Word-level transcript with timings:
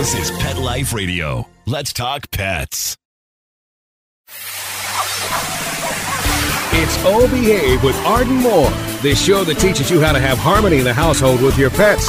This 0.00 0.30
is 0.30 0.38
Pet 0.38 0.56
Life 0.56 0.94
Radio. 0.94 1.46
Let's 1.66 1.92
talk 1.92 2.30
pets. 2.30 2.96
It's 6.72 6.96
Oh 7.04 7.28
Behave 7.30 7.84
with 7.84 7.96
Arden 8.06 8.36
Moore, 8.36 8.70
the 9.02 9.14
show 9.14 9.44
that 9.44 9.58
teaches 9.58 9.90
you 9.90 10.00
how 10.00 10.12
to 10.12 10.18
have 10.18 10.38
harmony 10.38 10.78
in 10.78 10.84
the 10.84 10.94
household 10.94 11.42
with 11.42 11.58
your 11.58 11.68
pets. 11.68 12.08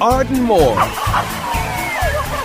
Arden 0.00 0.42
Moore. 0.42 0.76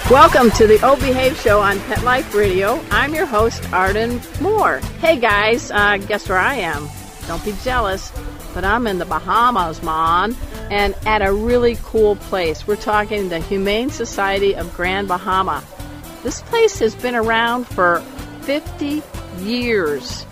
Welcome 0.10 0.52
to 0.52 0.68
the 0.68 0.80
O 0.84 0.96
Behave 0.96 1.38
Show 1.38 1.60
on 1.60 1.82
Pet 1.82 2.02
Life 2.02 2.34
Radio. 2.34 2.82
I'm 2.92 3.14
your 3.14 3.26
host, 3.26 3.62
Arden 3.74 4.22
Moore. 4.40 4.78
Hey 5.02 5.20
guys, 5.20 5.70
uh, 5.70 5.98
guess 5.98 6.30
where 6.30 6.38
I 6.38 6.56
am? 6.56 6.88
Don't 7.28 7.44
be 7.44 7.54
jealous, 7.62 8.14
but 8.54 8.64
I'm 8.64 8.88
in 8.88 9.00
the 9.00 9.06
Bahamas, 9.06 9.84
man, 9.84 10.34
and 10.70 10.96
at 11.06 11.22
a 11.22 11.34
really 11.34 11.78
cool 11.84 12.16
place. 12.16 12.66
We're 12.66 12.78
talking 12.78 13.28
the 13.28 13.40
Humane 13.40 13.90
Society 13.90 14.56
of 14.56 14.74
Grand 14.74 15.10
Bahama. 15.10 15.62
This 16.24 16.42
place 16.44 16.80
has 16.80 16.96
been 16.96 17.16
around 17.16 17.68
for 17.68 18.00
50 18.44 19.04
years. 19.40 20.26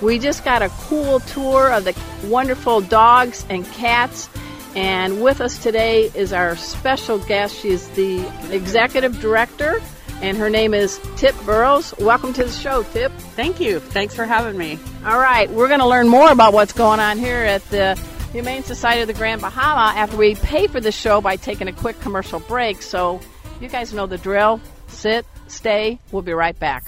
We 0.00 0.20
just 0.20 0.44
got 0.44 0.62
a 0.62 0.68
cool 0.68 1.18
tour 1.18 1.72
of 1.72 1.82
the 1.82 2.00
wonderful 2.28 2.80
dogs 2.80 3.44
and 3.48 3.64
cats. 3.72 4.28
And 4.74 5.22
with 5.22 5.40
us 5.40 5.62
today 5.62 6.10
is 6.14 6.32
our 6.32 6.56
special 6.56 7.18
guest. 7.18 7.56
She 7.56 7.68
is 7.68 7.88
the 7.90 8.26
executive 8.50 9.20
director, 9.20 9.80
and 10.20 10.36
her 10.36 10.50
name 10.50 10.74
is 10.74 10.98
Tip 11.16 11.36
Burrows. 11.44 11.94
Welcome 11.98 12.32
to 12.32 12.44
the 12.44 12.50
show, 12.50 12.82
Tip. 12.82 13.12
Thank 13.12 13.60
you. 13.60 13.78
Thanks 13.78 14.14
for 14.16 14.24
having 14.24 14.58
me. 14.58 14.78
All 15.04 15.18
right, 15.18 15.48
we're 15.48 15.68
going 15.68 15.80
to 15.80 15.86
learn 15.86 16.08
more 16.08 16.30
about 16.32 16.52
what's 16.52 16.72
going 16.72 16.98
on 16.98 17.18
here 17.18 17.36
at 17.36 17.64
the 17.70 17.94
Humane 18.32 18.64
Society 18.64 19.02
of 19.02 19.06
the 19.06 19.14
Grand 19.14 19.40
Bahama 19.40 19.96
after 19.96 20.16
we 20.16 20.34
pay 20.34 20.66
for 20.66 20.80
the 20.80 20.90
show 20.90 21.20
by 21.20 21.36
taking 21.36 21.68
a 21.68 21.72
quick 21.72 22.00
commercial 22.00 22.40
break. 22.40 22.82
So, 22.82 23.20
you 23.60 23.68
guys 23.68 23.92
know 23.92 24.06
the 24.06 24.18
drill. 24.18 24.60
Sit, 24.88 25.24
stay. 25.46 26.00
We'll 26.10 26.22
be 26.22 26.32
right 26.32 26.58
back. 26.58 26.84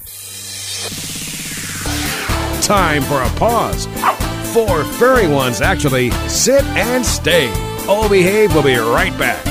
Time 2.63 3.03
for 3.03 3.23
a 3.23 3.29
pause. 3.39 3.87
Four 4.53 4.83
furry 4.83 5.29
ones 5.29 5.61
actually 5.61 6.11
sit 6.29 6.65
and 6.65 7.07
stay. 7.07 7.76
Oh 7.89 8.09
Behave 8.09 8.53
We'll 8.53 8.65
be 8.65 8.77
right 8.77 9.17
back. 9.17 9.45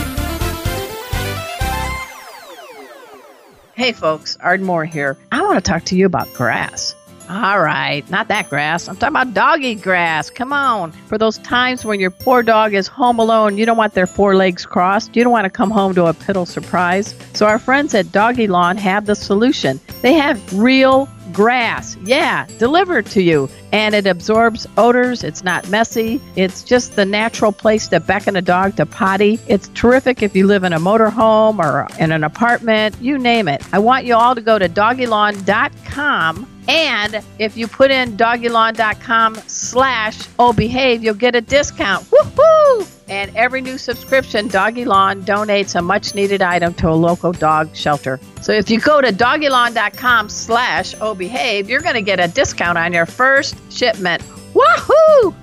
Hey 3.75 3.93
folks, 3.93 4.37
Arden 4.41 4.65
Moore 4.65 4.83
here. 4.85 5.17
I 5.31 5.41
want 5.41 5.55
to 5.55 5.61
talk 5.61 5.83
to 5.85 5.95
you 5.95 6.05
about 6.05 6.33
grass. 6.33 6.95
All 7.29 7.59
right, 7.59 8.07
not 8.09 8.27
that 8.27 8.49
grass. 8.49 8.87
I'm 8.87 8.97
talking 8.97 9.15
about 9.15 9.33
doggy 9.33 9.75
grass. 9.75 10.29
Come 10.29 10.53
on. 10.53 10.91
For 10.91 11.17
those 11.17 11.37
times 11.39 11.83
when 11.83 11.99
your 11.99 12.11
poor 12.11 12.43
dog 12.43 12.73
is 12.73 12.87
home 12.87 13.19
alone, 13.19 13.57
you 13.57 13.65
don't 13.65 13.77
want 13.77 13.93
their 13.93 14.05
four 14.05 14.35
legs 14.35 14.65
crossed. 14.65 15.15
You 15.15 15.23
don't 15.23 15.31
want 15.31 15.45
to 15.45 15.49
come 15.49 15.71
home 15.71 15.95
to 15.95 16.05
a 16.05 16.13
piddle 16.13 16.47
surprise. 16.47 17.15
So 17.33 17.47
our 17.47 17.57
friends 17.57 17.95
at 17.95 18.11
Doggy 18.11 18.47
Lawn 18.47 18.77
have 18.77 19.05
the 19.05 19.15
solution. 19.15 19.79
They 20.01 20.13
have 20.13 20.53
real 20.53 21.09
grass. 21.35 21.97
Yeah, 22.03 22.47
delivered 22.57 23.05
to 23.07 23.21
you. 23.21 23.49
And 23.71 23.93
it 23.93 24.07
absorbs 24.07 24.65
odors. 24.77 25.23
It's 25.23 25.43
not 25.43 25.69
messy. 25.69 26.21
It's 26.35 26.63
just 26.63 26.95
the 26.95 27.05
natural 27.05 27.51
place 27.51 27.89
to 27.89 27.99
beckon 27.99 28.37
a 28.37 28.41
dog 28.41 28.77
to 28.77 28.85
potty. 28.85 29.39
It's 29.47 29.67
terrific 29.69 30.23
if 30.23 30.35
you 30.35 30.47
live 30.47 30.63
in 30.63 30.71
a 30.73 30.79
motorhome 30.79 31.59
or 31.59 31.87
in 31.99 32.11
an 32.11 32.23
apartment, 32.23 32.95
you 33.01 33.17
name 33.17 33.47
it. 33.47 33.61
I 33.73 33.79
want 33.79 34.05
you 34.05 34.15
all 34.15 34.33
to 34.33 34.41
go 34.41 34.57
to 34.57 34.69
doggylawn.com 34.69 36.47
and 36.67 37.21
if 37.37 37.55
you 37.57 37.67
put 37.67 37.91
in 37.91 38.17
doggylawn.com 38.17 39.35
slash 39.47 40.27
oh 40.39 40.49
obehave, 40.49 41.03
you'll 41.03 41.15
get 41.15 41.35
a 41.35 41.41
discount. 41.41 42.05
Woohoo! 42.09 42.94
And 43.07 43.35
every 43.35 43.61
new 43.61 43.77
subscription, 43.77 44.47
Doggy 44.47 44.85
Lawn 44.85 45.21
donates 45.23 45.75
a 45.75 45.81
much 45.81 46.15
needed 46.15 46.41
item 46.41 46.73
to 46.75 46.89
a 46.89 46.93
local 46.93 47.31
dog 47.31 47.75
shelter. 47.75 48.19
So 48.41 48.51
if 48.51 48.69
you 48.69 48.79
go 48.79 49.01
to 49.01 49.11
doggylawn.com 49.11 50.29
slash 50.29 50.99
obehave, 51.01 51.69
you're 51.69 51.81
going 51.81 51.95
to 51.95 52.01
get 52.01 52.19
a 52.19 52.27
discount 52.27 52.77
on 52.77 52.93
your 52.93 53.05
first 53.05 53.55
shipment. 53.71 54.23
Woohoo! 54.53 55.35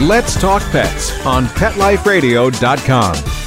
Let's 0.00 0.40
talk 0.40 0.62
pets 0.70 1.26
on 1.26 1.46
PetLifeRadio.com. 1.46 3.37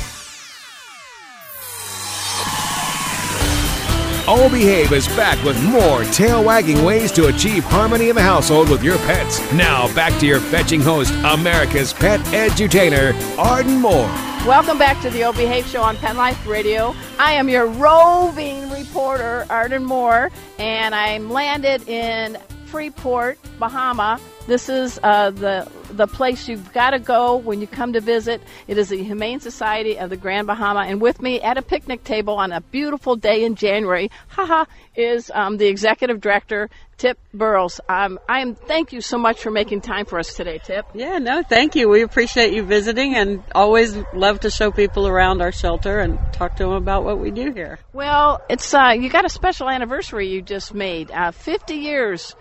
Oh 4.34 4.50
Behave 4.50 4.94
is 4.94 5.09
back 5.09 5.44
with 5.44 5.62
more 5.62 6.06
tail 6.06 6.42
wagging 6.42 6.86
ways 6.86 7.12
to 7.12 7.28
achieve 7.28 7.66
harmony 7.66 8.08
in 8.08 8.16
the 8.16 8.22
household 8.22 8.69
with 8.69 8.81
your 8.81 8.97
pets. 9.00 9.42
Now 9.52 9.94
back 9.94 10.18
to 10.22 10.25
your 10.25 10.40
fetching 10.40 10.80
host, 10.80 11.14
America's 11.25 11.92
pet 11.92 12.22
edutainer, 12.28 13.12
Arden 13.38 13.81
Moore. 13.81 14.08
Welcome 14.47 14.78
back 14.78 15.02
to 15.02 15.09
the 15.09 15.25
O 15.25 15.34
Behave 15.34 15.66
Show 15.68 15.81
on 15.81 15.97
Pet 15.97 16.16
Life 16.16 16.47
Radio. 16.47 16.96
I 17.19 17.34
am 17.34 17.50
your 17.50 17.68
roving 17.68 18.69
reporter, 18.69 19.46
Arden 19.50 19.84
Moore, 19.84 20.31
and 20.58 20.96
I'm 20.96 21.30
landed 21.30 21.86
in 21.90 22.38
Freeport, 22.68 23.38
Bahama. 23.59 24.18
This 24.47 24.69
is 24.69 25.00
uh, 25.03 25.29
the 25.29 25.72
the 25.91 26.07
place 26.07 26.47
you've 26.47 26.74
got 26.74 26.91
to 26.91 27.00
go 27.00 27.35
when 27.35 27.62
you 27.62 27.68
come 27.68 27.94
to 27.94 28.02
visit. 28.02 28.41
It 28.68 28.78
is 28.78 28.90
the 28.90 29.03
Humane 29.03 29.40
Society 29.40 30.00
of 30.00 30.09
the 30.09 30.18
Grand 30.18 30.47
Bahama, 30.47 30.81
and 30.81 31.00
with 31.00 31.22
me 31.22 31.41
at 31.41 31.57
a 31.57 31.62
picnic 31.62 32.03
table 32.03 32.35
on 32.35 32.51
a 32.51 32.62
beautiful 32.62 33.16
day 33.16 33.44
in 33.44 33.56
January, 33.56 34.09
haha, 34.30 34.66
is 34.96 35.31
um, 35.34 35.57
the 35.57 35.68
executive 35.68 36.22
director 36.22 36.69
Tip 36.97 37.18
Burrows. 37.34 37.80
Um, 37.90 38.19
I 38.30 38.41
am. 38.41 38.56
Thank 38.56 38.94
you 38.94 39.01
so 39.01 39.18
much 39.18 39.41
for 39.41 39.51
making 39.51 39.81
time 39.81 40.06
for 40.06 40.19
us 40.19 40.34
today, 40.34 40.59
Tip. 40.63 40.85
Yeah, 40.94 41.18
no, 41.18 41.44
thank 41.44 41.75
you. 41.75 41.90
We 41.90 42.03
appreciate 42.03 42.53
you 42.53 42.63
visiting 42.63 43.16
and 43.16 43.44
always 43.56 43.96
love 44.13 44.41
to 44.41 44.50
show 44.50 44.72
people 44.72 45.07
around 45.07 45.41
our 45.41 45.51
shelter 45.51 46.00
and 46.00 46.19
talk 46.34 46.57
to 46.57 46.63
them 46.63 46.74
about 46.74 47.03
what 47.03 47.19
we 47.19 47.31
do 47.31 47.51
here. 47.53 47.80
Well, 47.94 48.41
it's 48.50 48.74
uh, 48.74 48.94
you 48.96 49.09
got 49.09 49.25
a 49.25 49.30
special 49.30 49.69
anniversary 49.69 50.30
you 50.30 50.41
just 50.41 50.74
made, 50.74 51.09
uh, 51.12 51.31
50 51.31 51.75
years. 51.75 52.35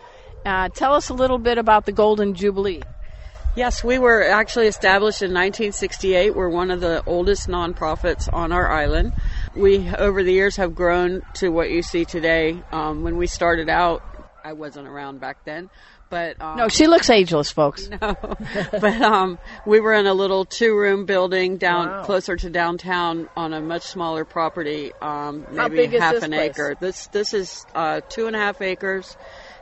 Uh, 0.44 0.68
tell 0.70 0.94
us 0.94 1.08
a 1.10 1.14
little 1.14 1.38
bit 1.38 1.58
about 1.58 1.86
the 1.86 1.92
Golden 1.92 2.34
Jubilee. 2.34 2.82
Yes, 3.56 3.82
we 3.82 3.98
were 3.98 4.22
actually 4.22 4.68
established 4.68 5.22
in 5.22 5.30
1968. 5.32 6.34
We're 6.36 6.48
one 6.48 6.70
of 6.70 6.80
the 6.80 7.02
oldest 7.04 7.48
nonprofits 7.48 8.28
on 8.32 8.52
our 8.52 8.70
island. 8.70 9.12
We, 9.56 9.88
over 9.98 10.22
the 10.22 10.32
years, 10.32 10.56
have 10.56 10.74
grown 10.74 11.22
to 11.34 11.48
what 11.50 11.70
you 11.70 11.82
see 11.82 12.04
today. 12.04 12.62
Um, 12.72 13.02
when 13.02 13.16
we 13.16 13.26
started 13.26 13.68
out, 13.68 14.02
I 14.44 14.52
wasn't 14.52 14.86
around 14.86 15.20
back 15.20 15.36
then, 15.44 15.68
but 16.08 16.40
um, 16.40 16.56
No, 16.56 16.68
she 16.68 16.86
looks 16.86 17.10
ageless, 17.10 17.50
folks. 17.50 17.88
no, 18.00 18.14
but 18.80 19.02
um, 19.02 19.38
we 19.66 19.80
were 19.80 19.92
in 19.94 20.06
a 20.06 20.14
little 20.14 20.44
two-room 20.46 21.04
building 21.04 21.56
down 21.58 21.88
Wow. 21.88 22.04
closer 22.04 22.36
to 22.36 22.48
downtown 22.48 23.28
on 23.36 23.52
a 23.52 23.60
much 23.60 23.82
smaller 23.82 24.24
property, 24.24 24.92
um, 25.02 25.44
How 25.56 25.64
maybe 25.68 25.76
big 25.76 25.94
is 25.94 26.00
half 26.00 26.14
this 26.14 26.24
an 26.24 26.30
place? 26.30 26.50
acre. 26.52 26.76
This 26.80 27.08
this 27.08 27.34
is 27.34 27.66
uh, 27.74 28.00
two 28.08 28.28
and 28.28 28.34
a 28.36 28.38
half 28.38 28.62
acres, 28.62 29.14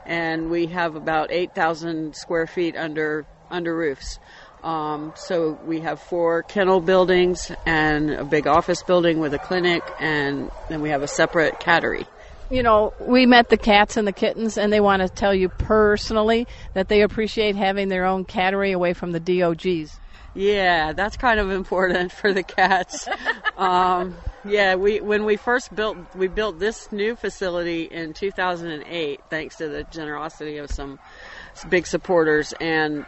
and 0.09 0.49
we 0.49 0.65
have 0.65 0.95
about 0.95 1.31
eight 1.31 1.53
thousand 1.53 2.15
square 2.15 2.47
feet 2.47 2.75
under 2.75 3.25
under 3.49 3.75
roofs. 3.75 4.19
Um, 4.63 5.13
so 5.15 5.57
we 5.63 5.79
have 5.81 6.01
four 6.01 6.43
kennel 6.43 6.81
buildings 6.81 7.39
and 7.65 8.09
a 8.09 8.25
big 8.25 8.45
office 8.45 8.83
building 8.83 9.19
with 9.19 9.33
a 9.33 9.39
clinic, 9.39 9.81
and 9.99 10.49
then 10.67 10.81
we 10.81 10.89
have 10.89 11.03
a 11.03 11.07
separate 11.07 11.53
cattery. 11.59 12.05
You 12.49 12.63
know, 12.63 12.91
we 12.99 13.27
met 13.27 13.49
the 13.49 13.57
cats 13.57 13.95
and 13.95 14.07
the 14.07 14.11
kittens, 14.11 14.57
and 14.57 14.73
they 14.73 14.81
want 14.81 15.03
to 15.03 15.07
tell 15.07 15.33
you 15.33 15.49
personally 15.49 16.47
that 16.73 16.87
they 16.87 17.03
appreciate 17.03 17.55
having 17.55 17.87
their 17.89 18.05
own 18.05 18.25
cattery 18.25 18.73
away 18.73 18.93
from 18.93 19.11
the 19.11 19.19
DOGs. 19.19 19.99
Yeah, 20.33 20.93
that's 20.93 21.15
kind 21.15 21.39
of 21.39 21.51
important 21.51 22.11
for 22.21 22.33
the 22.33 22.43
cats. 22.43 23.07
um, 23.55 24.15
yeah, 24.43 24.75
we 24.75 24.99
when 25.01 25.25
we 25.25 25.35
first 25.37 25.73
built 25.75 25.97
we 26.15 26.27
built 26.27 26.59
this 26.59 26.91
new 26.91 27.15
facility 27.15 27.83
in 27.83 28.13
2008, 28.13 29.21
thanks 29.29 29.57
to 29.57 29.67
the 29.67 29.83
generosity 29.85 30.57
of 30.57 30.69
some 30.71 30.99
big 31.67 31.85
supporters, 31.87 32.53
and 32.59 33.05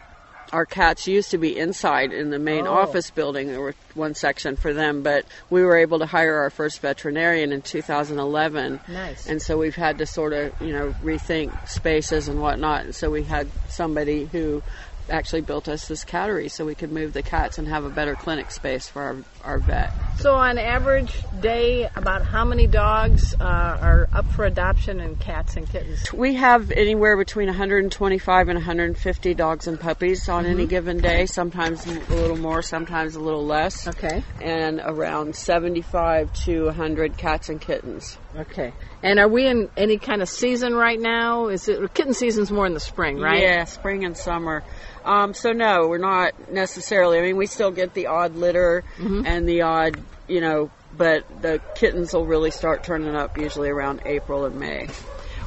our 0.52 0.66
cats 0.66 1.06
used 1.06 1.30
to 1.30 1.38
be 1.38 1.56
inside 1.58 2.12
in 2.12 2.28
the 2.30 2.38
main 2.38 2.66
Oh. 2.66 2.74
office 2.74 3.10
building. 3.10 3.46
There 3.48 3.62
was 3.62 3.74
one 3.94 4.14
section 4.14 4.56
for 4.56 4.74
them, 4.74 5.02
but 5.02 5.24
we 5.48 5.62
were 5.62 5.76
able 5.78 5.98
to 6.00 6.06
hire 6.06 6.36
our 6.36 6.50
first 6.50 6.80
veterinarian 6.80 7.52
in 7.52 7.62
2011. 7.62 8.80
Nice. 8.88 9.26
And 9.26 9.40
so 9.40 9.56
we've 9.56 9.74
had 9.76 9.96
to 9.98 10.06
sort 10.06 10.34
of, 10.34 10.52
you 10.60 10.72
know, 10.72 10.94
rethink 11.02 11.52
spaces 11.66 12.28
and 12.28 12.40
whatnot. 12.40 12.84
And 12.84 12.94
so 12.94 13.10
we 13.10 13.22
had 13.24 13.48
somebody 13.68 14.26
who 14.26 14.62
actually 15.10 15.42
built 15.42 15.68
us 15.68 15.88
this 15.88 16.04
cattery 16.04 16.50
so 16.50 16.64
we 16.64 16.74
could 16.74 16.92
move 16.92 17.12
the 17.12 17.22
cats 17.22 17.58
and 17.58 17.68
have 17.68 17.84
a 17.84 17.90
better 17.90 18.14
clinic 18.14 18.50
space 18.50 18.88
for 18.88 19.02
our, 19.02 19.16
our 19.44 19.58
vet. 19.58 19.92
So, 20.16 20.36
on 20.36 20.58
average 20.58 21.14
day, 21.40 21.88
about 21.96 22.24
how 22.24 22.44
many 22.44 22.66
dogs 22.66 23.34
uh, 23.40 23.44
are 23.44 24.08
up 24.12 24.26
for 24.26 24.44
adoption 24.44 25.00
and 25.00 25.18
cats 25.18 25.56
and 25.56 25.68
kittens? 25.68 26.12
We 26.12 26.34
have 26.34 26.70
anywhere 26.70 27.16
between 27.16 27.46
125 27.46 28.48
and 28.48 28.56
150 28.56 29.34
dogs 29.34 29.66
and 29.66 29.80
puppies 29.80 30.28
on 30.28 30.44
any 30.44 30.66
given 30.66 30.98
day, 30.98 31.26
sometimes 31.26 31.86
a 31.86 32.14
little 32.14 32.36
more, 32.36 32.62
sometimes 32.62 33.14
a 33.14 33.20
little 33.20 33.44
less. 33.44 33.88
Okay. 33.88 34.22
And 34.40 34.80
around 34.84 35.34
75 35.34 36.32
to 36.44 36.66
100 36.66 37.16
cats 37.16 37.48
and 37.48 37.60
kittens. 37.60 38.18
Okay. 38.36 38.72
And 39.02 39.18
are 39.18 39.28
we 39.28 39.46
in 39.46 39.68
any 39.76 39.98
kind 39.98 40.22
of 40.22 40.28
season 40.28 40.74
right 40.74 40.98
now? 40.98 41.48
Is 41.48 41.68
it 41.68 41.92
kitten 41.94 42.14
season's 42.14 42.50
more 42.50 42.66
in 42.66 42.74
the 42.74 42.80
spring, 42.80 43.18
right? 43.18 43.42
Yeah, 43.42 43.64
spring 43.64 44.04
and 44.04 44.16
summer. 44.16 44.62
Um, 45.04 45.34
so 45.34 45.52
no, 45.52 45.88
we're 45.88 45.98
not 45.98 46.50
necessarily. 46.50 47.18
I 47.18 47.22
mean, 47.22 47.36
we 47.36 47.46
still 47.46 47.70
get 47.70 47.94
the 47.94 48.06
odd 48.06 48.34
litter 48.36 48.84
and 49.26 49.48
the 49.48 49.62
odd, 49.62 49.98
you 50.28 50.40
know, 50.40 50.70
but 50.96 51.42
the 51.42 51.60
kittens 51.74 52.12
will 52.12 52.26
really 52.26 52.50
start 52.50 52.84
turning 52.84 53.14
up 53.14 53.36
usually 53.36 53.68
around 53.68 54.02
April 54.06 54.44
and 54.44 54.58
May. 54.58 54.88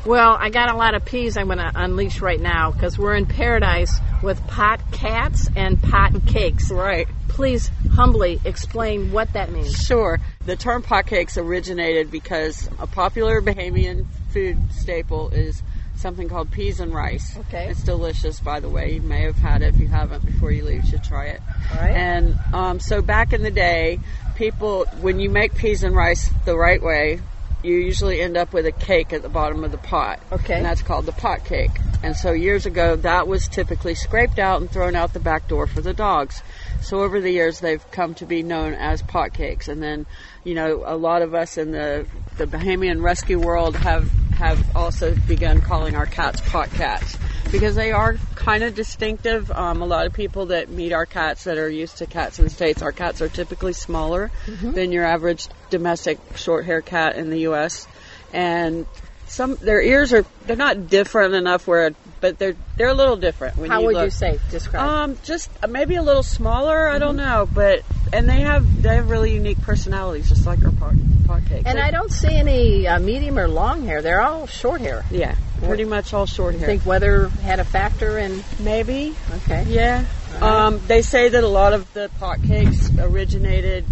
Well, 0.06 0.38
I 0.40 0.50
got 0.50 0.72
a 0.72 0.78
lot 0.78 0.94
of 0.94 1.04
peas 1.04 1.36
I'm 1.36 1.48
going 1.48 1.58
to 1.58 1.72
unleash 1.74 2.22
right 2.22 2.40
now 2.40 2.70
because 2.70 2.96
we're 2.96 3.16
in 3.16 3.26
paradise 3.26 3.98
with 4.22 4.46
pot 4.46 4.80
cats 4.92 5.50
and 5.56 5.82
pot 5.82 6.28
cakes. 6.28 6.70
Right. 6.70 7.08
Please 7.36 7.70
humbly 7.92 8.40
explain 8.46 9.12
what 9.12 9.34
that 9.34 9.52
means. 9.52 9.76
Sure. 9.86 10.20
The 10.46 10.56
term 10.56 10.82
pot 10.82 11.06
cakes 11.06 11.38
originated 11.38 12.10
because 12.10 12.70
a 12.80 12.88
popular 12.88 13.42
Bahamian 13.42 14.06
food 14.32 14.58
staple 14.72 15.30
is 15.32 15.62
something 15.98 16.30
called 16.30 16.50
peas 16.50 16.80
and 16.80 16.94
rice. 16.94 17.38
Okay. 17.38 17.68
It's 17.70 17.84
delicious, 17.84 18.40
by 18.40 18.62
the 18.62 18.70
way. 18.70 18.94
You 18.94 19.02
may 19.02 19.24
have 19.24 19.36
had 19.36 19.62
it. 19.62 19.76
If 19.76 19.82
you 19.82 19.88
haven't, 19.88 20.26
before 20.26 20.50
you 20.52 20.64
leave, 20.64 20.86
you 20.86 20.92
should 20.92 21.04
try 21.04 21.26
it. 21.26 21.42
All 21.72 21.78
right. 21.82 21.94
And 21.94 22.40
um, 22.54 22.80
so 22.80 23.02
back 23.02 23.34
in 23.34 23.44
the 23.44 23.52
day, 23.52 24.00
people, 24.36 24.86
when 25.02 25.20
you 25.20 25.30
make 25.30 25.56
peas 25.56 25.84
and 25.84 25.94
rice 25.94 26.30
the 26.46 26.56
right 26.56 26.82
way, 26.82 27.20
you 27.64 27.76
usually 27.76 28.22
end 28.22 28.38
up 28.38 28.54
with 28.54 28.66
a 28.66 28.72
cake 28.72 29.12
at 29.12 29.24
the 29.24 29.30
bottom 29.30 29.64
of 29.64 29.72
the 29.72 29.78
pot. 29.78 30.20
Okay. 30.32 30.56
And 30.56 30.66
that's 30.66 30.84
called 30.84 31.06
the 31.06 31.12
pot 31.12 31.44
cake. 31.46 31.72
And 32.04 32.16
so 32.16 32.32
years 32.32 32.66
ago, 32.66 32.96
that 32.98 33.28
was 33.28 33.48
typically 33.48 33.96
scraped 33.96 34.38
out 34.38 34.62
and 34.62 34.70
thrown 34.70 34.96
out 34.96 35.14
the 35.14 35.20
back 35.20 35.48
door 35.48 35.66
for 35.66 35.82
the 35.82 35.94
dogs. 35.94 36.44
So 36.86 37.02
over 37.02 37.20
the 37.20 37.32
years, 37.32 37.62
they've 37.62 37.84
come 37.90 38.14
to 38.16 38.28
be 38.28 38.44
known 38.44 38.76
as 38.76 39.02
pot 39.02 39.34
cakes. 39.34 39.70
And 39.70 39.82
then, 39.82 40.06
you 40.44 40.54
know, 40.54 40.84
a 40.86 40.96
lot 40.96 41.24
of 41.24 41.34
us 41.34 41.58
in 41.58 41.72
the, 41.72 42.06
the 42.38 42.46
Bahamian 42.46 43.02
rescue 43.02 43.40
world 43.40 43.76
have, 43.78 44.08
have 44.34 44.64
also 44.76 45.16
begun 45.28 45.62
calling 45.62 45.96
our 45.96 46.06
cats 46.06 46.48
pot 46.48 46.70
cats 46.70 47.18
because 47.52 47.74
they 47.74 47.92
are 47.92 48.18
kind 48.36 48.64
of 48.64 48.76
distinctive. 48.76 49.50
Um, 49.50 49.82
a 49.82 49.86
lot 49.88 50.06
of 50.06 50.14
people 50.14 50.48
that 50.48 50.70
meet 50.70 50.94
our 50.94 51.08
cats 51.08 51.46
that 51.46 51.58
are 51.58 51.70
used 51.70 51.98
to 51.98 52.06
cats 52.06 52.38
in 52.38 52.46
the 52.46 52.52
States, 52.52 52.84
our 52.84 52.92
cats 52.92 53.20
are 53.20 53.30
typically 53.30 53.74
smaller 53.74 54.30
than 54.46 54.92
your 54.92 55.06
average 55.06 55.48
domestic 55.72 56.20
short 56.36 56.66
hair 56.66 56.82
cat 56.82 57.16
in 57.16 57.32
the 57.32 57.40
U.S. 57.40 57.88
And 58.32 58.86
some 59.28 59.56
their 59.56 59.82
ears 59.82 60.14
are 60.14 60.24
they're 60.46 60.56
not 60.56 60.88
different 60.88 61.34
enough 61.34 61.68
where 61.68 61.92
but 62.22 62.38
they're 62.40 62.56
they're 62.78 62.90
a 62.90 62.94
little 62.94 63.16
different 63.18 63.58
when 63.58 63.70
How 63.70 63.80
you 63.80 63.86
would 63.88 63.96
look. 63.96 64.06
you 64.06 64.10
say? 64.12 64.40
Describe. 64.52 64.88
Um, 64.88 65.18
just 65.24 65.50
uh, 65.64 65.68
maybe 65.68 65.96
a 65.96 66.02
little 66.04 66.24
smaller. 66.24 66.88
I 66.90 66.94
Mm-hmm. 66.94 67.00
don't 67.00 67.16
know, 67.18 67.50
but 67.54 67.84
and 68.14 68.28
they 68.30 68.42
have 68.42 68.82
they 68.82 68.96
have 68.96 69.10
really 69.10 69.34
unique 69.34 69.62
personalities, 69.62 70.30
just 70.30 70.46
like 70.46 70.64
our 70.64 70.72
pot, 70.72 70.94
pot 71.28 71.42
cakes. 71.48 71.64
and 71.66 71.80
I 71.80 71.92
don't 71.92 72.12
see 72.12 72.36
any 72.36 72.88
uh, 72.88 73.00
medium 73.00 73.38
or 73.40 73.48
long 73.48 73.84
hair. 73.86 74.02
They're 74.02 74.22
all 74.22 74.48
short 74.48 74.82
hair. 74.82 75.04
yeah, 75.12 75.36
pretty 75.64 75.86
much 75.86 76.14
all 76.14 76.26
short 76.26 76.56
hair. 76.56 76.64
I 76.64 76.68
think 76.68 76.86
weather 76.86 77.28
had 77.30 77.60
a 77.60 77.66
factor 77.66 78.18
in. 78.18 78.44
maybe 78.60 79.16
Okay. 79.38 79.64
Yeah. 79.68 80.06
Um, 80.42 80.82
they 80.88 81.02
say 81.02 81.30
that 81.30 81.44
a 81.44 81.48
lot 81.48 81.72
of 81.74 81.92
the 81.94 82.10
pot 82.20 82.44
cakes 82.44 82.90
originated 83.00 83.86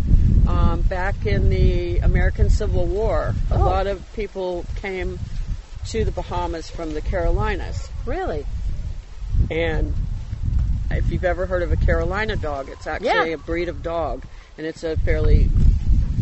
um, 0.48 0.82
back 0.82 1.26
in 1.26 1.50
the 1.50 2.00
American 2.00 2.50
Civil 2.50 2.86
War. 2.86 3.34
A 3.52 3.56
Oh. 3.56 3.60
lot 3.60 3.88
of 3.88 4.02
people 4.14 4.66
came 4.76 5.20
to 5.88 6.04
the 6.06 6.12
Bahamas 6.12 6.70
from 6.70 6.94
the 6.94 7.02
Carolinas. 7.02 7.90
Really? 8.06 8.46
And 9.52 9.94
if 10.92 11.12
you've 11.12 11.24
ever 11.26 11.46
heard 11.46 11.62
of 11.64 11.72
a 11.72 11.76
Carolina 11.78 12.36
dog, 12.36 12.70
it's 12.70 12.88
actually 12.88 13.08
Yeah. 13.30 13.36
a 13.36 13.38
breed 13.38 13.70
of 13.70 13.82
dog. 13.84 14.24
And 14.58 14.68
it's 14.68 14.84
a 14.84 14.96
fairly 14.98 15.50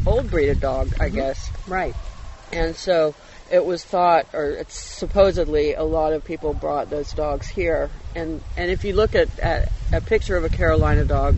old 0.05 0.29
breed 0.31 0.49
of 0.49 0.59
dog, 0.59 0.93
I 0.99 1.09
guess. 1.09 1.49
Right. 1.67 1.95
And 2.51 2.75
so 2.75 3.13
it 3.51 3.65
was 3.65 3.83
thought, 3.83 4.27
or 4.33 4.51
it's 4.51 4.79
supposedly, 4.79 5.73
a 5.73 5.83
lot 5.83 6.13
of 6.13 6.23
people 6.23 6.53
brought 6.53 6.89
those 6.89 7.11
dogs 7.11 7.47
here. 7.47 7.89
And 8.15 8.41
and 8.57 8.71
if 8.71 8.83
you 8.83 8.93
look 8.93 9.15
at, 9.15 9.39
at 9.39 9.71
a 9.91 10.01
picture 10.01 10.37
of 10.37 10.43
a 10.43 10.49
Carolina 10.49 11.05
dog, 11.05 11.35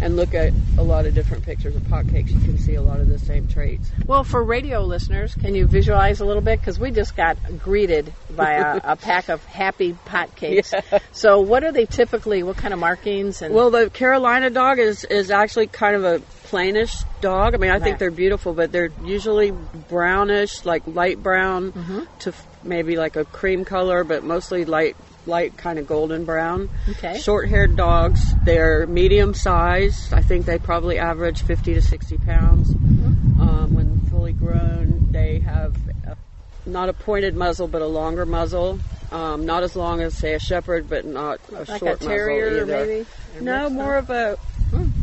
and 0.00 0.16
look 0.16 0.34
at 0.34 0.52
a 0.78 0.82
lot 0.82 1.06
of 1.06 1.14
different 1.14 1.44
pictures 1.44 1.74
of 1.74 1.88
pot 1.88 2.06
cakes, 2.08 2.30
you 2.30 2.40
can 2.40 2.58
see 2.58 2.74
a 2.74 2.82
lot 2.82 3.00
of 3.00 3.08
the 3.08 3.18
same 3.18 3.48
traits. 3.48 3.90
Well, 4.06 4.24
for 4.24 4.42
radio 4.42 4.82
listeners, 4.82 5.34
can 5.34 5.54
you 5.54 5.66
visualize 5.66 6.20
a 6.20 6.24
little 6.24 6.42
bit? 6.42 6.60
Because 6.60 6.78
we 6.78 6.90
just 6.90 7.16
got 7.16 7.36
greeted 7.58 8.12
by 8.30 8.52
a, 8.52 8.80
a 8.92 8.96
pack 9.00 9.28
of 9.28 9.44
happy 9.46 9.94
pot 10.04 10.34
cakes. 10.36 10.72
So, 11.12 11.40
what 11.40 11.64
are 11.64 11.72
they 11.72 11.86
typically? 11.86 12.42
What 12.42 12.56
kind 12.56 12.74
of 12.74 12.80
markings? 12.80 13.42
And 13.42 13.54
Well, 13.54 13.70
the 13.70 13.90
Carolina 13.90 14.50
dog 14.50 14.78
is 14.78 15.04
is 15.04 15.30
actually 15.30 15.68
kind 15.68 15.96
of 15.96 16.04
a 16.04 16.22
plainish 16.50 17.04
dog. 17.20 17.54
I 17.54 17.58
mean, 17.58 17.70
I 17.70 17.74
Right. 17.74 17.82
think 17.82 17.98
they're 17.98 18.10
beautiful, 18.10 18.52
but 18.54 18.72
they're 18.72 18.90
usually 19.04 19.52
brownish, 19.88 20.64
like 20.64 20.82
light 20.86 21.22
brown 21.22 21.72
to 22.20 22.30
f- 22.30 22.46
maybe 22.62 22.96
like 22.96 23.16
a 23.16 23.24
cream 23.24 23.64
color, 23.64 24.04
but 24.04 24.24
mostly 24.24 24.64
light 24.64 24.96
light 25.26 25.56
kind 25.56 25.78
of 25.80 25.88
golden 25.88 26.24
brown. 26.24 26.68
Okay. 26.88 27.18
Short-haired 27.18 27.74
dogs. 27.76 28.32
They're 28.44 28.86
medium 28.86 29.34
size. 29.34 30.12
I 30.12 30.22
think 30.22 30.46
they 30.46 30.56
probably 30.56 30.98
average 31.00 31.42
50 31.42 31.74
to 31.74 31.82
60 31.82 32.16
pounds. 32.18 32.70
Um, 32.70 33.74
when 33.74 34.00
fully 34.08 34.32
grown, 34.32 35.08
they 35.10 35.40
have 35.40 35.74
a, 36.06 36.16
not 36.64 36.88
a 36.88 36.92
pointed 36.92 37.34
muzzle, 37.34 37.66
but 37.66 37.82
a 37.82 37.86
longer 37.88 38.24
muzzle. 38.24 38.78
Um, 39.10 39.44
not 39.46 39.64
as 39.64 39.74
long 39.74 40.00
as 40.00 40.14
say 40.14 40.34
a 40.34 40.38
shepherd, 40.38 40.88
but 40.88 41.04
not 41.04 41.40
a 41.50 41.54
like 41.54 41.68
a 41.70 41.78
short 41.78 42.00
terrier, 42.00 42.50
muzzle 42.50 42.62
either. 42.74 42.86
maybe? 42.86 43.06
No, 43.40 43.68
more 43.68 43.96
of 43.96 44.10
a. 44.10 44.38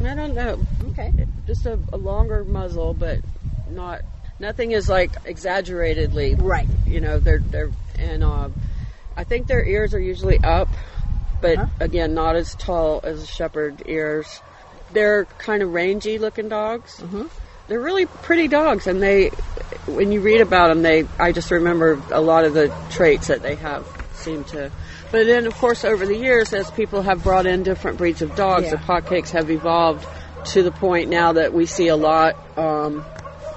I 0.06 0.13
don't 0.16 0.36
know. 0.36 0.57
Okay. 0.92 1.12
Just 1.45 1.66
a, 1.66 1.78
a 1.92 1.98
longer 1.98 2.44
muzzle, 2.45 2.94
but 2.94 3.19
not. 3.69 4.01
Nothing 4.40 4.72
is 4.72 4.88
like 4.90 5.12
exaggeratedly. 5.25 6.36
Right. 6.36 6.68
You 6.88 7.01
know, 7.01 7.19
they're 7.19 7.40
they're 7.40 7.72
and 8.00 8.24
uh, 8.24 8.50
I 9.16 9.24
think 9.24 9.48
their 9.48 9.63
ears 9.63 9.94
are 9.94 10.00
usually 10.00 10.40
up, 10.44 10.69
but 11.42 11.57
Uh-huh. 11.57 11.68
again, 11.80 12.13
not 12.13 12.36
as 12.36 12.56
tall 12.56 13.01
as 13.04 13.30
shepherd 13.30 13.84
ears. 13.86 14.42
They're 14.91 15.25
kind 15.38 15.62
of 15.63 15.74
rangy 15.74 16.18
looking 16.18 16.50
dogs. 16.50 16.98
Mm-hmm. 17.00 17.24
They're 17.68 17.79
really 17.82 18.06
pretty 18.06 18.48
dogs, 18.48 18.88
and 18.88 19.01
they, 19.01 19.29
when 19.88 20.12
you 20.12 20.20
read 20.22 20.41
about 20.41 20.68
them, 20.68 20.82
they. 20.82 21.06
I 21.20 21.32
just 21.32 21.50
remember 21.51 22.01
a 22.12 22.20
lot 22.22 22.44
of 22.46 22.53
the 22.53 22.74
traits 22.89 23.27
that 23.27 23.41
they 23.41 23.56
have 23.56 23.86
seem 24.13 24.44
to. 24.46 24.72
But 25.12 25.25
then, 25.25 25.46
of 25.48 25.56
course, 25.56 25.86
over 25.86 26.06
the 26.06 26.15
years, 26.18 26.53
as 26.53 26.70
people 26.72 27.01
have 27.03 27.24
brought 27.24 27.46
in 27.46 27.63
different 27.63 27.98
breeds 27.98 28.22
of 28.22 28.36
dogs, 28.36 28.70
the 28.72 28.77
Yeah. 28.77 28.84
pot 28.86 29.06
cakes 29.08 29.32
have 29.32 29.50
evolved 29.50 30.06
to 30.46 30.64
the 30.64 30.72
point 30.72 31.10
now 31.10 31.34
that 31.34 31.54
we 31.54 31.66
see 31.66 31.88
a 31.88 31.96
lot. 31.96 32.36
Um, 32.58 33.06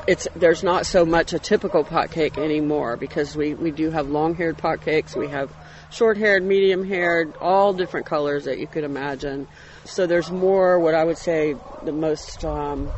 it's 0.07 0.29
there's 0.37 0.63
not 0.63 0.87
so 0.87 1.05
much 1.05 1.33
a 1.33 1.39
typical 1.39 1.83
pot 1.83 2.11
cake 2.11 2.39
anymore 2.39 2.97
because 2.97 3.37
we, 3.37 3.55
we 3.55 3.73
do 3.73 3.91
have 3.91 4.09
long 4.09 4.35
haired 4.35 4.57
pot 4.57 4.81
cakes, 4.81 5.17
we 5.17 5.29
have 5.29 5.53
short 5.91 6.17
haired, 6.17 6.45
medium 6.45 6.85
haired, 6.85 7.35
all 7.41 7.73
different 7.73 8.07
colors 8.07 8.45
that 8.45 8.59
you 8.59 8.67
could 8.67 8.85
imagine. 8.85 9.49
So 9.85 10.07
there's 10.07 10.31
more 10.31 10.79
what 10.79 10.95
I 10.95 11.05
would 11.05 11.19
say 11.19 11.57
the 11.83 11.93
most 11.93 12.45
um, 12.45 12.91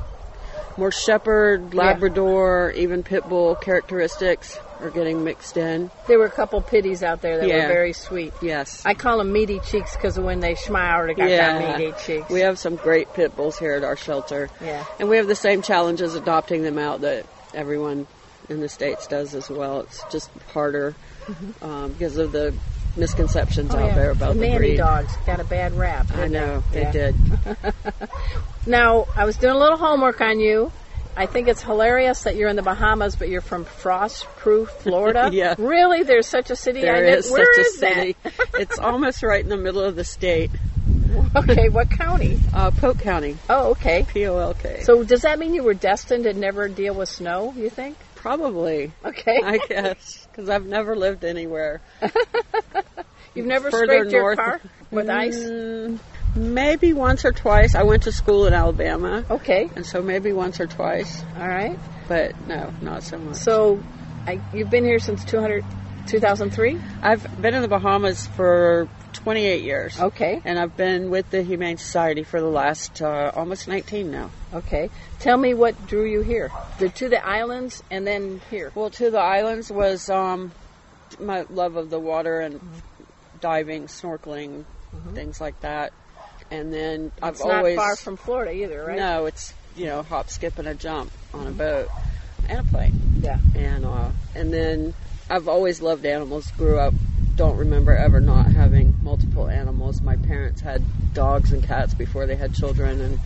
more 0.76 0.92
shepherd, 0.92 1.72
Labrador, 1.74 2.72
even 2.72 3.02
pit 3.02 3.26
bull 3.28 3.54
characteristics 3.54 4.58
are 4.80 4.90
getting 4.90 5.24
mixed 5.24 5.56
in. 5.56 5.90
There 6.06 6.18
were 6.18 6.26
a 6.26 6.30
couple 6.30 6.60
pitties 6.60 7.02
out 7.02 7.20
there 7.22 7.38
that 7.38 7.48
Yeah. 7.48 7.62
were 7.66 7.72
very 7.72 7.92
sweet. 7.92 8.32
Yes. 8.40 8.82
I 8.86 8.94
call 8.94 9.18
them 9.18 9.32
meaty 9.32 9.60
cheeks 9.60 9.96
because 9.96 10.18
when 10.18 10.40
they 10.40 10.54
smile, 10.54 11.06
they 11.06 11.14
got 11.14 11.28
that 11.28 11.78
meaty 11.78 11.92
cheeks. 12.04 12.28
We 12.30 12.40
have 12.40 12.58
some 12.58 12.76
great 12.76 13.12
pit 13.14 13.34
bulls 13.36 13.58
here 13.58 13.72
at 13.74 13.84
our 13.84 13.96
shelter. 13.96 14.48
Yeah. 14.60 14.84
And 15.00 15.08
we 15.08 15.16
have 15.16 15.26
the 15.26 15.34
same 15.36 15.62
challenges 15.62 16.14
adopting 16.14 16.62
them 16.62 16.78
out 16.78 17.00
that 17.02 17.26
everyone 17.54 18.06
in 18.48 18.60
the 18.60 18.68
States 18.68 19.06
does 19.06 19.34
as 19.34 19.50
well. 19.50 19.80
It's 19.80 20.02
just 20.10 20.30
harder 20.52 20.94
um, 21.62 21.92
because 21.92 22.16
of 22.16 22.32
the 22.32 22.54
misconceptions 22.96 23.70
Mm-hmm. 23.70 23.78
Oh, 23.80 23.84
out 23.84 23.88
yeah. 23.88 23.94
there 23.94 24.10
about 24.10 24.34
the 24.34 24.40
the, 24.40 24.56
breed. 24.56 24.76
dogs 24.78 25.14
got 25.26 25.38
a 25.40 25.44
bad 25.44 25.74
rap. 25.74 26.06
I 26.14 26.26
know, 26.28 26.62
they 26.72 26.82
Yeah. 26.82 26.92
did. 26.92 27.14
Now, 28.66 29.06
I 29.16 29.24
was 29.24 29.36
doing 29.36 29.54
a 29.54 29.58
little 29.58 29.78
homework 29.78 30.20
on 30.20 30.40
you. 30.40 30.70
I 31.18 31.26
think 31.26 31.48
it's 31.48 31.62
hilarious 31.62 32.22
that 32.22 32.36
you're 32.36 32.48
in 32.48 32.54
the 32.54 32.62
Bahamas, 32.62 33.16
but 33.16 33.28
you're 33.28 33.40
from 33.40 33.64
Frostproof, 33.64 34.68
Florida. 34.68 35.30
Yeah. 35.32 35.56
Really? 35.58 36.04
There's 36.04 36.28
such 36.28 36.50
a 36.50 36.56
city. 36.56 36.80
I 36.80 36.82
There 36.92 36.94
didn't- 37.06 37.18
is 37.18 37.30
Where 37.32 37.54
such 37.54 37.66
is 37.66 37.74
a 37.74 37.78
city. 37.78 38.16
it's 38.54 38.78
almost 38.78 39.22
right 39.24 39.42
in 39.42 39.48
the 39.50 39.56
middle 39.56 39.82
of 39.82 39.96
the 39.96 40.04
state. 40.04 40.50
Okay, 41.36 41.68
what 41.68 41.90
county? 41.90 42.38
Uh, 42.54 42.70
Polk 42.70 43.00
County, 43.00 43.36
Oh, 43.50 43.70
okay. 43.72 44.06
P 44.08 44.26
O 44.26 44.38
L 44.38 44.54
K. 44.54 44.80
So 44.82 45.02
does 45.04 45.22
that 45.22 45.38
mean 45.38 45.52
you 45.52 45.62
were 45.62 45.74
destined 45.74 46.24
to 46.24 46.32
never 46.32 46.68
deal 46.68 46.94
with 46.94 47.08
snow? 47.08 47.52
You 47.56 47.68
think? 47.70 47.96
Probably, 48.14 48.92
Okay. 49.04 49.38
I 49.44 49.58
guess, 49.58 50.26
because 50.30 50.48
I've 50.48 50.64
never 50.66 50.96
lived 50.96 51.24
anywhere 51.24 51.80
You've 53.34 53.46
never 53.46 53.70
further 53.70 53.98
scraped 54.08 54.12
your 54.12 54.36
car. 54.36 54.60
with 54.90 55.08
ice? 55.10 55.36
Mm, 55.38 55.98
maybe 56.34 56.92
once 56.92 57.24
or 57.24 57.32
twice. 57.32 57.74
I 57.74 57.82
went 57.82 58.04
to 58.04 58.12
school 58.12 58.46
in 58.46 58.54
Alabama, 58.54 59.24
Okay. 59.30 59.68
and 59.76 59.84
so 59.86 60.02
maybe 60.02 60.32
once 60.32 60.60
or 60.60 60.66
twice, 60.66 61.22
All 61.38 61.48
right. 61.48 61.78
but 62.06 62.32
no, 62.46 62.72
not 62.80 63.02
so 63.02 63.18
much. 63.18 63.36
So, 63.36 63.82
I, 64.26 64.40
you've 64.52 64.70
been 64.70 64.84
here 64.84 64.98
since 64.98 65.24
200, 65.24 65.64
2003? 66.06 66.78
I've 67.02 67.40
been 67.40 67.54
in 67.54 67.62
the 67.62 67.68
Bahamas 67.68 68.26
for 68.28 68.88
28 69.14 69.62
years. 69.62 69.98
Okay. 69.98 70.40
And 70.44 70.58
I've 70.58 70.76
been 70.76 71.10
with 71.10 71.30
the 71.30 71.42
Humane 71.42 71.78
Society 71.78 72.24
for 72.24 72.40
the 72.40 72.48
last 72.48 73.00
uh, 73.02 73.32
almost 73.34 73.66
19 73.68 74.10
now. 74.10 74.30
Okay. 74.52 74.90
Tell 75.20 75.36
me 75.36 75.54
what 75.54 75.86
drew 75.86 76.04
you 76.04 76.20
here. 76.20 76.50
The, 76.78 76.88
to 76.90 77.08
the 77.08 77.24
islands 77.26 77.82
and 77.90 78.06
then 78.06 78.40
here. 78.50 78.70
Well, 78.74 78.90
to 78.90 79.10
the 79.10 79.18
islands 79.18 79.70
was 79.70 80.08
um, 80.10 80.52
my 81.18 81.42
love 81.50 81.76
of 81.76 81.90
the 81.90 81.98
water 81.98 82.40
and 82.40 82.60
diving, 83.40 83.86
snorkeling, 83.86 84.64
things 85.14 85.40
like 85.40 85.58
that. 85.60 85.92
And 86.50 86.72
then 86.72 87.12
I've. 87.22 87.34
It's 87.34 87.44
not 87.44 87.56
always 87.58 87.76
far 87.76 87.96
from 87.96 88.16
Florida 88.16 88.52
either, 88.52 88.84
right? 88.84 88.96
no, 88.96 89.26
it's 89.26 89.52
you 89.76 89.86
know 89.86 90.02
hop, 90.02 90.30
skip, 90.30 90.58
and 90.58 90.68
a 90.68 90.74
jump 90.74 91.10
on 91.34 91.46
a 91.46 91.50
boat 91.50 91.88
and 92.48 92.60
a 92.60 92.64
plane. 92.64 93.20
Yeah. 93.20 93.38
And 93.54 93.84
uh, 93.84 94.10
and 94.34 94.52
then 94.52 94.94
I've 95.28 95.48
always 95.48 95.82
loved 95.82 96.06
animals. 96.06 96.50
Grew 96.52 96.78
up, 96.78 96.94
don't 97.36 97.56
remember 97.58 97.94
ever 97.94 98.20
not 98.20 98.46
having 98.46 98.96
multiple 99.02 99.48
animals. 99.48 100.00
My 100.00 100.16
parents 100.16 100.60
had 100.60 100.82
dogs 101.12 101.52
and 101.52 101.62
cats 101.62 101.92
before 101.94 102.26
they 102.26 102.36
had 102.36 102.54
children, 102.54 103.00
and 103.00 103.20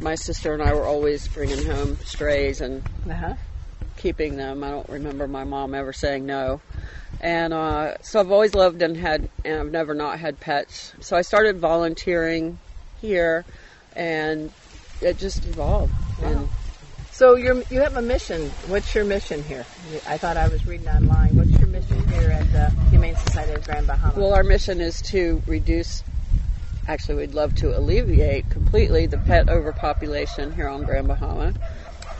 my 0.00 0.14
sister 0.14 0.52
and 0.52 0.62
I 0.62 0.74
were 0.74 0.86
always 0.86 1.28
bringing 1.28 1.64
home 1.64 1.96
strays 2.04 2.60
and 2.60 2.82
Uh 3.08 3.14
huh. 3.14 3.34
Keeping 3.96 4.36
them. 4.36 4.64
I 4.64 4.70
don't 4.70 4.88
remember 4.88 5.26
my 5.26 5.44
mom 5.44 5.74
ever 5.74 5.92
saying 5.92 6.26
no. 6.26 6.60
And 7.20 7.52
uh, 7.52 7.98
so 7.98 8.20
I've 8.20 8.30
always 8.30 8.54
loved 8.54 8.80
and 8.82 8.96
had, 8.96 9.28
and 9.44 9.60
I've 9.60 9.70
never 9.70 9.94
not 9.94 10.18
had 10.18 10.40
pets. 10.40 10.94
So 11.00 11.16
I 11.16 11.22
started 11.22 11.58
volunteering 11.58 12.58
here, 13.00 13.44
and 13.94 14.50
it 15.02 15.18
just 15.18 15.44
evolved. 15.44 15.92
And 16.22 16.48
So 17.12 17.36
you're, 17.36 17.62
you 17.70 17.80
have 17.80 17.96
a 17.96 18.02
mission. 18.02 18.48
What's 18.68 18.94
your 18.94 19.04
mission 19.04 19.42
here? 19.42 19.66
I 20.06 20.16
thought 20.16 20.38
I 20.38 20.48
was 20.48 20.66
reading 20.66 20.88
online. 20.88 21.36
What's 21.36 21.50
your 21.50 21.68
mission 21.68 22.08
here 22.08 22.30
at 22.30 22.50
the 22.52 22.70
Humane 22.90 23.16
Society 23.16 23.52
of 23.52 23.64
Grand 23.64 23.86
Bahama? 23.86 24.18
well, 24.18 24.32
our 24.32 24.44
mission 24.44 24.80
is 24.80 25.02
to 25.10 25.42
reduce. 25.46 26.02
Actually, 26.88 27.16
we'd 27.16 27.34
love 27.34 27.54
to 27.56 27.76
alleviate 27.78 28.48
completely 28.48 29.06
the 29.06 29.18
pet 29.18 29.48
overpopulation 29.50 30.52
here 30.52 30.66
on 30.68 30.82
Grand 30.84 31.06
Bahama, 31.06 31.52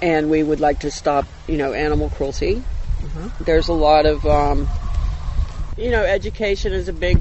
and 0.03 0.31
we 0.31 0.43
would 0.43 0.61
like 0.61 0.81
to 0.81 0.91
stop, 0.91 1.27
you 1.47 1.57
know, 1.57 1.73
animal 1.73 2.11
cruelty. 2.11 2.63
There's 3.41 3.69
a 3.69 3.73
lot 3.73 4.07
of, 4.07 4.25
um, 4.27 4.69
you 5.77 5.91
know, 5.91 6.05
education 6.05 6.73
is 6.73 6.89
a 6.89 6.93
big 6.93 7.19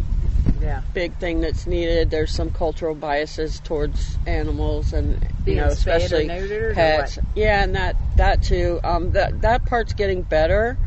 yeah. 0.61 0.81
big 0.93 1.15
thing 1.15 1.41
that's 1.41 1.65
needed. 1.65 2.09
There's 2.09 2.31
some 2.31 2.49
cultural 2.49 2.95
biases 2.95 3.59
towards 3.61 4.17
animals, 4.25 4.93
and 4.93 5.13
you 5.13 5.29
Being 5.45 5.57
know, 5.57 5.67
especially 5.67 6.27
pets. 6.27 7.19
Yeah, 7.35 7.63
and 7.63 7.75
that 7.75 7.95
that 8.17 8.43
too. 8.43 8.79
Um, 8.83 9.11
that 9.11 9.41
that 9.41 9.65
part's 9.65 9.93
getting 9.93 10.21
better. 10.21 10.77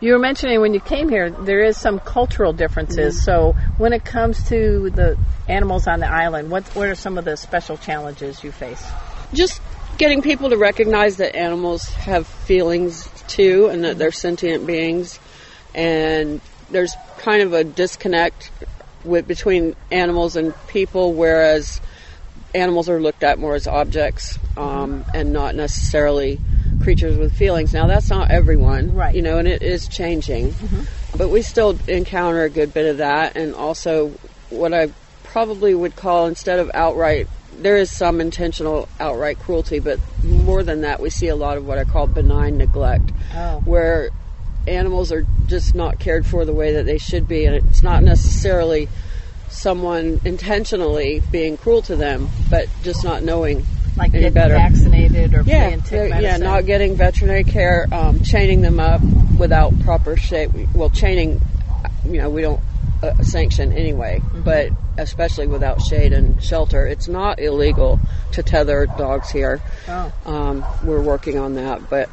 You 0.00 0.12
were 0.12 0.18
mentioning 0.18 0.60
when 0.60 0.74
you 0.74 0.80
came 0.80 1.08
here, 1.08 1.30
there 1.30 1.62
is 1.62 1.76
some 1.76 2.00
cultural 2.00 2.52
differences. 2.52 3.14
Mm-hmm. 3.16 3.24
So 3.24 3.52
when 3.78 3.92
it 3.92 4.04
comes 4.04 4.42
to 4.48 4.90
the 4.90 5.16
animals 5.48 5.86
on 5.86 6.00
the 6.00 6.08
island, 6.08 6.50
what 6.50 6.64
what 6.74 6.88
are 6.88 6.94
some 6.94 7.18
of 7.18 7.24
the 7.24 7.36
special 7.36 7.76
challenges 7.76 8.42
you 8.42 8.50
face? 8.50 8.84
Just 9.32 9.60
getting 10.02 10.20
people 10.20 10.50
to 10.50 10.56
recognize 10.56 11.18
that 11.18 11.36
animals 11.36 11.86
have 11.90 12.26
feelings 12.26 13.08
too, 13.28 13.68
and 13.68 13.84
that 13.84 13.98
they're 13.98 14.10
sentient 14.10 14.66
beings, 14.66 15.20
and 15.76 16.40
there's 16.70 16.96
kind 17.18 17.40
of 17.40 17.52
a 17.52 17.62
disconnect 17.62 18.50
with 19.04 19.28
between 19.28 19.76
animals 19.92 20.34
and 20.34 20.54
people, 20.66 21.12
whereas 21.12 21.80
animals 22.52 22.88
are 22.88 23.00
looked 23.00 23.22
at 23.22 23.38
more 23.38 23.54
as 23.54 23.68
objects 23.68 24.40
um, 24.56 25.04
and 25.14 25.32
not 25.32 25.54
necessarily 25.54 26.40
creatures 26.80 27.16
with 27.16 27.32
feelings. 27.32 27.72
Now 27.72 27.86
that's 27.86 28.10
not 28.10 28.32
everyone, 28.32 28.96
Right. 28.96 29.14
You 29.14 29.22
know, 29.22 29.38
and 29.38 29.46
it 29.46 29.62
is 29.62 29.86
changing, 29.86 30.52
but 31.16 31.28
we 31.28 31.42
still 31.42 31.78
encounter 31.86 32.42
a 32.42 32.50
good 32.50 32.74
bit 32.74 32.86
of 32.86 32.96
that, 32.96 33.36
and 33.36 33.54
also 33.54 34.08
what 34.50 34.74
I 34.74 34.90
probably 35.22 35.76
would 35.76 35.94
call 35.94 36.26
instead 36.26 36.58
of 36.58 36.72
outright. 36.74 37.28
There 37.60 37.76
is 37.76 37.90
some 37.90 38.20
intentional 38.20 38.88
outright 38.98 39.38
cruelty, 39.38 39.78
but 39.78 40.00
more 40.24 40.62
than 40.62 40.80
that, 40.82 41.00
we 41.00 41.10
see 41.10 41.28
a 41.28 41.36
lot 41.36 41.56
of 41.56 41.66
what 41.66 41.78
I 41.78 41.84
call 41.84 42.06
benign 42.06 42.56
neglect, 42.58 43.10
Oh. 43.34 43.60
where 43.64 44.10
animals 44.66 45.12
are 45.12 45.26
just 45.46 45.74
not 45.74 45.98
cared 45.98 46.24
for 46.26 46.44
the 46.44 46.52
way 46.52 46.74
that 46.74 46.86
they 46.86 46.98
should 46.98 47.28
be, 47.28 47.44
and 47.46 47.54
it's 47.56 47.82
not 47.82 48.02
necessarily 48.02 48.88
someone 49.48 50.20
intentionally 50.24 51.22
being 51.30 51.56
cruel 51.56 51.82
to 51.82 51.96
them, 51.96 52.28
but 52.50 52.66
just 52.82 53.04
not 53.04 53.22
knowing 53.22 53.64
Like 53.96 54.14
any 54.14 54.30
better. 54.30 54.54
vaccinated 54.54 55.34
or 55.34 55.42
Yeah, 55.42 55.76
yeah, 56.20 56.36
not 56.38 56.64
getting 56.64 56.96
veterinary 56.96 57.44
care, 57.44 57.86
um, 57.92 58.20
chaining 58.20 58.62
them 58.62 58.80
up 58.80 59.00
without 59.38 59.78
proper 59.80 60.16
shape. 60.16 60.50
Well, 60.74 60.90
chaining, 60.90 61.40
you 62.06 62.18
know, 62.18 62.30
we 62.30 62.40
don't 62.42 62.60
uh, 63.02 63.20
sanction 63.22 63.72
anyway, 63.72 64.20
Mm-hmm. 64.24 64.42
but 64.42 64.68
especially 64.98 65.46
without 65.46 65.80
shade 65.80 66.12
and 66.12 66.42
shelter, 66.42 66.86
it's 66.86 67.08
not 67.08 67.40
illegal 67.40 67.98
to 68.32 68.42
tether 68.42 68.86
dogs 68.86 69.30
here. 69.30 69.60
Oh. 69.88 70.12
Um, 70.26 70.64
we're 70.84 71.02
working 71.02 71.38
on 71.38 71.54
that, 71.54 71.88
but 71.90 72.08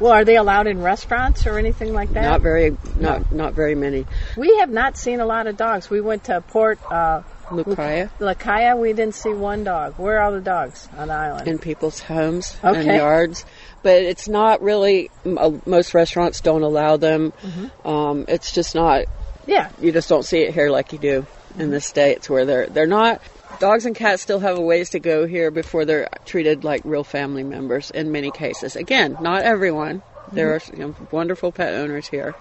Well, 0.00 0.12
are 0.12 0.24
they 0.24 0.36
allowed 0.36 0.66
in 0.66 0.82
restaurants 0.82 1.46
or 1.46 1.58
anything 1.58 1.92
like 1.92 2.12
that? 2.12 2.22
not 2.22 2.40
very, 2.42 2.76
not 2.96 3.32
not 3.32 3.54
very 3.54 3.74
many. 3.74 4.06
We 4.36 4.58
have 4.58 4.70
not 4.70 4.96
seen 4.96 5.20
a 5.20 5.26
lot 5.26 5.46
of 5.46 5.56
dogs. 5.56 5.90
We 5.90 6.00
went 6.00 6.24
to 6.24 6.40
Port 6.40 6.78
uh, 6.90 7.22
Lucaya 7.50 8.10
Lakaya. 8.20 8.78
We 8.78 8.92
didn't 8.92 9.14
see 9.14 9.32
one 9.32 9.64
dog. 9.64 9.94
Where 9.98 10.18
are 10.18 10.24
all 10.24 10.32
the 10.32 10.40
dogs 10.40 10.88
on 10.96 11.08
the 11.08 11.14
island? 11.14 11.48
in 11.48 11.58
people's 11.58 12.00
homes 12.00 12.56
and 12.62 12.84
yards, 12.86 13.44
but 13.82 14.02
it's 14.02 14.28
not 14.28 14.60
really. 14.62 15.10
uh, 15.24 15.52
Most 15.66 15.94
restaurants 15.94 16.40
don't 16.42 16.62
allow 16.62 16.96
them. 16.96 17.32
Mm-hmm. 17.42 17.88
Um, 17.88 18.24
it's 18.28 18.52
just 18.52 18.74
not 18.74 19.06
yeah. 19.46 19.70
you 19.80 19.92
just 19.92 20.08
don't 20.08 20.24
see 20.24 20.40
it 20.42 20.52
here 20.54 20.70
like 20.70 20.92
you 20.92 20.98
do 20.98 21.26
in 21.58 21.70
the 21.70 21.80
states 21.80 22.30
where 22.30 22.44
they're 22.44 22.66
they're 22.66 22.86
not 22.86 23.20
dogs 23.58 23.84
and 23.86 23.96
cats 23.96 24.22
still 24.22 24.38
have 24.38 24.56
a 24.56 24.60
ways 24.60 24.90
to 24.90 25.00
go 25.00 25.26
here 25.26 25.50
before 25.50 25.84
they're 25.84 26.08
treated 26.24 26.64
like 26.64 26.82
real 26.84 27.04
family 27.04 27.42
members 27.42 27.90
in 27.90 28.12
many 28.12 28.30
cases 28.30 28.76
again 28.76 29.16
not 29.20 29.42
everyone 29.42 30.02
there 30.28 30.54
are 30.54 30.60
you 30.74 30.78
know, 30.80 30.94
wonderful 31.10 31.50
pet 31.50 31.74
owners 31.74 32.06
here 32.08 32.34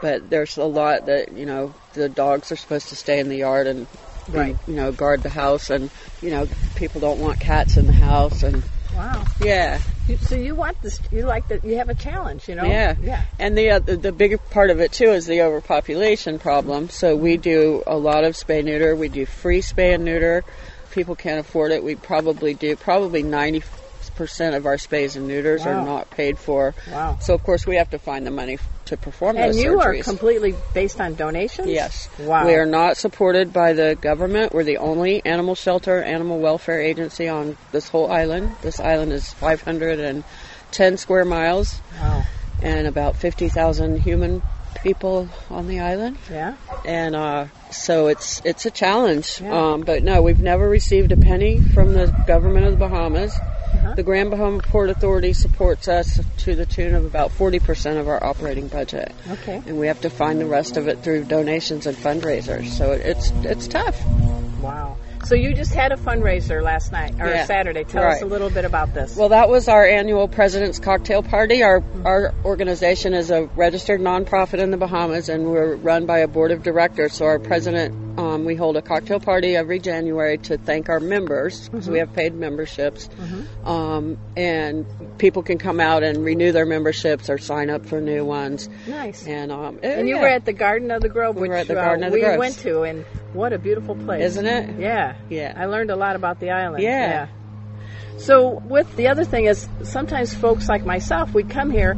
but 0.00 0.28
there's 0.30 0.56
a 0.56 0.64
lot 0.64 1.04
that 1.06 1.32
you 1.32 1.46
know 1.46 1.74
the 1.92 2.08
dogs 2.08 2.50
are 2.52 2.56
supposed 2.56 2.88
to 2.88 2.96
stay 2.96 3.18
in 3.18 3.28
the 3.28 3.36
yard 3.38 3.66
and 3.66 3.86
Right. 4.28 4.58
you 4.66 4.74
know 4.74 4.90
guard 4.90 5.22
the 5.22 5.28
house 5.30 5.70
and 5.70 5.88
you 6.20 6.30
know 6.30 6.48
people 6.74 7.00
don't 7.00 7.20
want 7.20 7.38
cats 7.38 7.76
in 7.76 7.86
the 7.86 7.92
house 7.92 8.42
and 8.42 8.64
Wow. 8.92 9.24
yeah 9.38 9.78
You, 10.06 10.16
so 10.16 10.36
you 10.36 10.54
want 10.54 10.80
this? 10.82 11.00
You 11.10 11.26
like 11.26 11.48
that? 11.48 11.64
You 11.64 11.76
have 11.78 11.88
a 11.88 11.94
challenge, 11.94 12.48
you 12.48 12.54
know? 12.54 12.64
yeah, 12.64 12.94
Yeah. 13.00 13.22
And 13.38 13.58
the 13.58 13.70
uh, 13.70 13.78
the, 13.80 13.96
the 13.96 14.12
bigger 14.12 14.38
part 14.38 14.70
of 14.70 14.80
it 14.80 14.92
too 14.92 15.10
is 15.10 15.26
the 15.26 15.42
overpopulation 15.42 16.38
problem. 16.38 16.90
So 16.90 17.16
we 17.16 17.36
do 17.36 17.82
a 17.86 17.96
lot 17.96 18.24
of 18.24 18.34
spay 18.34 18.64
neuter. 18.64 18.94
We 18.94 19.08
do 19.08 19.26
free 19.26 19.60
spay 19.60 19.94
and 19.94 20.04
neuter. 20.04 20.44
People 20.92 21.16
can't 21.16 21.40
afford 21.40 21.72
it. 21.72 21.82
We 21.82 21.96
probably 21.96 22.54
do 22.54 22.76
probably 22.76 23.22
ninety 23.22 23.60
percent 24.16 24.54
of 24.56 24.66
our 24.66 24.76
spays 24.76 25.14
and 25.16 25.28
neuters 25.28 25.64
Wow. 25.64 25.72
are 25.80 25.84
not 25.84 26.10
paid 26.10 26.38
for. 26.38 26.74
Wow. 26.90 27.18
So 27.20 27.34
of 27.34 27.42
course 27.44 27.66
we 27.66 27.76
have 27.76 27.90
to 27.90 27.98
find 27.98 28.26
the 28.26 28.30
money 28.30 28.58
to 28.86 28.96
perform 28.96 29.36
And 29.36 29.52
those 29.52 29.56
surgeries. 29.56 29.64
And 29.64 29.72
you 29.72 29.80
are 29.80 30.02
completely 30.02 30.54
based 30.74 31.00
on 31.00 31.14
donations. 31.14 31.68
Yes. 31.68 32.08
Wow. 32.18 32.46
We 32.46 32.54
are 32.54 32.66
not 32.66 32.96
supported 32.96 33.52
by 33.52 33.72
the 33.72 33.96
government. 34.00 34.52
We're 34.54 34.64
the 34.64 34.78
only 34.78 35.24
animal 35.24 35.54
shelter, 35.54 36.02
animal 36.02 36.38
welfare 36.40 36.80
agency 36.80 37.28
on 37.28 37.56
this 37.72 37.88
whole 37.88 38.10
island. 38.10 38.52
This 38.62 38.80
island 38.80 39.12
is 39.12 39.32
510 39.34 40.96
square 40.96 41.24
miles 41.24 41.80
Wow. 42.00 42.24
and 42.62 42.86
about 42.86 43.16
50,000 43.16 44.00
human 44.00 44.42
people 44.82 45.28
on 45.50 45.66
the 45.68 45.80
island. 45.80 46.16
Yeah. 46.30 46.54
And 46.84 47.16
uh, 47.16 47.46
so 47.72 48.06
it's 48.08 48.40
it's 48.44 48.66
a 48.66 48.70
challenge. 48.70 49.40
Yeah. 49.40 49.72
Um, 49.72 49.80
but 49.80 50.04
no, 50.04 50.22
we've 50.22 50.38
never 50.40 50.68
received 50.68 51.10
a 51.12 51.16
penny 51.16 51.58
from 51.58 51.92
the 51.92 52.14
government 52.26 52.66
of 52.66 52.72
the 52.72 52.78
Bahamas. 52.78 53.36
Uh-huh. 53.86 53.94
The 53.94 54.02
Grand 54.02 54.30
Bahama 54.30 54.58
Port 54.58 54.90
Authority 54.90 55.32
supports 55.32 55.86
us 55.86 56.20
to 56.38 56.56
the 56.56 56.66
tune 56.66 56.94
of 56.94 57.04
about 57.04 57.30
40% 57.30 58.00
of 58.00 58.08
our 58.08 58.22
operating 58.22 58.66
budget. 58.66 59.12
Okay. 59.30 59.62
And 59.64 59.78
we 59.78 59.86
have 59.86 60.00
to 60.00 60.10
find 60.10 60.40
the 60.40 60.46
rest 60.46 60.76
of 60.76 60.88
it 60.88 61.04
through 61.04 61.24
donations 61.24 61.86
and 61.86 61.96
fundraisers. 61.96 62.68
So 62.70 62.92
it's 62.92 63.30
it's 63.44 63.68
tough. 63.68 64.04
Wow. 64.60 64.96
So 65.24 65.34
you 65.34 65.54
just 65.54 65.74
had 65.74 65.90
a 65.92 65.96
fundraiser 65.96 66.62
last 66.62 66.92
night 66.92 67.14
or 67.20 67.28
Yeah. 67.28 67.46
Saturday. 67.46 67.84
Tell 67.84 68.04
us 68.04 68.22
a 68.22 68.26
little 68.26 68.50
bit 68.50 68.64
about 68.64 68.94
this. 68.94 69.16
Well, 69.16 69.30
that 69.30 69.48
was 69.48 69.68
our 69.68 69.84
annual 69.84 70.28
President's 70.28 70.78
Cocktail 70.78 71.22
Party. 71.22 71.62
Our 71.62 71.82
our 72.04 72.32
organization 72.44 73.14
is 73.14 73.30
a 73.30 73.44
registered 73.56 74.00
nonprofit 74.00 74.58
in 74.58 74.70
the 74.70 74.76
Bahamas, 74.76 75.28
and 75.28 75.46
we're 75.50 75.76
run 75.76 76.06
by 76.06 76.18
a 76.18 76.28
board 76.28 76.50
of 76.52 76.62
directors. 76.62 77.14
So 77.14 77.24
our 77.26 77.38
president, 77.38 77.94
um, 78.16 78.44
we 78.44 78.54
hold 78.54 78.76
a 78.76 78.82
cocktail 78.82 79.20
party 79.20 79.56
every 79.56 79.78
January 79.78 80.38
to 80.38 80.56
thank 80.58 80.88
our 80.88 81.00
members. 81.00 81.68
So 81.80 81.92
we 81.92 81.98
have 81.98 82.12
paid 82.14 82.34
memberships, 82.34 83.08
um, 83.64 84.18
and 84.36 84.86
people 85.18 85.42
can 85.42 85.58
come 85.58 85.80
out 85.80 86.02
and 86.02 86.24
renew 86.24 86.52
their 86.52 86.66
memberships 86.66 87.28
or 87.28 87.38
sign 87.38 87.70
up 87.70 87.86
for 87.86 88.00
new 88.00 88.24
ones. 88.24 88.68
nice. 88.86 89.26
And 89.26 89.52
um, 89.52 89.78
And 89.82 90.08
you 90.08 90.16
yeah. 90.16 90.22
were 90.22 90.28
at 90.28 90.44
the 90.44 90.52
Garden 90.52 90.90
of 90.90 91.02
the 91.02 91.08
Grove, 91.08 91.36
We 91.36 91.42
which 91.42 91.48
were 91.50 91.56
at 91.56 91.66
the 91.68 91.78
uh, 91.78 91.84
Garden 91.84 92.04
of 92.04 92.12
the 92.12 92.18
we 92.20 92.36
went 92.36 92.58
to, 92.58 92.82
and 92.82 93.04
What 93.32 93.52
a 93.52 93.58
beautiful 93.58 93.94
place. 93.94 94.22
isn't 94.24 94.46
it? 94.46 94.80
Yeah. 94.80 95.16
Yeah. 95.28 95.52
I 95.56 95.66
learned 95.66 95.90
a 95.90 95.96
lot 95.96 96.16
about 96.16 96.40
the 96.40 96.50
island. 96.50 96.82
Yeah. 96.82 97.28
So, 98.18 98.62
with 98.64 98.96
the 98.96 99.08
other 99.08 99.24
thing 99.24 99.44
is, 99.44 99.68
sometimes 99.82 100.32
folks 100.32 100.68
like 100.70 100.86
myself, 100.86 101.34
we 101.34 101.42
come 101.44 101.70
here 101.70 101.96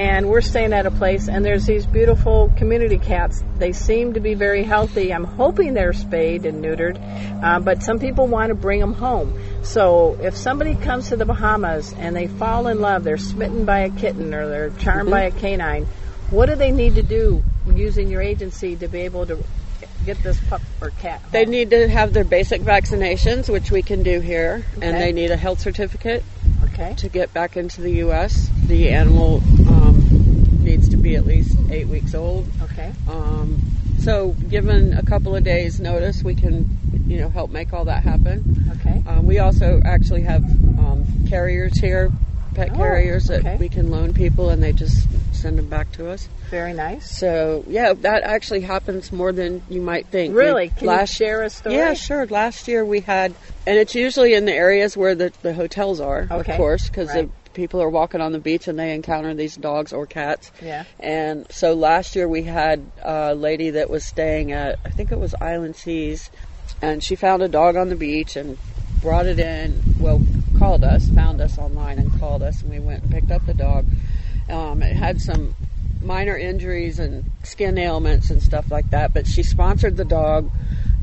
and 0.00 0.30
we're 0.30 0.40
staying 0.40 0.72
at 0.72 0.86
a 0.86 0.90
place 0.90 1.28
and 1.28 1.44
there's 1.44 1.66
these 1.66 1.84
beautiful 1.84 2.50
community 2.56 2.96
cats. 2.96 3.44
They 3.58 3.72
seem 3.72 4.14
to 4.14 4.20
be 4.20 4.32
very 4.32 4.62
healthy. 4.62 5.12
I'm 5.12 5.24
hoping 5.24 5.74
they're 5.74 5.92
spayed 5.92 6.46
and 6.46 6.64
neutered, 6.64 6.98
uh, 7.44 7.60
but 7.60 7.82
some 7.82 7.98
people 7.98 8.26
want 8.26 8.48
to 8.48 8.54
bring 8.54 8.80
them 8.80 8.94
home. 8.94 9.38
So, 9.62 10.18
if 10.22 10.34
somebody 10.34 10.74
comes 10.74 11.10
to 11.10 11.16
the 11.16 11.26
Bahamas 11.26 11.92
and 11.92 12.16
they 12.16 12.28
fall 12.28 12.66
in 12.68 12.80
love, 12.80 13.04
they're 13.04 13.18
smitten 13.18 13.66
by 13.66 13.80
a 13.80 13.90
kitten 13.90 14.32
or 14.32 14.48
they're 14.48 14.70
charmed 14.70 15.10
by 15.10 15.24
a 15.24 15.30
canine, 15.32 15.84
what 16.30 16.46
do 16.46 16.54
they 16.54 16.70
need 16.70 16.94
to 16.94 17.02
do 17.02 17.44
using 17.74 18.08
your 18.08 18.22
agency 18.22 18.76
to 18.76 18.88
be 18.88 19.00
able 19.02 19.26
to 19.26 19.44
get 20.06 20.22
this 20.22 20.40
pup 20.48 20.62
or 20.80 20.88
cat? 20.92 21.20
They 21.30 21.44
need 21.44 21.68
to 21.70 21.88
have 21.90 22.14
their 22.14 22.24
basic 22.24 22.62
vaccinations, 22.62 23.52
which 23.52 23.70
we 23.70 23.82
can 23.82 24.02
do 24.02 24.20
here, 24.20 24.64
and 24.80 24.96
they 24.96 25.12
need 25.12 25.30
a 25.30 25.36
health 25.36 25.60
certificate 25.60 26.24
Okay. 26.80 26.94
to 26.94 27.08
get 27.10 27.34
back 27.34 27.58
into 27.58 27.82
the 27.82 27.90
U.S. 27.96 28.48
The 28.66 28.88
animal 28.88 29.42
um, 29.68 30.64
needs 30.64 30.88
to 30.88 30.96
be 30.96 31.14
at 31.14 31.26
least 31.26 31.58
eight 31.68 31.88
weeks 31.88 32.14
old. 32.14 32.46
Okay. 32.62 32.90
Um, 33.06 33.60
so, 33.98 34.30
given 34.48 34.94
a 34.94 35.02
couple 35.02 35.36
of 35.36 35.44
days' 35.44 35.78
notice, 35.78 36.22
we 36.22 36.34
can, 36.34 36.78
you 37.06 37.18
know, 37.18 37.28
help 37.28 37.50
make 37.50 37.74
all 37.74 37.84
that 37.84 38.02
happen. 38.02 38.72
Okay. 38.80 39.02
Um, 39.06 39.26
we 39.26 39.40
also 39.40 39.82
actually 39.84 40.22
have 40.22 40.42
um, 40.42 41.04
carriers 41.28 41.78
here, 41.78 42.10
pet 42.54 42.70
Oh, 42.72 42.76
carriers 42.76 43.26
that 43.26 43.40
okay. 43.40 43.56
we 43.56 43.68
can 43.68 43.90
loan 43.90 44.14
people, 44.14 44.48
and 44.48 44.62
they 44.62 44.72
just 44.72 45.06
send 45.40 45.58
them 45.58 45.68
back 45.68 45.90
to 45.92 46.10
us. 46.10 46.28
Very 46.50 46.72
nice. 46.72 47.16
So, 47.18 47.64
yeah, 47.68 47.92
that 47.94 48.22
actually 48.22 48.60
happens 48.60 49.12
more 49.12 49.32
than 49.32 49.62
you 49.68 49.80
might 49.80 50.06
think. 50.08 50.34
Really? 50.34 50.64
We- 50.68 50.78
Can 50.78 50.86
last 50.88 51.18
you 51.18 51.26
share 51.26 51.42
a 51.42 51.50
story? 51.50 51.76
yeah, 51.76 51.94
sure. 51.94 52.26
Last 52.26 52.68
year 52.68 52.84
we 52.84 53.00
had, 53.00 53.34
and 53.66 53.76
it's 53.78 53.94
usually 53.94 54.34
in 54.34 54.44
the 54.44 54.52
areas 54.52 54.96
where 54.96 55.14
the, 55.14 55.32
the 55.42 55.52
hotels 55.54 56.00
are, 56.00 56.26
Okay. 56.30 56.52
of 56.52 56.56
course, 56.56 56.88
because 56.88 57.08
Right. 57.08 57.30
people 57.54 57.80
are 57.82 57.88
walking 57.90 58.20
on 58.20 58.32
the 58.32 58.38
beach 58.38 58.68
and 58.68 58.78
they 58.78 58.94
encounter 58.94 59.32
these 59.34 59.56
dogs 59.56 59.92
or 59.92 60.06
cats. 60.06 60.50
Yeah. 60.62 60.84
And 60.98 61.46
so 61.50 61.74
last 61.74 62.14
year 62.16 62.28
we 62.28 62.42
had 62.42 62.84
a 63.02 63.34
lady 63.34 63.70
that 63.70 63.90
was 63.90 64.04
staying 64.04 64.52
at, 64.52 64.78
I 64.84 64.90
think 64.90 65.10
it 65.12 65.18
was 65.18 65.34
Island 65.40 65.76
Seas, 65.76 66.30
and 66.82 67.02
she 67.02 67.16
found 67.16 67.42
a 67.42 67.48
dog 67.48 67.76
on 67.76 67.88
the 67.88 67.96
beach 67.96 68.36
and 68.36 68.56
brought 69.00 69.26
it 69.26 69.38
in. 69.38 69.82
Well, 69.98 70.20
called 70.58 70.84
us, 70.84 71.08
found 71.10 71.40
us 71.40 71.58
online, 71.58 71.98
and 71.98 72.18
called 72.20 72.42
us, 72.42 72.60
and 72.62 72.70
we 72.70 72.78
went 72.80 73.02
and 73.02 73.10
picked 73.10 73.30
up 73.30 73.46
the 73.46 73.54
dog. 73.54 73.86
Um, 74.50 74.82
it 74.82 74.94
had 74.94 75.20
some 75.20 75.54
minor 76.02 76.36
injuries 76.36 76.98
and 76.98 77.30
skin 77.42 77.78
ailments 77.78 78.30
and 78.30 78.42
stuff 78.42 78.70
like 78.70 78.90
that, 78.90 79.12
but 79.12 79.26
she 79.26 79.42
sponsored 79.42 79.96
the 79.96 80.04
dog. 80.04 80.50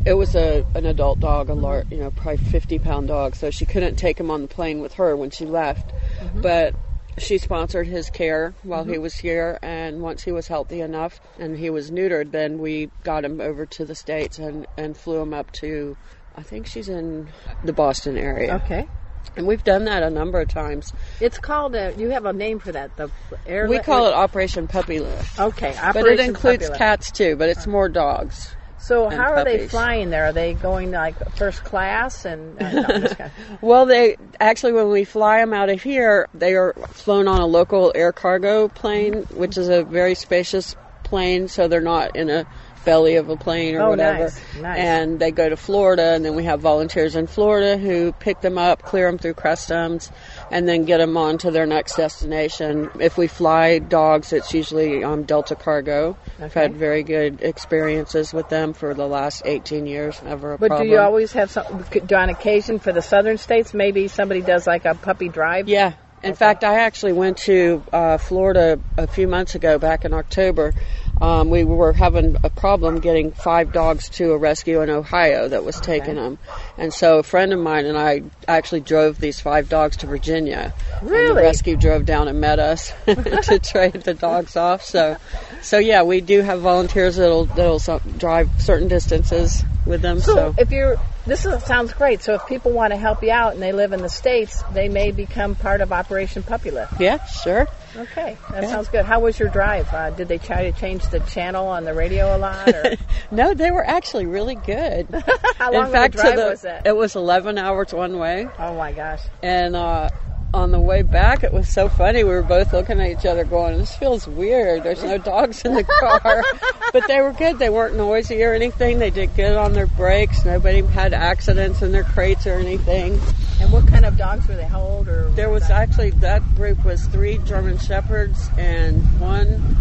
It 0.06 0.14
was 0.14 0.36
a 0.36 0.66
an 0.76 0.86
adult 0.86 1.20
dog, 1.20 1.50
a 1.50 1.54
mm-hmm. 1.54 1.62
large, 1.62 1.92
you 1.92 1.98
know, 1.98 2.12
probably 2.12 2.38
50 2.38 2.80
pound 2.80 3.08
dog, 3.08 3.36
so 3.36 3.52
she 3.52 3.66
couldn't 3.66 3.96
take 3.96 4.20
him 4.20 4.32
on 4.32 4.42
the 4.42 4.48
plane 4.48 4.80
with 4.80 4.94
her 4.94 5.16
when 5.16 5.30
she 5.30 5.46
left. 5.46 5.90
Mm-hmm. 5.90 6.42
But 6.42 6.76
she 7.18 7.38
sponsored 7.40 7.88
his 7.88 8.10
care 8.10 8.54
while 8.64 8.84
he 8.84 8.94
mm-hmm. 8.94 9.02
was 9.02 9.16
here, 9.16 9.60
and 9.62 10.02
once 10.02 10.24
he 10.24 10.32
was 10.32 10.48
healthy 10.48 10.82
enough 10.82 11.20
and 11.40 11.58
he 11.58 11.70
was 11.70 11.92
neutered, 11.92 12.32
then 12.32 12.60
we 12.60 12.92
got 13.04 13.26
him 13.26 13.42
over 13.42 13.66
to 13.66 13.86
the 13.86 13.96
States 13.96 14.38
and, 14.40 14.68
and 14.78 14.96
flew 14.96 15.20
him 15.20 15.34
up 15.34 15.52
to, 15.54 15.98
I 16.36 16.44
think 16.44 16.68
she's 16.68 16.90
in 16.90 17.28
the 17.64 17.74
Boston 17.74 18.18
area. 18.18 18.56
Okay. 18.64 18.88
And 19.36 19.46
we've 19.46 19.64
done 19.64 19.86
that 19.86 20.02
a 20.02 20.10
number 20.10 20.42
of 20.42 20.48
times. 20.48 20.92
It's 21.22 21.38
called 21.38 21.76
a. 21.76 21.94
You 21.96 22.10
have 22.10 22.26
a 22.26 22.34
name 22.34 22.60
for 22.60 22.72
that. 22.72 22.96
The 22.98 23.12
air. 23.46 23.68
We 23.68 23.80
call 23.80 24.08
it 24.08 24.14
Operation 24.14 24.68
Puppy 24.68 25.00
Lift. 25.00 25.40
Okay. 25.40 25.76
But 25.94 26.08
it 26.08 26.20
includes 26.20 26.70
cats 26.72 27.12
too, 27.12 27.36
but 27.36 27.50
it's 27.50 27.68
more 27.68 27.88
dogs. 27.88 28.56
So 28.80 29.10
how 29.10 29.34
are 29.34 29.44
they 29.44 29.68
flying 29.68 30.12
there? 30.12 30.26
Are 30.26 30.34
they 30.34 30.54
going 30.54 30.92
like 30.92 31.36
first 31.36 31.64
class 31.64 32.26
and? 32.26 32.62
Uh, 32.62 32.72
no. 32.72 33.08
Well, 33.62 33.86
they 33.86 34.18
actually, 34.40 34.74
when 34.74 34.90
we 34.90 35.04
fly 35.04 35.40
them 35.40 35.54
out 35.54 35.70
of 35.70 35.82
here, 35.82 36.28
they 36.34 36.56
are 36.56 36.74
flown 36.92 37.28
on 37.28 37.42
a 37.42 37.46
local 37.46 37.92
air 37.96 38.12
cargo 38.12 38.68
plane, 38.68 39.24
which 39.34 39.58
is 39.58 39.68
a 39.68 39.84
very 39.84 40.16
spacious 40.16 40.76
plane, 41.04 41.48
so 41.48 41.68
they're 41.68 41.82
not 41.82 42.16
in 42.16 42.30
a 42.30 42.46
belly 42.88 43.18
of 43.18 43.28
a 43.30 43.36
plane 43.36 43.76
or 43.76 43.82
Oh, 43.82 43.90
whatever. 43.90 44.20
nice, 44.24 44.40
nice. 44.62 44.80
And 44.80 45.20
they 45.20 45.32
go 45.32 45.50
to 45.50 45.58
Florida, 45.58 46.14
and 46.14 46.24
then 46.24 46.36
we 46.36 46.46
have 46.46 46.62
volunteers 46.62 47.18
in 47.18 47.28
Florida 47.28 47.78
who 47.78 48.14
pick 48.14 48.40
them 48.40 48.58
up, 48.58 48.82
clear 48.82 49.08
them 49.08 49.18
through 49.18 49.34
customs, 49.34 50.10
and 50.50 50.68
then 50.70 50.86
get 50.86 51.00
them 51.00 51.18
on 51.18 51.38
to 51.40 51.52
their 51.52 51.66
next 51.66 51.98
destination. 51.98 52.90
If 53.02 53.18
we 53.18 53.28
fly 53.28 53.80
dogs, 53.80 54.32
it's 54.32 54.54
usually 54.54 55.04
um, 55.04 55.24
Delta 55.24 55.56
Cargo. 55.56 56.16
I've 56.42 56.54
had 56.54 56.76
very 56.78 57.04
good 57.04 57.42
experiences 57.42 58.34
with 58.34 58.48
them 58.48 58.72
for 58.74 58.94
the 58.94 59.06
last 59.08 59.42
18 59.46 59.86
years. 59.86 60.22
Never 60.24 60.54
a 60.54 60.58
But 60.58 60.68
problem. 60.70 60.88
do 60.88 60.94
you 60.94 61.00
always 61.00 61.34
have 61.34 61.52
some? 61.52 61.84
do 62.06 62.16
On 62.16 62.30
occasion 62.30 62.80
for 62.80 62.94
the 62.94 63.02
southern 63.02 63.38
states, 63.38 63.74
maybe 63.74 64.08
somebody 64.08 64.42
does 64.42 64.66
like 64.66 64.86
a 64.86 64.96
puppy 64.96 65.28
drive. 65.28 65.68
Yeah. 65.68 65.92
In 66.24 66.34
fact, 66.34 66.64
I 66.64 66.80
actually 66.80 67.14
went 67.14 67.38
to 67.46 67.84
uh, 67.94 68.18
Florida 68.18 68.80
a 68.98 69.06
few 69.06 69.28
months 69.28 69.54
ago, 69.54 69.78
back 69.78 70.04
in 70.04 70.14
October. 70.14 70.74
Um, 71.20 71.50
we 71.50 71.64
were 71.64 71.94
having 71.94 72.38
a 72.44 72.50
problem 72.50 73.00
getting 73.00 73.32
five 73.32 73.72
dogs 73.72 74.10
to 74.10 74.34
a 74.34 74.38
rescue 74.38 74.82
in 74.82 74.90
Ohio 74.90 75.48
that 75.48 75.64
was 75.64 75.80
taking 75.80 76.16
them. 76.16 76.38
And 76.78 76.94
so 76.94 77.20
a 77.20 77.24
friend 77.24 77.54
of 77.54 77.60
mine 77.60 77.86
and 77.86 77.98
I 77.98 78.22
actually 78.48 78.82
drove 78.82 79.20
these 79.20 79.40
five 79.40 79.68
dogs 79.68 79.98
to 79.98 80.08
Virginia. 80.08 80.74
And 81.02 81.10
Really? 81.10 81.28
the 81.34 81.42
rescue 81.42 81.76
drove 81.76 82.06
down 82.06 82.28
and 82.28 82.40
met 82.40 82.60
us 82.60 82.94
to 83.06 83.60
trade 83.64 83.94
the 84.04 84.14
dogs 84.14 84.56
off. 84.56 84.84
So, 84.84 85.18
so 85.62 85.80
yeah, 85.80 86.04
we 86.04 86.22
do 86.22 86.42
have 86.42 86.62
volunteers 86.62 87.16
that'll, 87.16 87.46
that'll 87.46 87.80
drive 88.18 88.50
certain 88.62 88.88
distances 88.88 89.64
with 89.86 90.02
them. 90.02 90.20
So, 90.20 90.36
So, 90.36 90.56
if 90.58 90.72
you're, 90.72 90.98
this 91.28 91.46
is, 91.46 91.64
sounds 91.64 91.94
great. 91.94 92.22
So 92.24 92.34
if 92.36 92.46
people 92.48 92.72
want 92.72 92.92
to 92.94 92.98
help 92.98 93.22
you 93.24 93.32
out 93.32 93.54
and 93.54 93.62
they 93.62 93.72
live 93.72 93.94
in 93.94 94.02
the 94.02 94.10
states, 94.10 94.64
they 94.72 94.90
may 94.90 95.12
become 95.12 95.56
part 95.56 95.82
of 95.82 95.92
Operation 95.92 96.42
Puppy 96.44 96.72
Lift. 96.72 97.00
yeah, 97.00 97.24
sure. 97.26 97.68
Okay, 97.96 98.38
that 98.52 98.64
Yeah. 98.64 98.70
sounds 98.70 98.90
good. 98.90 99.06
How 99.06 99.20
was 99.20 99.40
your 99.40 99.50
drive? 99.50 99.92
Uh, 99.94 100.10
did 100.12 100.28
they 100.28 100.38
try 100.38 100.70
to 100.72 100.80
change 100.80 101.08
the 101.10 101.20
channel 101.22 101.68
on 101.68 101.84
the 101.84 101.94
radio 101.94 102.36
a 102.36 102.38
lot? 102.38 102.68
Or 102.74 102.96
No, 103.32 103.54
they 103.54 103.72
were 103.72 103.86
actually 103.86 104.26
really 104.26 104.56
good. 104.56 105.08
how 105.58 105.72
long 105.74 105.86
In 105.88 105.92
fact, 105.92 106.14
drive 106.16 106.36
the, 106.36 106.46
was 106.46 106.64
it? 106.66 106.82
it 106.86 106.96
was 106.96 107.16
11 107.16 107.58
hours 107.58 107.94
one 107.94 108.18
way, 108.20 108.48
Oh 108.60 108.76
my 108.76 108.92
gosh. 108.94 109.22
and 109.42 109.76
uh, 109.76 110.10
on 110.54 110.72
the 110.72 110.80
way 110.80 111.02
back, 111.02 111.44
it 111.44 111.54
was 111.54 111.68
so 111.68 111.90
funny. 111.90 112.24
We 112.24 112.32
were 112.32 112.44
both 112.44 112.74
looking 112.74 113.00
at 113.00 113.08
each 113.08 113.26
other, 113.26 113.44
going, 113.44 113.78
"This 113.78 113.96
feels 113.96 114.28
weird." 114.28 114.84
There's 114.84 115.04
no 115.04 115.18
dogs 115.18 115.64
in 115.64 115.74
the 115.74 115.84
car, 115.84 116.44
but 116.94 117.08
they 117.08 117.22
were 117.22 117.34
good. 117.34 117.60
They 117.60 117.70
weren't 117.70 117.96
noisy 117.96 118.44
or 118.44 118.54
anything. 118.54 119.00
They 119.00 119.10
did 119.10 119.36
good 119.36 119.58
on 119.58 119.74
their 119.74 119.88
brakes. 119.88 120.46
Nobody 120.46 120.82
had 120.82 121.14
accidents 121.14 121.82
in 121.82 121.92
their 121.92 122.04
crates 122.04 122.48
or 122.48 122.54
anything. 122.56 123.20
And 123.60 123.72
what 123.72 123.88
kind 123.88 124.06
of 124.06 124.18
dogs 124.18 124.48
were 124.48 124.56
they? 124.56 124.66
How 124.66 124.82
old 124.82 125.08
or? 125.08 125.30
There 125.32 125.50
was 125.50 125.70
actually 125.70 126.12
that 126.12 126.42
group 126.56 126.84
was 126.86 127.06
three 127.08 127.40
German 127.40 127.78
shepherds 127.78 128.50
and 128.58 129.02
one 129.20 129.78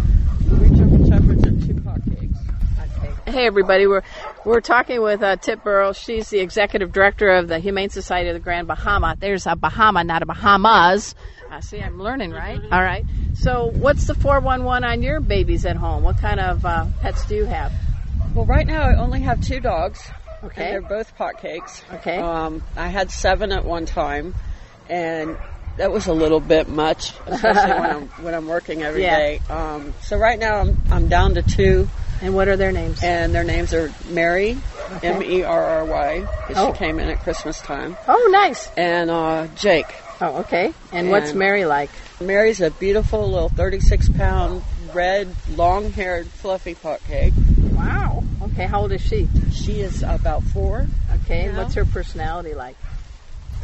three 0.49 0.69
German 0.69 1.09
shepherds 1.09 1.43
and 1.43 1.65
two 1.65 1.81
cock 1.83 1.99
pigs. 2.09 2.37
Hey 3.25 3.45
everybody, 3.45 3.87
we're 3.87 4.03
we're 4.47 4.61
talking 4.61 5.01
with 5.01 5.21
uh, 5.21 5.35
Tip 5.35 5.61
Burrows. 5.63 5.97
She's 5.97 6.29
the 6.29 6.39
executive 6.39 6.93
director 6.93 7.27
of 7.29 7.49
the 7.49 7.59
Humane 7.59 7.89
Society 7.89 8.29
of 8.29 8.33
the 8.33 8.39
Grand 8.39 8.65
Bahama. 8.67 9.17
There's 9.19 9.45
a 9.45 9.55
Bahama, 9.57 10.03
not 10.05 10.21
a 10.21 10.25
Bahamas. 10.25 11.15
Uh, 11.51 11.59
see, 11.59 11.81
I'm 11.81 12.01
learning, 12.01 12.31
right? 12.31 12.59
All 12.71 12.81
right. 12.81 13.05
So, 13.33 13.65
what's 13.71 14.05
the 14.07 14.15
411 14.15 14.83
on 14.89 15.01
your 15.01 15.19
babies 15.19 15.65
at 15.65 15.75
home? 15.75 16.03
What 16.03 16.17
kind 16.19 16.39
of 16.39 16.65
uh, 16.65 16.85
pets 17.01 17.25
do 17.25 17.35
you 17.35 17.45
have? 17.45 17.73
Well, 18.33 18.45
right 18.45 18.65
now 18.65 18.81
I 18.89 18.95
only 18.95 19.21
have 19.21 19.41
two 19.41 19.59
dogs. 19.59 20.09
Okay. 20.43 20.71
They're 20.71 20.81
both 20.81 21.15
pot 21.17 21.39
cakes. 21.41 21.83
Okay. 21.95 22.17
Um, 22.17 22.63
I 22.75 22.87
had 22.87 23.11
seven 23.11 23.51
at 23.51 23.65
one 23.65 23.85
time, 23.85 24.33
and 24.89 25.37
that 25.77 25.91
was 25.91 26.07
a 26.07 26.13
little 26.13 26.39
bit 26.39 26.69
much, 26.69 27.13
especially 27.25 27.71
when 27.79 27.89
I'm 27.95 28.07
when 28.23 28.33
I'm 28.33 28.47
working 28.47 28.81
every 28.81 29.01
Yeah. 29.03 29.17
day. 29.17 29.41
Um, 29.49 29.93
so 30.03 30.17
right 30.17 30.39
now 30.39 30.57
I'm 30.59 30.77
I'm 30.91 31.07
down 31.09 31.33
to 31.35 31.41
two, 31.41 31.89
And 32.21 32.33
what 32.33 32.47
are 32.47 32.57
their 32.57 32.71
names? 32.71 33.03
and 33.03 33.33
their 33.33 33.43
names 33.43 33.73
are 33.73 33.91
Mary, 34.09 34.57
M 35.03 35.21
E 35.23 35.43
R 35.43 35.63
R 35.65 35.85
Y, 35.85 36.21
because 36.47 36.57
Oh. 36.57 36.73
she 36.73 36.77
came 36.79 36.99
in 36.99 37.09
at 37.09 37.19
Christmas 37.21 37.59
time, 37.61 37.95
oh, 38.07 38.29
nice. 38.31 38.69
and 38.77 39.09
uh, 39.11 39.47
Jake. 39.55 39.85
Oh, 40.19 40.37
okay. 40.39 40.73
And 40.91 41.11
what's 41.11 41.33
Mary 41.33 41.65
like? 41.65 41.91
Mary's 42.19 42.59
a 42.61 42.71
beautiful 42.71 43.29
little 43.29 43.49
36 43.49 44.09
pound 44.09 44.63
red, 44.93 45.35
long 45.55 45.91
haired, 45.91 46.25
fluffy 46.27 46.73
pot 46.73 46.99
cake. 47.07 47.33
Wow. 47.73 48.23
Okay. 48.41 48.65
How 48.65 48.81
old 48.81 48.91
is 48.91 49.01
she? 49.01 49.27
She 49.51 49.81
is 49.81 50.01
about 50.01 50.41
four. 50.43 50.87
Okay. 51.23 51.45
And 51.45 51.57
what's 51.57 51.75
her 51.75 51.85
personality 51.85 52.55
like? 52.55 52.75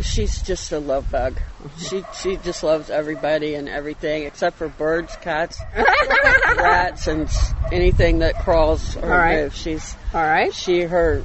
She's 0.01 0.41
just 0.41 0.71
a 0.71 0.79
love 0.79 1.09
bug. 1.11 1.39
She 1.77 2.03
she 2.19 2.37
just 2.37 2.63
loves 2.63 2.89
everybody 2.89 3.55
and 3.55 3.69
everything 3.69 4.23
except 4.23 4.57
for 4.57 4.67
birds, 4.67 5.15
cats, 5.17 5.59
rats, 6.57 7.07
and 7.07 7.29
anything 7.71 8.19
that 8.19 8.35
crawls 8.39 8.95
or 8.97 9.07
right. 9.07 9.43
moves. 9.43 9.57
She's 9.57 9.95
All 10.13 10.21
right. 10.21 10.53
she 10.53 10.81
her 10.81 11.23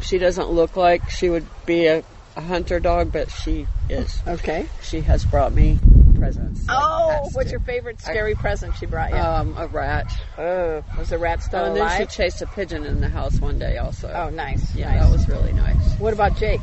she 0.00 0.18
doesn't 0.18 0.50
look 0.50 0.76
like 0.76 1.10
she 1.10 1.28
would 1.30 1.46
be 1.66 1.86
a, 1.86 2.02
a 2.36 2.40
hunter 2.40 2.80
dog, 2.80 3.12
but 3.12 3.30
she 3.30 3.66
is. 3.88 4.20
Okay. 4.26 4.66
She 4.82 5.00
has 5.02 5.24
brought 5.24 5.52
me 5.52 5.78
presents. 6.18 6.66
like, 6.66 6.76
Oh, 6.80 7.28
what's 7.32 7.46
to. 7.48 7.50
your 7.52 7.60
favorite 7.60 8.00
scary 8.00 8.34
present 8.34 8.74
she 8.76 8.86
brought 8.86 9.10
you? 9.10 9.16
Um, 9.16 9.54
a 9.58 9.66
rat. 9.66 10.10
oh, 10.38 10.82
was 10.98 11.10
the 11.10 11.18
rat 11.18 11.42
still 11.42 11.60
Oh, 11.60 11.64
and 11.66 11.76
then 11.76 11.98
she 11.98 12.06
chased 12.06 12.40
a 12.42 12.46
pigeon 12.46 12.84
in 12.86 13.00
the 13.00 13.08
house 13.08 13.38
one 13.38 13.58
day 13.58 13.76
also. 13.76 14.10
oh, 14.10 14.30
nice. 14.30 14.74
yeah, 14.74 14.92
nice. 14.94 15.02
that 15.04 15.12
was 15.12 15.28
really 15.28 15.52
nice. 15.52 15.98
What 15.98 16.12
about 16.14 16.36
Jake? 16.38 16.60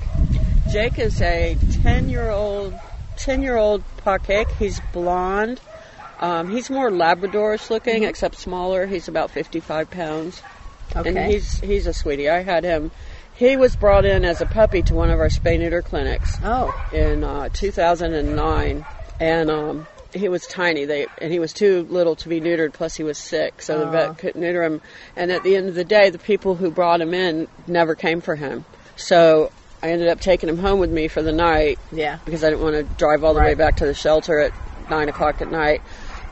Jake 0.72 0.98
is 1.00 1.22
a 1.22 1.58
10 1.84 2.10
year 2.10 2.30
old, 2.30 2.74
10 3.18 3.42
year 3.42 3.58
old 3.58 3.84
pot 3.98 4.24
cake. 4.24 4.50
He's 4.52 4.80
blonde. 4.92 5.60
Um, 6.20 6.50
he's 6.50 6.70
more 6.70 6.90
Labradorish 6.90 7.70
looking, 7.70 8.04
except 8.04 8.38
smaller. 8.38 8.86
He's 8.86 9.08
about 9.08 9.32
55 9.32 9.90
pounds. 9.90 10.42
Okay. 10.96 11.10
And 11.10 11.32
he's, 11.32 11.60
he's 11.60 11.88
a 11.88 11.94
sweetie. 11.94 12.30
I 12.30 12.44
had 12.44 12.64
him, 12.64 12.92
he 13.36 13.58
was 13.58 13.76
brought 13.76 14.06
in 14.06 14.24
as 14.24 14.42
a 14.42 14.46
puppy 14.46 14.82
to 14.84 14.94
one 14.94 15.10
of 15.10 15.20
our 15.20 15.28
spay 15.28 15.60
neuter 15.60 15.82
clinics 15.82 16.38
oh, 16.44 16.74
in 16.94 17.24
uh, 17.24 17.50
2009. 17.50 18.86
And, 19.20 19.52
um, 19.52 19.88
he 20.14 20.30
was 20.30 20.46
tiny. 20.46 20.86
They 20.86 21.08
and 21.18 21.32
he 21.32 21.40
was 21.40 21.54
too 21.54 21.88
little 21.90 22.16
to 22.18 22.30
be 22.30 22.40
neutered. 22.40 22.74
Plus, 22.74 22.96
he 22.96 23.04
was 23.04 23.18
sick, 23.18 23.62
so 23.62 23.80
the 23.80 23.88
vet 23.88 24.18
couldn't 24.18 24.40
neuter 24.40 24.64
him. 24.64 24.82
And 25.16 25.32
at 25.32 25.44
the 25.44 25.56
end 25.56 25.70
of 25.70 25.76
the 25.76 25.84
day, 25.84 26.10
the 26.12 26.20
people 26.20 26.56
who 26.56 26.72
brought 26.72 27.02
him 27.02 27.14
in 27.14 27.48
never 27.68 27.96
came 27.96 28.22
for 28.22 28.36
him. 28.36 28.66
So 28.96 29.52
I 29.84 29.90
ended 29.90 30.08
up 30.08 30.22
taking 30.22 30.48
him 30.48 30.58
home 30.58 30.80
with 30.80 30.90
me 30.90 31.10
for 31.10 31.22
the 31.22 31.34
night 31.34 31.78
yeah. 31.92 32.18
because 32.24 32.42
I 32.42 32.50
didn't 32.50 32.64
want 32.64 32.76
to 32.76 32.84
drive 32.96 33.26
all 33.26 33.34
the 33.34 33.42
way 33.42 33.54
back 33.54 33.76
to 33.78 33.86
the 33.86 33.94
shelter 33.94 34.40
at 34.40 34.54
nine 34.90 35.10
o'clock 35.10 35.42
at 35.42 35.52
night. 35.52 35.82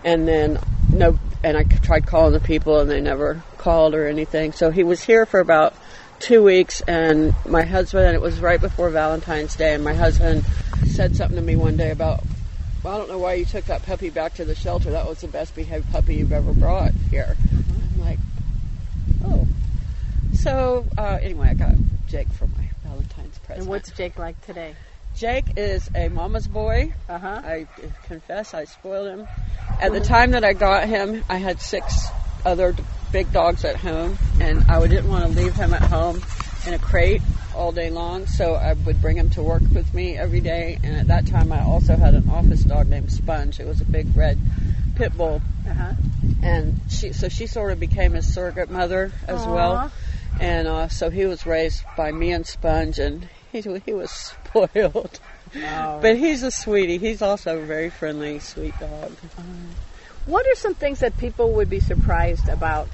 And 0.06 0.26
then 0.26 0.58
no, 0.90 1.20
and 1.44 1.58
I 1.58 1.64
tried 1.64 2.08
calling 2.08 2.32
the 2.32 2.40
people, 2.40 2.80
and 2.80 2.90
they 2.90 3.02
never 3.02 3.44
called 3.58 3.94
or 3.94 4.08
anything. 4.08 4.54
So 4.54 4.72
he 4.72 4.84
was 4.84 5.04
here 5.04 5.26
for 5.26 5.42
about 5.42 5.76
two 6.20 6.42
weeks, 6.42 6.80
and 6.82 7.36
my 7.46 7.64
husband. 7.64 8.06
And 8.06 8.16
it 8.16 8.22
was 8.22 8.40
right 8.40 8.60
before 8.60 8.90
Valentine's 8.90 9.58
Day, 9.58 9.74
and 9.74 9.84
my 9.84 9.96
husband 9.96 10.46
said 10.88 11.18
something 11.18 11.36
to 11.36 11.44
me 11.44 11.58
one 11.58 11.76
day 11.76 11.92
about. 11.92 12.24
Well, 12.84 12.96
I 12.96 12.98
don't 12.98 13.10
know 13.10 13.20
why 13.20 13.34
you 13.34 13.44
took 13.44 13.66
that 13.66 13.84
puppy 13.84 14.10
back 14.10 14.36
to 14.36 14.46
the 14.46 14.56
shelter. 14.56 14.92
That 14.92 15.08
was 15.08 15.20
the 15.20 15.28
best 15.28 15.56
behaved 15.56 15.92
puppy 15.92 16.16
you've 16.16 16.32
ever 16.32 16.54
brought 16.54 16.94
here. 17.10 17.36
I'm 17.52 18.02
like, 18.02 18.20
oh. 19.26 19.46
So 20.34 20.86
uh, 20.98 21.20
anyway, 21.22 21.50
I 21.50 21.54
got 21.54 21.76
Jake 22.08 22.30
for 22.30 22.48
my 22.48 22.70
And 23.56 23.68
what's 23.68 23.92
Jake 23.92 24.18
like 24.18 24.40
today? 24.46 24.76
Jake 25.16 25.54
is 25.58 25.90
a 25.94 26.08
mama's 26.10 26.48
boy. 26.48 26.94
Uh 27.10 27.20
huh. 27.20 27.42
I 27.44 27.68
confess 28.08 28.54
I 28.54 28.66
spoiled 28.66 29.08
him. 29.08 29.28
At 29.80 29.92
the 29.92 30.00
time 30.00 30.32
that 30.32 30.44
I 30.44 30.54
got 30.54 30.88
him, 30.88 31.24
I 31.30 31.38
had 31.38 31.60
six 31.60 32.10
other 32.46 32.76
big 33.12 33.32
dogs 33.34 33.66
at 33.66 33.76
home, 33.76 34.18
and 34.40 34.64
I 34.70 34.86
didn't 34.88 35.10
want 35.10 35.32
to 35.32 35.40
leave 35.40 35.54
him 35.54 35.74
at 35.74 35.84
home 35.84 36.22
in 36.66 36.74
a 36.74 36.80
crate 36.80 37.22
all 37.54 37.72
day 37.72 37.90
long, 37.90 38.26
so 38.26 38.56
I 38.56 38.74
would 38.74 39.02
bring 39.02 39.18
him 39.18 39.30
to 39.32 39.44
work 39.44 39.64
with 39.74 39.94
me 39.94 40.18
every 40.18 40.40
day. 40.40 40.80
And 40.84 40.96
at 40.96 41.08
that 41.08 41.28
time, 41.28 41.52
I 41.52 41.62
also 41.62 41.96
had 41.96 42.16
an 42.16 42.30
office 42.30 42.64
dog 42.64 42.88
named 42.88 43.12
Sponge. 43.12 43.60
It 43.60 43.68
was 43.68 43.82
a 43.82 43.86
big 43.86 44.16
red 44.16 44.40
pit 44.96 45.16
bull, 45.18 45.42
Uh 45.68 45.74
huh. 45.74 45.94
and 46.42 46.80
she 46.90 47.12
so 47.12 47.28
she 47.28 47.48
sort 47.48 47.72
of 47.72 47.80
became 47.80 48.14
his 48.14 48.34
surrogate 48.34 48.70
mother 48.70 49.12
as 49.28 49.46
well. 49.46 49.92
And 50.40 50.68
uh, 50.68 50.88
so 50.88 51.10
he 51.10 51.26
was 51.26 51.46
raised 51.46 51.84
by 51.98 52.12
me 52.12 52.32
and 52.32 52.48
Sponge, 52.48 52.98
and 52.98 53.28
he 53.64 53.82
he 53.86 53.94
was 53.94 54.12
spoiled. 54.12 55.20
Oh. 55.56 56.00
But 56.02 56.18
he's 56.18 56.44
a 56.44 56.52
sweetie. 56.52 56.98
He's 56.98 57.22
also 57.22 57.58
a 57.60 57.66
very 57.66 57.90
friendly, 57.90 58.40
sweet 58.40 58.74
dog. 58.80 59.12
What 60.26 60.46
are 60.46 60.56
some 60.56 60.76
things 60.76 61.00
that 61.00 61.18
people 61.18 61.54
would 61.54 61.70
be 61.70 61.80
surprised 61.80 62.48
about? 62.48 62.88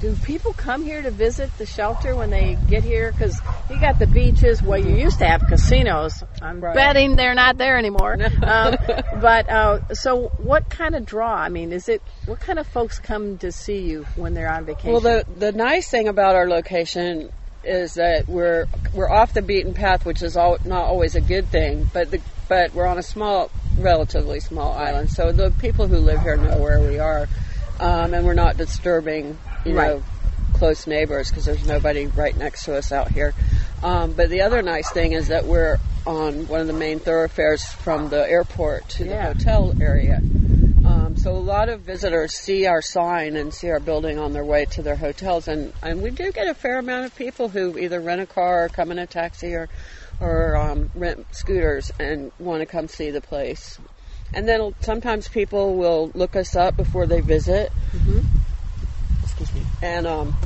Do 0.00 0.14
people 0.14 0.52
come 0.52 0.84
here 0.84 1.02
to 1.02 1.10
visit 1.10 1.50
the 1.58 1.66
shelter 1.66 2.14
when 2.14 2.30
they 2.30 2.56
get 2.70 2.84
here? 2.84 3.10
Because 3.10 3.36
you 3.68 3.80
got 3.80 3.98
the 3.98 4.06
beaches. 4.06 4.62
Well, 4.62 4.78
you 4.78 4.94
used 4.94 5.18
to 5.18 5.26
have 5.26 5.42
casinos. 5.48 6.22
I'm 6.40 6.60
Right. 6.60 6.72
betting 6.74 7.16
they're 7.16 7.34
not 7.34 7.58
there 7.58 7.76
anymore. 7.76 8.16
um, 8.44 8.76
but 9.20 9.50
uh, 9.50 9.92
so, 9.94 10.28
what 10.38 10.70
kind 10.70 10.94
of 10.94 11.04
draw? 11.04 11.34
I 11.34 11.48
mean, 11.48 11.72
is 11.72 11.88
it 11.88 12.00
what 12.26 12.38
kind 12.38 12.60
of 12.60 12.68
folks 12.68 13.00
come 13.00 13.38
to 13.38 13.50
see 13.50 13.80
you 13.80 14.04
when 14.14 14.34
they're 14.34 14.50
on 14.50 14.66
vacation? 14.66 14.92
Well, 14.92 15.00
the 15.00 15.24
the 15.36 15.50
nice 15.50 15.90
thing 15.90 16.06
about 16.06 16.36
our 16.36 16.48
location 16.48 17.32
is 17.64 17.94
that 17.94 18.28
we're 18.28 18.66
we're 18.94 19.10
off 19.10 19.34
the 19.34 19.42
beaten 19.42 19.74
path, 19.74 20.04
which 20.06 20.22
is 20.22 20.36
all, 20.36 20.58
not 20.64 20.84
always 20.84 21.14
a 21.14 21.20
good 21.20 21.48
thing. 21.48 21.88
But 21.92 22.10
the 22.10 22.20
but 22.48 22.72
we're 22.72 22.86
on 22.86 22.98
a 22.98 23.02
small, 23.02 23.50
relatively 23.76 24.40
small 24.40 24.72
island, 24.72 25.10
so 25.10 25.32
the 25.32 25.50
people 25.50 25.86
who 25.86 25.98
live 25.98 26.22
here 26.22 26.36
know 26.36 26.56
where 26.58 26.80
we 26.80 26.98
are, 26.98 27.28
um, 27.78 28.14
and 28.14 28.24
we're 28.24 28.32
not 28.34 28.56
disturbing, 28.56 29.36
you 29.66 29.74
Right. 29.76 29.96
know, 29.96 30.02
close 30.54 30.86
neighbors 30.86 31.28
because 31.28 31.44
there's 31.44 31.66
nobody 31.66 32.06
right 32.06 32.34
next 32.36 32.64
to 32.64 32.74
us 32.76 32.90
out 32.90 33.10
here. 33.12 33.34
Um, 33.82 34.12
but 34.12 34.30
the 34.30 34.40
other 34.40 34.62
nice 34.62 34.90
thing 34.90 35.12
is 35.12 35.28
that 35.28 35.44
we're 35.44 35.76
on 36.06 36.48
one 36.48 36.60
of 36.60 36.66
the 36.66 36.72
main 36.72 37.00
thoroughfares 37.00 37.64
from 37.64 38.08
the 38.08 38.26
airport 38.28 38.88
to 38.90 39.04
Yeah. 39.04 39.34
the 39.34 39.38
hotel 39.38 39.74
area. 39.78 40.22
So 41.18 41.36
a 41.36 41.38
lot 41.38 41.68
of 41.68 41.80
visitors 41.80 42.32
see 42.32 42.66
our 42.66 42.80
sign 42.80 43.34
and 43.34 43.52
see 43.52 43.68
our 43.70 43.80
building 43.80 44.20
on 44.20 44.32
their 44.32 44.44
way 44.44 44.66
to 44.66 44.82
their 44.82 44.94
hotels, 44.94 45.48
and, 45.48 45.72
and 45.82 46.00
we 46.00 46.10
do 46.10 46.30
get 46.30 46.46
a 46.46 46.54
fair 46.54 46.78
amount 46.78 47.06
of 47.06 47.16
people 47.16 47.48
who 47.48 47.76
either 47.76 48.00
rent 48.00 48.20
a 48.20 48.26
car 48.26 48.66
or 48.66 48.68
come 48.68 48.92
in 48.92 49.00
a 49.00 49.06
taxi 49.06 49.52
or 49.54 49.68
or 50.20 50.56
um, 50.56 50.90
rent 50.94 51.26
scooters 51.32 51.90
and 51.98 52.30
want 52.38 52.60
to 52.60 52.66
come 52.66 52.86
see 52.86 53.10
the 53.10 53.20
place. 53.20 53.78
And 54.32 54.46
then 54.46 54.74
sometimes 54.80 55.26
people 55.26 55.76
will 55.76 56.12
look 56.14 56.36
us 56.36 56.54
up 56.54 56.76
before 56.76 57.06
they 57.06 57.20
visit. 57.20 57.72
Excuse 59.24 59.52
me. 59.54 59.62
And 59.82 60.06
um, 60.06 60.36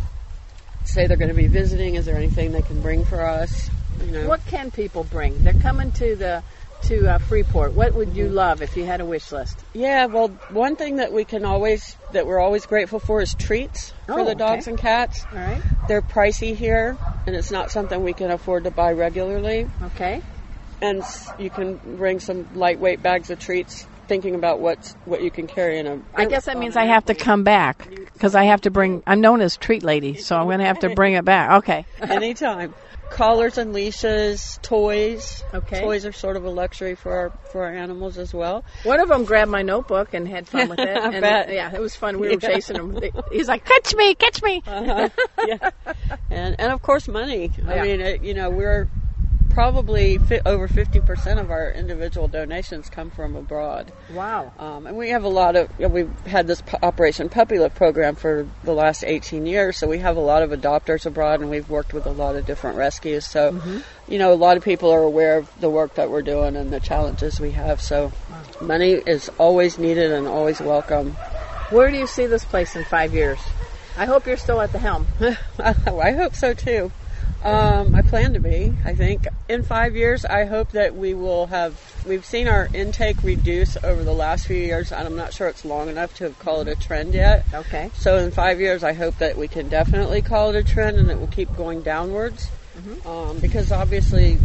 say 0.84 1.06
they're 1.06 1.16
going 1.16 1.28
to 1.28 1.34
be 1.34 1.48
visiting. 1.48 1.96
Is 1.96 2.06
there 2.06 2.16
anything 2.16 2.52
they 2.52 2.62
can 2.62 2.80
bring 2.80 3.04
for 3.04 3.20
us? 3.22 3.70
You 4.04 4.12
know. 4.12 4.28
what 4.28 4.44
can 4.46 4.70
people 4.70 5.04
bring? 5.04 5.44
They're 5.44 5.52
coming 5.52 5.92
to 5.92 6.16
the 6.16 6.42
to 6.82 7.08
uh, 7.08 7.18
Freeport. 7.18 7.74
What 7.74 7.94
would 7.94 8.14
you 8.14 8.28
love 8.28 8.62
if 8.62 8.76
you 8.76 8.84
had 8.84 9.00
a 9.00 9.04
wish 9.04 9.32
list? 9.32 9.62
Yeah, 9.72 10.06
well, 10.06 10.28
one 10.50 10.76
thing 10.76 10.96
that 10.96 11.12
we 11.12 11.24
can 11.24 11.44
always 11.44 11.96
that 12.12 12.26
we're 12.26 12.40
always 12.40 12.66
grateful 12.66 12.98
for 12.98 13.20
is 13.20 13.34
treats 13.34 13.92
for 14.06 14.20
Oh, 14.20 14.24
the 14.24 14.34
dogs 14.34 14.64
okay. 14.64 14.72
and 14.72 14.78
cats. 14.78 15.24
All 15.32 15.38
right. 15.38 15.62
They're 15.88 16.02
pricey 16.02 16.54
here, 16.56 16.96
and 17.26 17.34
it's 17.36 17.50
not 17.50 17.70
something 17.70 18.02
we 18.02 18.12
can 18.12 18.30
afford 18.30 18.64
to 18.64 18.70
buy 18.70 18.92
regularly. 18.92 19.68
Okay. 19.82 20.22
And 20.80 21.02
you 21.38 21.48
can 21.50 21.76
bring 21.96 22.18
some 22.18 22.48
lightweight 22.54 23.02
bags 23.02 23.30
of 23.30 23.38
treats, 23.38 23.86
thinking 24.08 24.34
about 24.34 24.58
what's 24.58 24.94
what 25.04 25.22
you 25.22 25.30
can 25.30 25.46
carry 25.46 25.78
in 25.78 25.86
a. 25.86 26.00
I 26.14 26.24
guess 26.24 26.46
that 26.46 26.58
means 26.58 26.76
I 26.76 26.86
have 26.86 27.04
to 27.04 27.14
come 27.14 27.44
back 27.44 27.88
because 28.12 28.34
I 28.34 28.44
have 28.44 28.62
to 28.62 28.70
bring. 28.70 29.02
I'm 29.06 29.20
known 29.20 29.40
as 29.40 29.56
treat 29.56 29.84
lady, 29.84 30.14
so 30.16 30.36
I'm 30.36 30.46
going 30.46 30.58
to 30.58 30.66
have 30.66 30.80
to 30.80 30.90
bring 30.94 31.14
it 31.14 31.24
back. 31.24 31.58
Okay. 31.58 31.86
anytime. 32.02 32.74
Collars 33.12 33.58
and 33.58 33.72
leashes, 33.72 34.58
toys. 34.62 35.42
Okay. 35.52 35.80
Toys 35.80 36.06
are 36.06 36.12
sort 36.12 36.36
of 36.36 36.44
a 36.44 36.50
luxury 36.50 36.94
for 36.94 37.12
our 37.12 37.30
for 37.50 37.64
our 37.64 37.72
animals 37.74 38.16
as 38.18 38.32
well. 38.32 38.64
One 38.84 39.00
of 39.00 39.08
them 39.08 39.24
grabbed 39.24 39.50
my 39.50 39.62
notebook 39.62 40.14
and 40.14 40.26
had 40.26 40.48
fun 40.48 40.68
with 40.68 40.78
it. 40.78 40.88
I 40.96 41.10
and 41.12 41.20
bet. 41.20 41.52
Yeah, 41.52 41.74
it 41.74 41.80
was 41.80 41.94
fun. 41.94 42.18
We 42.18 42.28
were 42.28 42.34
Yeah. 42.34 42.48
chasing 42.54 42.76
him. 42.76 42.98
He's 43.30 43.48
like, 43.48 43.64
"Catch 43.64 43.94
me, 43.94 44.14
catch 44.14 44.42
me!" 44.42 44.62
Uh-huh. 44.66 45.08
yeah, 45.46 45.70
and 46.30 46.56
and 46.58 46.72
of 46.72 46.80
course 46.80 47.06
money. 47.06 47.52
Yeah. 47.58 47.70
I 47.72 47.82
mean, 47.82 48.00
it, 48.00 48.22
you 48.22 48.34
know, 48.34 48.48
we're 48.50 48.88
probably 49.52 50.18
fi- 50.18 50.40
over 50.46 50.68
fifty 50.68 51.00
percent 51.00 51.38
of 51.40 51.50
our 51.50 51.70
individual 51.70 52.28
donations 52.28 52.88
come 52.88 53.10
from 53.10 53.36
abroad, 53.36 53.92
Wow. 54.12 54.52
um, 54.58 54.86
and 54.86 54.96
we 54.96 55.10
have 55.10 55.24
a 55.24 55.28
lot 55.28 55.56
of. 55.56 55.68
You 55.78 55.86
know, 55.88 55.94
we've 55.94 56.26
had 56.26 56.46
this 56.46 56.62
Operation 56.82 57.28
Puppy 57.28 57.58
Love 57.58 57.74
program 57.74 58.14
for 58.14 58.46
the 58.64 58.72
last 58.72 59.04
eighteen 59.04 59.46
years, 59.46 59.78
so 59.78 59.86
we 59.88 59.98
have 59.98 60.16
a 60.16 60.20
lot 60.20 60.42
of 60.42 60.50
adopters 60.50 61.06
abroad, 61.06 61.40
and 61.40 61.50
we've 61.50 61.68
worked 61.68 61.92
with 61.92 62.06
a 62.06 62.10
lot 62.10 62.36
of 62.36 62.46
different 62.46 62.76
rescues. 62.76 63.26
So, 63.26 63.60
you 64.08 64.18
know, 64.18 64.32
a 64.32 64.34
lot 64.34 64.56
of 64.56 64.64
people 64.64 64.90
are 64.90 65.02
aware 65.02 65.38
of 65.38 65.50
the 65.60 65.70
work 65.70 65.94
that 65.94 66.10
we're 66.10 66.22
doing 66.22 66.56
and 66.56 66.70
the 66.70 66.80
challenges 66.80 67.38
we 67.40 67.52
have. 67.52 67.80
So, 67.80 68.12
money 68.60 68.92
is 68.92 69.28
always 69.38 69.78
needed 69.78 70.12
and 70.12 70.26
always 70.26 70.60
welcome. 70.60 71.12
Where 71.70 71.90
do 71.90 71.96
you 71.96 72.06
see 72.06 72.26
this 72.26 72.44
place 72.44 72.76
in 72.76 72.84
five 72.84 73.14
years? 73.14 73.38
I 73.96 74.06
hope 74.06 74.26
you're 74.26 74.36
still 74.38 74.60
at 74.60 74.72
the 74.72 74.78
helm. 74.78 75.06
I 75.58 76.12
hope 76.12 76.34
so 76.34 76.54
too. 76.54 76.90
Um, 77.42 77.94
I 77.94 78.02
plan 78.02 78.34
to 78.34 78.40
be. 78.40 78.72
I 78.84 78.94
think 78.94 79.26
in 79.48 79.64
five 79.64 79.96
years, 79.96 80.24
I 80.24 80.44
hope 80.44 80.70
that 80.72 80.94
we 80.94 81.12
will 81.12 81.46
have. 81.46 81.80
We've 82.06 82.24
seen 82.24 82.46
our 82.46 82.68
intake 82.72 83.22
reduce 83.24 83.76
over 83.82 84.04
the 84.04 84.12
last 84.12 84.46
few 84.46 84.56
years, 84.56 84.92
and 84.92 85.06
I'm 85.06 85.16
not 85.16 85.32
sure 85.32 85.48
it's 85.48 85.64
long 85.64 85.88
enough 85.88 86.14
to 86.16 86.30
call 86.30 86.60
it 86.60 86.68
a 86.68 86.76
trend 86.76 87.14
yet. 87.14 87.44
Okay. 87.52 87.90
So 87.94 88.16
in 88.18 88.30
five 88.30 88.60
years, 88.60 88.84
I 88.84 88.92
hope 88.92 89.18
that 89.18 89.36
we 89.36 89.48
can 89.48 89.68
definitely 89.68 90.22
call 90.22 90.50
it 90.50 90.56
a 90.56 90.62
trend, 90.62 90.98
and 90.98 91.10
it 91.10 91.18
will 91.18 91.26
keep 91.26 91.54
going 91.56 91.82
downwards. 91.82 92.48
Um, 93.04 93.38
because 93.40 93.72
obviously, 93.72 94.38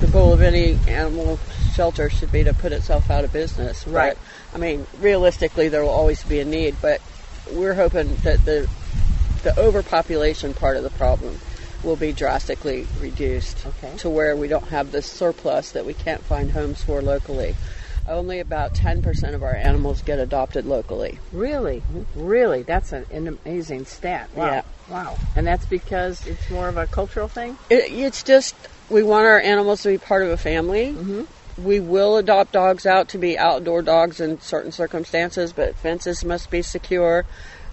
the 0.00 0.06
goal 0.08 0.32
of 0.32 0.42
any 0.42 0.78
animal 0.86 1.40
shelter 1.74 2.10
should 2.10 2.30
be 2.30 2.44
to 2.44 2.52
put 2.52 2.72
itself 2.72 3.10
out 3.10 3.24
of 3.24 3.32
business. 3.32 3.84
But, 3.84 3.92
Right. 3.92 4.18
I 4.54 4.58
mean, 4.58 4.86
realistically, 5.00 5.68
there 5.68 5.82
will 5.82 5.90
always 5.90 6.22
be 6.22 6.38
a 6.40 6.44
need, 6.44 6.76
but 6.82 7.00
we're 7.50 7.74
hoping 7.74 8.14
that 8.16 8.44
the 8.44 8.68
the 9.42 9.58
overpopulation 9.58 10.54
part 10.54 10.76
of 10.76 10.84
the 10.84 10.90
problem 10.90 11.36
will 11.82 11.96
be 11.96 12.12
drastically 12.12 12.86
reduced 13.00 13.66
Okay. 13.66 13.96
to 13.98 14.10
where 14.10 14.36
we 14.36 14.48
don't 14.48 14.68
have 14.68 14.92
this 14.92 15.06
surplus 15.06 15.72
that 15.72 15.84
we 15.84 15.94
can't 15.94 16.22
find 16.22 16.50
homes 16.50 16.82
for 16.82 17.02
locally. 17.02 17.54
Only 18.08 18.40
about 18.40 18.74
10% 18.74 19.34
of 19.34 19.42
our 19.42 19.54
animals 19.54 20.02
get 20.02 20.18
adopted 20.18 20.66
locally. 20.66 21.20
Really, 21.32 21.82
really, 22.16 22.62
that's 22.62 22.92
an, 22.92 23.06
an 23.12 23.38
amazing 23.44 23.84
stat. 23.84 24.28
Wow. 24.34 24.46
Yeah. 24.46 24.62
Wow. 24.90 25.18
And 25.36 25.46
that's 25.46 25.66
because 25.66 26.26
it's 26.26 26.50
more 26.50 26.68
of 26.68 26.76
a 26.76 26.86
cultural 26.86 27.28
thing. 27.28 27.56
It, 27.70 27.92
it's 27.92 28.22
just 28.24 28.56
we 28.90 29.02
want 29.02 29.26
our 29.26 29.40
animals 29.40 29.82
to 29.82 29.88
be 29.88 29.98
part 29.98 30.22
of 30.22 30.30
a 30.30 30.36
family, 30.36 30.92
mm-hmm. 30.92 31.64
we 31.64 31.80
will 31.80 32.16
adopt 32.16 32.52
dogs 32.52 32.86
out 32.86 33.08
to 33.10 33.18
be 33.18 33.38
outdoor 33.38 33.82
dogs 33.82 34.20
in 34.20 34.40
certain 34.40 34.72
circumstances, 34.72 35.52
but 35.52 35.76
fences 35.76 36.24
must 36.24 36.50
be 36.50 36.62
secure. 36.62 37.24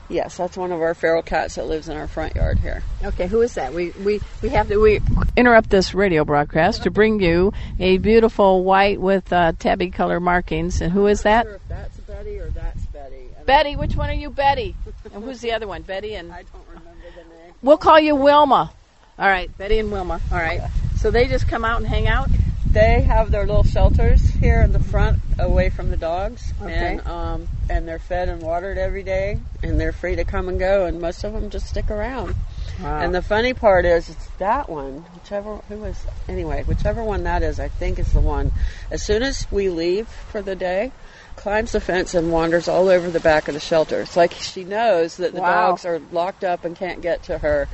Yes, 0.10 0.38
that's 0.38 0.58
one 0.58 0.72
of 0.72 0.82
our 0.82 0.96
feral 0.96 1.22
cats 1.22 1.56
that 1.56 1.68
lives 1.68 1.88
in 1.88 1.96
our 1.96 2.08
front 2.08 2.36
yard 2.36 2.58
here. 2.60 2.82
Okay, 3.04 3.28
who 3.28 3.42
is 3.42 3.54
that? 3.54 3.74
We 3.74 3.92
we 3.92 4.20
we 4.42 4.50
have 4.50 4.68
to 4.70 4.78
we 4.78 5.02
interrupt 5.38 5.70
this 5.70 5.94
radio 5.94 6.26
broadcast 6.26 6.84
to 6.84 6.92
bring 6.92 7.20
you 7.22 7.54
a 7.80 8.00
beautiful 8.00 8.64
white 8.64 9.00
with 9.00 9.32
uh, 9.32 9.54
tabby 9.60 9.92
color 9.92 10.20
markings. 10.20 10.82
And 10.82 10.92
who 10.92 11.06
is 11.06 11.22
that? 11.22 11.46
if 11.46 11.62
that's 11.68 11.98
Betty 12.00 12.40
or 12.40 12.50
that's 12.50 12.86
Betty. 12.88 13.28
Betty. 13.46 13.76
Which 13.76 13.96
one 13.96 14.10
are 14.10 14.14
you, 14.14 14.32
Betty? 14.32 14.76
and 15.14 15.24
who's 15.24 15.42
the 15.42 15.52
other 15.52 15.68
one? 15.68 15.84
Betty 15.84 16.16
and 16.16 16.32
I 16.34 16.44
don't 16.44 16.68
remember 16.68 17.06
the 17.16 17.24
name. 17.24 17.54
we'll 17.62 17.78
call 17.78 18.00
you 18.00 18.16
Wilma. 18.16 18.72
All 19.20 19.28
right, 19.28 19.56
Betty 19.60 19.78
and 19.78 19.92
Wilma. 19.92 20.22
All 20.32 20.38
right. 20.40 20.62
So 20.98 21.12
they 21.12 21.28
just 21.28 21.48
come 21.48 21.64
out 21.64 21.78
and 21.78 21.88
hang 21.88 22.08
out. 22.08 22.30
They 22.72 23.02
have 23.02 23.32
their 23.32 23.48
little 23.48 23.64
shelters 23.64 24.28
here 24.28 24.62
in 24.62 24.72
the 24.72 24.80
front, 24.80 25.18
away 25.40 25.70
from 25.70 25.90
the 25.90 25.98
dogs, 25.98 26.54
Okay. 26.62 26.98
and 27.00 27.08
um, 27.08 27.48
and 27.70 27.88
they're 27.88 27.98
fed 28.00 28.30
and 28.30 28.42
watered 28.44 28.78
every 28.78 29.02
day, 29.02 29.40
and 29.64 29.80
they're 29.80 29.92
free 29.92 30.16
to 30.18 30.24
come 30.24 30.50
and 30.50 30.60
go, 30.60 30.86
and 30.86 31.02
most 31.02 31.24
of 31.24 31.34
them 31.34 31.50
just 31.50 31.66
stick 31.68 31.90
around. 31.90 32.36
Wow. 32.82 33.00
And 33.00 33.14
the 33.16 33.24
funny 33.24 33.54
part 33.56 33.86
is, 33.86 34.10
it's 34.10 34.28
that 34.38 34.70
one, 34.70 35.04
whichever 35.16 35.58
who 35.68 35.78
was 35.78 36.06
anyway, 36.28 36.64
whichever 36.64 37.04
one 37.04 37.24
that 37.24 37.42
is, 37.42 37.60
I 37.60 37.70
think 37.70 37.98
is 37.98 38.14
the 38.14 38.22
one. 38.22 38.52
As 38.92 39.02
soon 39.04 39.24
as 39.24 39.48
we 39.52 39.70
leave 39.70 40.08
for 40.08 40.42
the 40.44 40.56
day, 40.56 40.92
climbs 41.36 41.72
the 41.72 41.82
fence 41.82 42.14
and 42.14 42.32
wanders 42.32 42.68
all 42.68 42.88
over 42.88 43.10
the 43.10 43.20
back 43.20 43.48
of 43.48 43.56
the 43.56 43.60
shelter. 43.60 44.02
It's 44.02 44.16
like 44.16 44.34
she 44.34 44.64
knows 44.64 45.18
that 45.18 45.34
the 45.34 45.42
Wow. 45.42 45.72
dogs 45.72 45.86
are 45.86 46.00
locked 46.12 46.44
up 46.44 46.66
and 46.66 46.76
can't 46.76 47.02
get 47.02 47.24
to 47.24 47.40
her. 47.40 47.68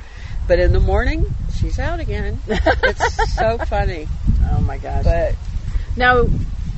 But 0.48 0.58
in 0.60 0.72
the 0.72 0.80
morning, 0.80 1.26
she's 1.54 1.78
out 1.78 1.98
again. 2.00 2.40
it's 2.48 3.34
so 3.34 3.58
funny. 3.58 4.08
Oh 4.52 4.60
my 4.60 4.78
gosh. 4.78 5.04
But 5.04 5.34
Now, 5.96 6.26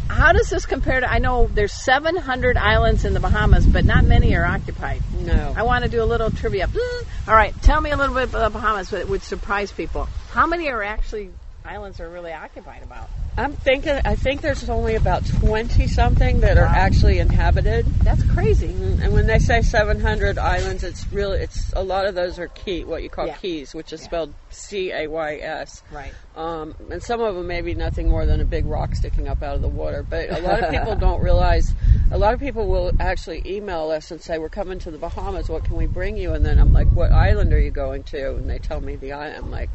how 0.08 0.32
does 0.32 0.48
this 0.48 0.66
compare 0.66 1.00
to? 1.00 1.10
I 1.10 1.18
know 1.18 1.46
there's 1.46 1.72
700 1.72 2.56
islands 2.56 3.04
in 3.04 3.12
the 3.14 3.20
Bahamas, 3.20 3.66
but 3.66 3.84
not 3.84 4.04
many 4.04 4.34
are 4.34 4.44
occupied. 4.44 5.02
no. 5.20 5.54
I 5.56 5.62
want 5.62 5.84
to 5.84 5.90
do 5.90 6.02
a 6.02 6.06
little 6.06 6.30
trivia. 6.30 6.66
Mm. 6.66 7.04
All 7.28 7.34
right, 7.34 7.54
tell 7.62 7.80
me 7.80 7.90
a 7.90 7.96
little 7.96 8.14
bit 8.14 8.30
about 8.30 8.52
the 8.52 8.58
Bahamas 8.58 8.90
that 8.90 9.08
would 9.08 9.22
surprise 9.22 9.70
people. 9.70 10.08
How 10.30 10.46
many 10.46 10.70
are 10.70 10.82
actually 10.82 11.30
islands 11.68 12.00
are 12.00 12.08
really 12.08 12.32
occupied 12.32 12.82
about? 12.82 13.08
I'm 13.36 13.52
thinking. 13.52 14.00
I 14.04 14.16
think 14.16 14.40
there's 14.40 14.68
only 14.68 14.96
about 14.96 15.24
twenty 15.24 15.86
something 15.86 16.40
that 16.40 16.58
are 16.58 16.66
actually 16.66 17.18
inhabited. 17.20 17.86
That's 18.02 18.22
crazy. 18.32 18.66
And 18.66 19.12
when 19.12 19.28
they 19.28 19.38
say 19.38 19.60
700 19.62 20.38
islands, 20.38 20.82
it's 20.82 21.06
really 21.12 21.38
it's 21.40 21.72
a 21.76 21.84
lot 21.84 22.06
of 22.06 22.16
those 22.16 22.40
are 22.40 22.48
key, 22.48 22.82
what 22.84 23.04
you 23.04 23.08
call 23.10 23.26
Yeah. 23.28 23.36
keys, 23.36 23.74
which 23.74 23.92
is 23.92 24.00
Yeah. 24.00 24.06
spelled 24.06 24.34
C 24.50 24.90
A 24.92 25.06
Y 25.06 25.36
S. 25.36 25.82
Right. 25.92 26.12
Um, 26.34 26.74
and 26.90 27.00
some 27.00 27.20
of 27.20 27.36
them 27.36 27.46
may 27.46 27.60
be 27.60 27.74
nothing 27.76 28.08
more 28.08 28.26
than 28.26 28.40
a 28.40 28.44
big 28.44 28.66
rock 28.66 28.96
sticking 28.96 29.28
up 29.28 29.40
out 29.42 29.54
of 29.54 29.62
the 29.62 29.68
water. 29.68 30.02
But 30.08 30.30
a 30.30 30.40
lot 30.40 30.62
of 30.64 30.70
people 30.76 30.96
don't 30.96 31.22
realize. 31.22 31.72
A 32.10 32.18
lot 32.18 32.34
of 32.34 32.40
people 32.40 32.66
will 32.66 32.90
actually 32.98 33.42
email 33.46 33.90
us 33.92 34.10
and 34.10 34.20
say, 34.20 34.38
"We're 34.38 34.48
coming 34.48 34.80
to 34.80 34.90
the 34.90 34.98
Bahamas. 34.98 35.48
What 35.48 35.62
can 35.64 35.76
we 35.76 35.86
bring 35.86 36.16
you?" 36.16 36.32
And 36.32 36.44
then 36.44 36.58
I'm 36.58 36.72
like, 36.72 36.88
"What 36.88 37.12
island 37.12 37.52
are 37.52 37.60
you 37.60 37.70
going 37.70 38.02
to?" 38.04 38.30
And 38.36 38.50
they 38.50 38.58
tell 38.58 38.80
me 38.80 38.96
the 38.96 39.12
island. 39.12 39.44
I'm 39.44 39.50
like, 39.52 39.70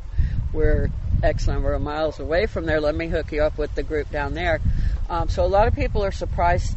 "We're 0.51 0.89
X 1.23 1.47
number 1.47 1.73
of 1.73 1.81
miles 1.81 2.19
away 2.19 2.45
from 2.45 2.65
there. 2.65 2.79
Let 2.79 2.95
me 2.95 3.07
hook 3.07 3.31
you 3.31 3.43
up 3.43 3.57
with 3.57 3.73
the 3.75 3.83
group 3.83 4.11
down 4.11 4.33
there." 4.33 4.61
Um, 5.09 5.29
so 5.29 5.43
a 5.43 5.47
lot 5.47 5.67
of 5.67 5.75
people 5.75 6.03
are 6.03 6.11
surprised 6.11 6.75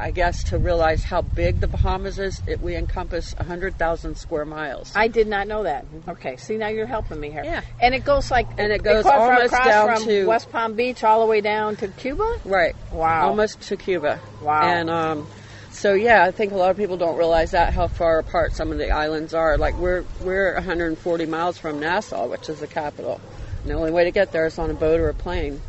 I 0.00 0.12
guess 0.12 0.44
to 0.44 0.58
realize 0.58 1.02
how 1.02 1.22
big 1.22 1.58
the 1.58 1.66
Bahamas 1.66 2.20
is, 2.20 2.40
it, 2.46 2.60
we 2.60 2.76
encompass 2.76 3.34
100,000 3.36 4.14
square 4.16 4.44
miles. 4.44 4.92
I 4.94 5.08
did 5.08 5.26
not 5.26 5.48
know 5.48 5.64
that. 5.64 5.86
Okay, 6.06 6.36
see 6.36 6.56
now 6.56 6.68
you're 6.68 6.86
helping 6.86 7.18
me 7.18 7.32
here. 7.32 7.42
Yeah. 7.42 7.62
And 7.82 7.96
it 7.96 8.04
goes 8.04 8.30
like 8.30 8.46
And 8.58 8.70
it 8.72 8.84
goes 8.84 9.04
from 9.04 9.20
almost 9.20 9.46
across 9.46 9.66
down 9.66 9.96
from 9.96 10.04
to- 10.04 10.26
West 10.26 10.52
Palm 10.52 10.74
Beach 10.74 11.02
all 11.02 11.20
the 11.20 11.26
way 11.26 11.40
down 11.40 11.74
to 11.76 11.88
Cuba. 11.88 12.38
right. 12.44 12.76
Wow. 12.92 13.28
Almost 13.28 13.60
to 13.62 13.76
Cuba. 13.76 14.20
Wow. 14.40 14.62
And 14.62 14.88
um, 14.88 15.26
so 15.72 15.94
yeah, 15.94 16.22
I 16.22 16.30
think 16.30 16.52
a 16.52 16.56
lot 16.56 16.70
of 16.70 16.76
people 16.76 16.96
don't 16.96 17.16
realize 17.16 17.50
that 17.50 17.72
how 17.72 17.88
far 17.88 18.20
apart 18.20 18.52
some 18.52 18.70
of 18.70 18.78
the 18.78 18.90
islands 18.90 19.34
are. 19.34 19.58
Like 19.58 19.76
we're 19.78 20.04
we're 20.20 20.54
140 20.54 21.26
miles 21.26 21.58
from 21.58 21.80
Nassau, 21.80 22.28
which 22.28 22.48
is 22.48 22.60
the 22.60 22.68
capital. 22.68 23.20
And 23.68 23.76
the 23.76 23.80
only 23.80 23.92
way 23.92 24.04
to 24.04 24.10
get 24.10 24.32
there 24.32 24.46
is 24.46 24.58
on 24.58 24.70
a 24.70 24.74
boat 24.74 24.98
or 24.98 25.10
a 25.10 25.14
plane. 25.14 25.60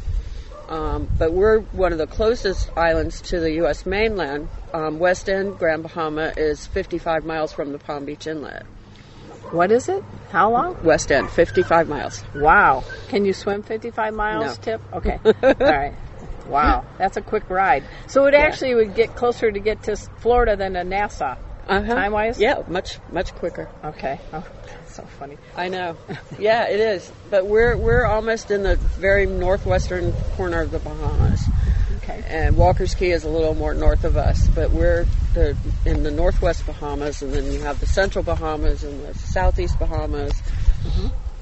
Um, 0.70 1.10
but 1.18 1.34
we're 1.34 1.60
one 1.60 1.92
of 1.92 1.98
the 1.98 2.08
closest 2.08 2.72
islands 2.78 3.20
to 3.24 3.42
the 3.42 3.52
U.S. 3.56 3.86
mainland. 3.86 4.48
Um, 4.74 5.00
West 5.00 5.28
End, 5.28 5.60
Grand 5.60 5.84
Bahama, 5.84 6.32
is 6.38 6.66
55 6.66 7.26
miles 7.26 7.52
from 7.52 7.74
the 7.74 7.78
Palm 7.78 8.06
Beach 8.06 8.26
Inlet. 8.26 8.66
What 9.52 9.74
is 9.74 9.90
it? 9.90 10.02
How 10.32 10.50
long? 10.50 10.82
West 10.82 11.12
End, 11.12 11.30
55 11.30 11.90
miles. 11.90 12.24
Wow. 12.36 12.86
Can 13.10 13.26
you 13.26 13.34
swim 13.34 13.64
55 13.64 14.14
miles, 14.14 14.46
No. 14.46 14.64
Tip? 14.64 14.82
Okay. 14.94 15.20
All 15.26 15.54
right. 15.60 15.94
Wow. 16.48 16.86
That's 16.98 17.18
a 17.18 17.22
quick 17.22 17.50
ride. 17.50 17.84
So 18.08 18.28
it 18.28 18.34
actually 18.34 18.76
would 18.76 18.96
get 18.96 19.14
closer 19.18 19.52
to 19.52 19.60
get 19.60 19.84
to 19.84 19.98
Florida 19.98 20.56
than 20.56 20.74
to 20.76 20.86
Nassau. 20.86 21.36
Uh-huh. 21.70 21.94
Time-wise? 21.94 22.40
Yeah, 22.40 22.64
much 22.68 22.98
much 23.12 23.34
quicker. 23.36 23.70
Okay. 23.86 24.20
Oh, 24.34 24.44
so 24.88 25.04
funny. 25.20 25.38
I 25.56 25.70
know. 25.70 25.98
yeah, 26.40 26.68
it 26.68 26.80
is. 26.80 27.12
But 27.30 27.46
we're 27.46 27.78
we're 27.78 28.06
almost 28.06 28.50
in 28.50 28.64
the 28.64 28.76
very 28.76 29.28
northwestern 29.28 30.12
corner 30.36 30.62
of 30.64 30.72
the 30.72 30.80
Bahamas, 30.80 31.44
Okay. 31.98 32.24
and 32.28 32.58
Walker's 32.58 32.96
Cay 32.96 33.12
is 33.12 33.24
a 33.24 33.30
little 33.30 33.54
more 33.54 33.76
north 33.76 34.04
of 34.04 34.18
us. 34.18 34.48
But 34.48 34.72
we're 34.72 35.06
the 35.36 35.56
in 35.86 36.02
the 36.02 36.10
northwest 36.12 36.66
Bahamas, 36.66 37.22
and 37.22 37.32
then 37.32 37.52
you 37.52 37.62
have 37.62 37.80
the 37.80 37.86
central 37.88 38.24
Bahamas 38.24 38.84
and 38.84 39.06
the 39.06 39.14
southeast 39.14 39.78
Bahamas, 39.78 40.34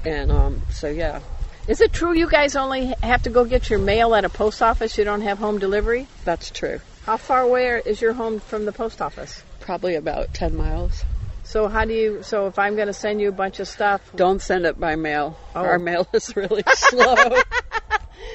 and 0.04 0.30
um, 0.30 0.60
so 0.70 0.88
yeah, 0.88 1.20
Is 1.68 1.80
it 1.80 1.92
true 1.94 2.12
you 2.14 2.28
guys 2.28 2.54
only 2.54 2.92
have 3.02 3.22
to 3.22 3.30
go 3.30 3.46
get 3.46 3.70
your 3.70 3.78
mail 3.78 4.14
at 4.14 4.26
a 4.26 4.28
post 4.28 4.60
office? 4.60 4.98
You 4.98 5.04
don't 5.04 5.22
have 5.22 5.38
home 5.38 5.58
delivery? 5.58 6.06
that's 6.26 6.50
true. 6.50 6.80
How 7.06 7.16
far 7.16 7.40
away 7.40 7.80
is 7.86 8.02
your 8.02 8.12
home 8.12 8.38
from 8.40 8.66
the 8.66 8.72
post 8.72 9.00
office? 9.00 9.42
Probably 9.68 9.96
about 9.96 10.32
ten 10.32 10.56
miles. 10.56 11.04
So 11.42 11.68
how 11.68 11.84
do 11.84 11.92
you? 11.92 12.22
So 12.22 12.46
if 12.46 12.58
I'm 12.58 12.74
going 12.74 12.86
to 12.86 12.94
send 12.94 13.20
you 13.20 13.28
a 13.28 13.32
bunch 13.32 13.60
of 13.60 13.68
stuff, 13.68 14.00
Don't 14.16 14.40
send 14.40 14.64
it 14.64 14.80
by 14.80 14.96
mail. 14.96 15.36
Oh. 15.54 15.60
Our 15.60 15.78
mail 15.78 16.08
is 16.14 16.34
really 16.34 16.62
slow. 16.74 17.14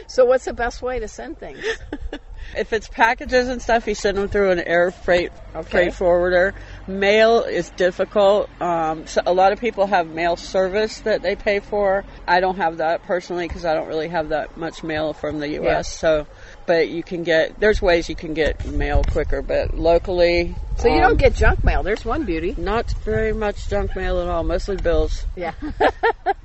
so 0.05 0.25
what's 0.25 0.45
the 0.45 0.53
best 0.53 0.83
way 0.83 0.99
to 0.99 1.07
send 1.07 1.39
things? 1.39 1.65
If 2.55 2.71
it's 2.71 2.87
packages 2.87 3.47
and 3.47 3.61
stuff, 3.61 3.87
you 3.87 3.95
send 3.95 4.17
them 4.17 4.27
through 4.27 4.51
an 4.51 4.59
air 4.59 4.91
freight 4.91 5.31
Okay. 5.55 5.69
freight 5.71 5.93
forwarder. 5.95 6.53
Mail 6.87 7.41
is 7.43 7.69
difficult. 7.71 8.47
Um, 8.61 9.07
so 9.07 9.21
a 9.25 9.33
lot 9.33 9.53
of 9.53 9.59
people 9.59 9.87
have 9.87 10.07
mail 10.09 10.35
service 10.35 10.99
that 10.99 11.23
they 11.23 11.35
pay 11.35 11.61
for. 11.61 12.05
I 12.27 12.41
don't 12.41 12.57
have 12.57 12.77
that 12.77 13.03
personally 13.03 13.47
because 13.47 13.65
I 13.65 13.73
don't 13.73 13.87
really 13.87 14.09
have 14.09 14.29
that 14.29 14.55
much 14.55 14.83
mail 14.83 15.13
from 15.13 15.39
the 15.39 15.47
U.S. 15.53 15.65
Yeah. 15.65 15.81
So, 15.81 16.27
but 16.65 16.89
you 16.89 17.03
can 17.03 17.23
get 17.23 17.59
there's 17.59 17.81
ways 17.81 18.09
you 18.09 18.15
can 18.15 18.33
get 18.33 18.65
mail 18.65 19.03
quicker. 19.03 19.41
But 19.41 19.73
locally, 19.73 20.55
So 20.77 20.87
you 20.87 20.95
um, 20.95 21.01
don't 21.01 21.17
get 21.19 21.35
junk 21.35 21.63
mail. 21.63 21.83
There's 21.83 22.03
one 22.05 22.25
beauty. 22.25 22.55
not 22.57 22.91
very 23.03 23.33
much 23.33 23.69
junk 23.69 23.95
mail 23.95 24.19
at 24.19 24.27
all. 24.27 24.43
Mostly 24.43 24.77
bills. 24.77 25.25
Yeah. 25.35 25.53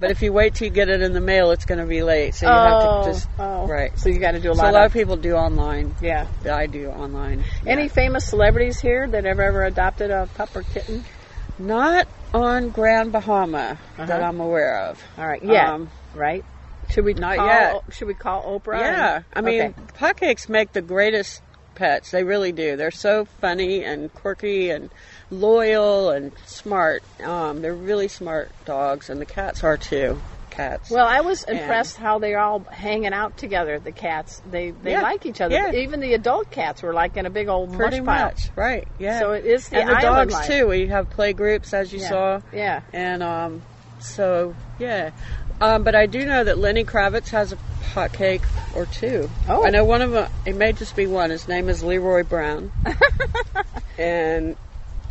But 0.01 0.13
if 0.13 0.23
you 0.23 0.33
wait 0.33 0.55
till 0.55 0.69
you 0.69 0.73
get 0.73 0.89
it 0.89 1.03
in 1.03 1.13
the 1.13 1.21
mail, 1.21 1.51
it's 1.51 1.65
going 1.65 1.81
to 1.81 1.87
be 1.87 2.03
late. 2.05 2.35
So 2.37 2.47
you 2.47 2.53
oh, 2.53 2.57
have 2.57 3.05
to 3.05 3.11
just 3.13 3.29
oh. 3.39 3.67
right. 3.67 3.97
So 3.99 4.09
you 4.09 4.21
got 4.21 4.33
to 4.33 4.41
do 4.41 4.51
a 4.51 4.55
lot 4.55 4.59
So 4.67 4.71
a 4.71 4.73
lot 4.73 4.85
of 4.85 4.87
of 4.87 4.93
people 4.93 5.17
do 5.17 5.35
online. 5.35 5.95
yeah. 6.01 6.27
I 6.49 6.67
do 6.67 6.89
online. 6.89 7.43
Any 7.67 7.83
Yeah. 7.83 7.89
famous 7.89 8.25
celebrities 8.29 8.79
here 8.81 9.09
that 9.09 9.25
have 9.25 9.41
ever 9.41 9.65
adopted 9.65 10.13
a 10.13 10.29
pup 10.37 10.55
or 10.55 10.63
kitten? 10.63 11.05
Not 11.59 12.07
on 12.33 12.71
Grand 12.71 13.11
Bahama 13.11 13.77
that 13.97 14.09
Uh-huh. 14.11 14.23
I'm 14.29 14.39
aware 14.41 14.85
of. 14.87 15.03
All 15.19 15.27
right. 15.27 15.43
Yeah. 15.43 15.75
Um, 15.75 15.91
right. 16.15 16.45
Should 16.91 17.05
we 17.05 17.15
not 17.15 17.37
call, 17.37 17.47
yet. 17.47 17.83
Should 17.93 18.09
we 18.09 18.15
call 18.15 18.43
Oprah? 18.59 18.79
yeah, 18.81 19.17
and- 19.17 19.25
I 19.35 19.41
mean, 19.41 19.61
okay. 19.63 19.75
potcakes 19.99 20.49
make 20.49 20.73
the 20.73 20.83
greatest 20.83 21.43
pets. 21.75 22.11
They 22.11 22.25
really 22.25 22.53
do. 22.53 22.77
They're 22.77 22.91
so 22.91 23.25
funny 23.41 23.85
and 23.85 24.13
quirky 24.13 24.71
and 24.71 24.91
loyal 25.31 26.11
and 26.11 26.33
smart. 26.47 27.03
Um, 27.23 27.63
they're 27.63 27.75
really 27.75 28.09
smart 28.09 28.51
dogs, 28.65 29.11
and 29.11 29.21
the 29.21 29.27
cats 29.27 29.63
are 29.63 29.77
too. 29.77 30.21
Cats. 30.51 30.91
Well, 30.91 31.07
I 31.07 31.21
was 31.21 31.45
And- 31.45 31.57
impressed 31.59 31.99
how 31.99 32.19
they're 32.19 32.41
all 32.41 32.61
hanging 32.69 33.13
out 33.13 33.37
together. 33.37 33.79
The 33.79 33.93
cats, 33.93 34.43
they 34.51 34.73
they 34.73 34.91
Yeah, 34.93 35.03
like 35.03 35.25
each 35.25 35.41
other. 35.41 35.55
yeah. 35.55 35.71
Even 35.73 36.01
the 36.01 36.15
adult 36.15 36.51
cats 36.51 36.83
were 36.83 36.93
like 36.93 37.17
in 37.17 37.27
a 37.27 37.31
big 37.31 37.47
old 37.49 37.73
pretty 37.75 38.01
mush 38.01 38.17
pile. 38.19 38.27
much, 38.27 38.51
right? 38.57 38.89
Yeah. 38.99 39.21
So 39.21 39.33
it 39.33 39.45
is 39.45 39.69
the 39.69 39.77
and 39.79 39.89
the 39.89 39.95
dogs 40.01 40.33
life. 40.33 40.47
too. 40.49 40.67
We 40.67 40.89
have 40.89 41.11
play 41.11 41.33
groups, 41.33 41.73
as 41.73 41.93
you 41.93 42.01
Yeah. 42.01 42.09
saw. 42.09 42.41
Yeah. 42.53 42.81
And 42.93 43.23
um, 43.23 43.63
so 44.01 44.53
yeah, 44.81 45.11
um, 45.61 45.83
but 45.83 45.95
I 45.95 46.07
do 46.07 46.25
know 46.25 46.45
that 46.45 46.59
Lenny 46.59 46.85
Kravitz 46.85 47.29
has 47.31 47.53
a 47.53 47.59
pot 47.93 48.13
cake 48.13 48.43
or 48.75 48.87
two. 48.87 49.29
Oh. 49.49 49.65
I 49.65 49.71
know 49.71 49.85
one 49.85 50.03
of 50.03 50.11
them. 50.13 50.31
It 50.47 50.57
may 50.57 50.73
just 50.73 50.95
be 50.97 51.07
one. 51.07 51.31
His 51.31 51.49
name 51.49 51.69
is 51.69 51.83
Leroy 51.83 52.23
Brown. 52.25 52.71
and 53.99 54.57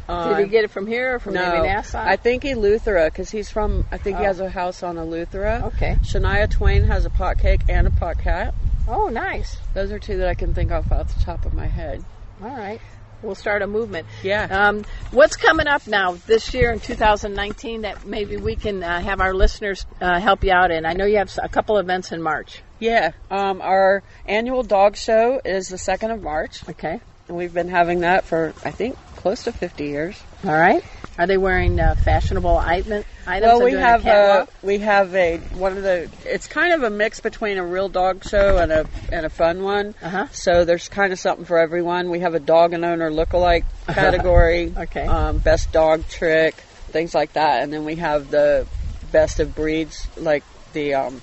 Did 0.07 0.37
he 0.39 0.45
get 0.47 0.63
it 0.63 0.71
from 0.71 0.87
here 0.87 1.15
or 1.15 1.19
from 1.19 1.33
no, 1.33 1.51
maybe 1.53 1.67
Nassau? 1.67 1.99
I 2.01 2.15
think 2.15 2.43
he 2.43 2.51
Eleuthera 2.53 3.07
because 3.07 3.29
he's 3.29 3.49
from. 3.49 3.85
I 3.91 3.97
think 3.97 4.17
he 4.17 4.23
Oh. 4.23 4.27
has 4.27 4.39
a 4.39 4.49
house 4.49 4.83
on 4.83 4.95
Eleuthera. 4.95 5.63
Okay. 5.73 5.97
Shania 6.01 6.49
Twain 6.49 6.83
has 6.85 7.05
a 7.05 7.09
pot 7.09 7.39
cake 7.39 7.61
and 7.67 7.87
a 7.87 7.91
pot 7.91 8.19
cat. 8.19 8.53
Oh, 8.87 9.09
nice. 9.09 9.57
Those 9.73 9.91
are 9.91 9.99
two 9.99 10.17
that 10.19 10.29
I 10.29 10.33
can 10.33 10.53
think 10.53 10.71
of 10.71 10.91
off 10.91 11.13
the 11.13 11.23
top 11.23 11.45
of 11.45 11.53
my 11.53 11.67
head. 11.67 12.03
All 12.41 12.49
right. 12.55 12.79
We'll 13.21 13.35
start 13.35 13.61
a 13.61 13.67
movement. 13.67 14.07
Yeah. 14.23 14.43
Um, 14.49 14.85
what's 15.11 15.35
coming 15.35 15.67
up 15.67 15.87
now 15.87 16.13
this 16.27 16.53
year 16.53 16.71
in 16.71 16.79
2019 16.79 17.81
that 17.81 18.05
maybe 18.05 18.37
we 18.37 18.55
can 18.55 18.83
uh, 18.83 18.99
have 19.01 19.21
our 19.21 19.33
listeners 19.33 19.85
uh, 20.01 20.19
help 20.19 20.43
you 20.43 20.51
out 20.51 20.71
in? 20.71 20.85
I 20.85 20.93
know 20.93 21.05
you 21.05 21.17
have 21.17 21.31
a 21.41 21.49
couple 21.49 21.77
events 21.77 22.11
in 22.11 22.21
March. 22.21 22.61
Yeah. 22.79 23.11
Um, 23.31 23.61
our 23.61 24.03
annual 24.25 24.63
dog 24.63 24.95
show 24.95 25.41
is 25.43 25.67
the 25.69 25.77
second 25.77 26.11
of 26.11 26.21
March, 26.21 26.67
Okay. 26.69 26.99
and 27.27 27.37
we've 27.37 27.53
been 27.53 27.69
having 27.69 28.01
that 28.01 28.25
for 28.25 28.53
I 28.63 28.71
think 28.71 28.97
close 29.17 29.43
to 29.43 29.51
50 29.51 29.85
years. 29.85 30.21
All 30.45 30.51
right. 30.51 30.83
Are 31.17 31.25
they 31.25 31.37
wearing 31.37 31.79
uh, 31.79 31.95
fashionable 31.95 32.57
item, 32.57 33.03
items? 33.25 33.51
Well, 33.53 33.63
we 33.63 33.71
have 33.73 34.05
a 34.05 34.41
a, 34.43 34.47
we 34.61 34.77
have 34.79 35.15
a 35.15 35.37
one 35.55 35.75
of 35.75 35.81
the. 35.81 36.07
It's 36.25 36.45
kind 36.47 36.73
of 36.73 36.83
a 36.83 36.91
mix 36.91 37.19
between 37.21 37.57
a 37.57 37.65
real 37.65 37.89
dog 37.89 38.23
show 38.23 38.59
and 38.59 38.71
a 38.71 38.85
and 39.11 39.25
a 39.25 39.29
fun 39.29 39.63
one. 39.63 39.95
Uh-huh. 39.99 40.27
So 40.31 40.63
there's 40.63 40.87
kind 40.89 41.11
of 41.11 41.17
something 41.19 41.45
for 41.45 41.57
everyone. 41.57 42.11
We 42.11 42.19
have 42.19 42.35
a 42.35 42.39
dog 42.39 42.73
and 42.73 42.85
owner 42.85 43.09
lookalike 43.09 43.63
category. 43.87 44.71
Okay. 44.77 45.07
Um, 45.07 45.39
best 45.39 45.71
dog 45.71 46.07
trick, 46.07 46.53
things 46.89 47.15
like 47.15 47.33
that, 47.33 47.63
and 47.63 47.73
then 47.73 47.83
we 47.83 47.95
have 47.95 48.29
the 48.29 48.67
best 49.11 49.39
of 49.39 49.55
breeds, 49.55 50.07
like 50.17 50.43
the 50.73 50.93
um. 50.93 51.19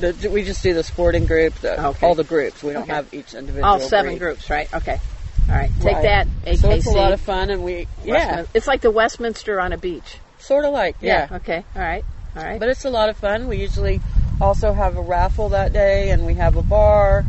The, 0.00 0.28
we 0.30 0.42
just 0.42 0.62
do 0.62 0.74
the 0.74 0.82
sporting 0.82 1.24
group, 1.24 1.54
the, 1.54 1.82
Okay. 1.86 2.06
all 2.06 2.14
the 2.14 2.24
groups. 2.24 2.62
We 2.62 2.72
don't 2.74 2.82
Okay. 2.82 2.92
have 2.92 3.14
each 3.14 3.32
individual. 3.32 3.64
all 3.64 3.80
seven 3.80 4.10
breed. 4.14 4.18
groups, 4.18 4.50
right? 4.50 4.68
Okay. 4.74 5.00
All 5.48 5.54
right. 5.54 5.70
Take 5.80 5.94
Right. 5.94 6.02
that, 6.02 6.26
AKC. 6.44 6.56
So 6.58 6.70
it's 6.70 6.86
a 6.86 6.90
lot 6.90 7.12
of 7.12 7.20
fun, 7.20 7.50
and 7.50 7.62
we 7.64 7.86
yeah, 8.04 8.44
It's 8.54 8.66
like 8.66 8.80
the 8.80 8.90
Westminster 8.90 9.60
on 9.60 9.72
a 9.72 9.78
beach. 9.78 10.18
sort 10.38 10.64
of 10.64 10.72
like 10.72 10.96
yeah. 11.00 11.28
Okay. 11.32 11.64
All 11.74 11.82
right. 11.82 12.04
All 12.36 12.42
right. 12.42 12.58
But 12.60 12.68
it's 12.68 12.84
a 12.84 12.90
lot 12.90 13.08
of 13.08 13.16
fun. 13.16 13.46
We 13.48 13.56
usually 13.58 14.00
also 14.40 14.72
have 14.72 14.96
a 14.96 15.02
raffle 15.02 15.50
that 15.50 15.72
day, 15.72 16.10
and 16.10 16.26
we 16.26 16.34
have 16.34 16.56
a 16.56 16.62
bar. 16.62 17.24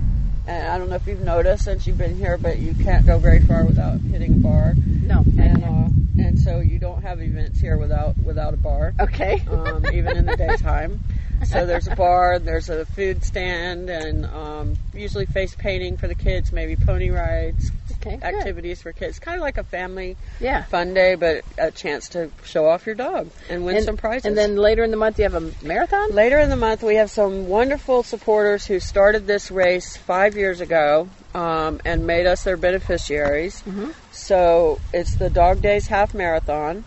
And 0.47 0.67
I 0.67 0.77
don't 0.77 0.89
know 0.89 0.95
if 0.95 1.05
you've 1.07 1.19
noticed 1.21 1.65
since 1.65 1.85
you've 1.87 1.97
been 1.97 2.15
here, 2.17 2.37
but 2.37 2.57
you 2.59 2.73
can't 2.83 3.05
go 3.05 3.17
very 3.19 3.41
far 3.41 3.65
without 3.65 3.99
hitting 3.99 4.33
a 4.33 4.37
bar. 4.37 4.73
no. 4.75 5.23
And 5.37 5.63
uh, 5.63 6.23
and 6.23 6.39
so 6.39 6.59
you 6.61 6.79
don't 6.79 7.01
have 7.03 7.21
events 7.21 7.59
here 7.59 7.77
without 7.77 8.17
without 8.17 8.53
a 8.53 8.57
bar, 8.57 8.93
okay. 8.99 9.41
um, 9.51 9.85
even 9.93 10.17
in 10.17 10.25
the 10.25 10.35
daytime. 10.37 10.99
So 11.43 11.65
there's 11.65 11.87
a 11.87 11.95
bar, 11.95 12.39
there's 12.39 12.67
a 12.69 12.83
food 12.85 13.23
stand, 13.23 13.89
and 13.89 14.25
um, 14.25 14.77
usually 14.93 15.25
face 15.27 15.55
painting 15.55 15.95
for 15.95 16.07
the 16.07 16.15
kids, 16.15 16.51
maybe 16.51 16.75
pony 16.75 17.09
rides, 17.09 17.71
Okay. 18.01 18.15
good. 18.17 18.23
activities 18.23 18.81
for 18.81 18.91
kids. 18.91 19.19
Kind 19.19 19.37
of 19.37 19.43
like 19.43 19.57
a 19.57 19.63
family 19.63 20.17
Yeah. 20.39 20.63
fun 20.63 20.93
day, 20.93 21.15
but 21.15 21.43
a 21.57 21.69
chance 21.71 22.09
to 22.09 22.31
show 22.43 22.67
off 22.67 22.85
your 22.85 22.95
dog 22.95 23.29
and 23.49 23.63
win 23.63 23.77
And, 23.77 23.85
some 23.85 23.97
prizes. 23.97 24.25
and 24.25 24.37
then 24.37 24.55
later 24.55 24.83
in 24.83 24.91
the 24.91 24.97
month, 24.97 25.19
you 25.19 25.23
have 25.23 25.35
a 25.35 25.51
marathon. 25.65 26.11
Later 26.11 26.39
in 26.39 26.49
the 26.49 26.55
month, 26.55 26.81
we 26.83 26.95
have 26.95 27.11
some 27.11 27.47
wonderful 27.47 28.01
supporters 28.03 28.65
who 28.65 28.79
started 28.79 29.27
this 29.27 29.51
race 29.51 29.95
five 29.95 30.35
years 30.35 30.59
ago 30.59 31.07
um, 31.35 31.79
and 31.85 32.05
made 32.07 32.25
us 32.25 32.43
their 32.43 32.57
beneficiaries. 32.57 33.63
So 34.11 34.79
it's 34.91 35.15
the 35.15 35.29
Dog 35.29 35.61
Days 35.61 35.87
Half 35.87 36.13
Marathon, 36.15 36.83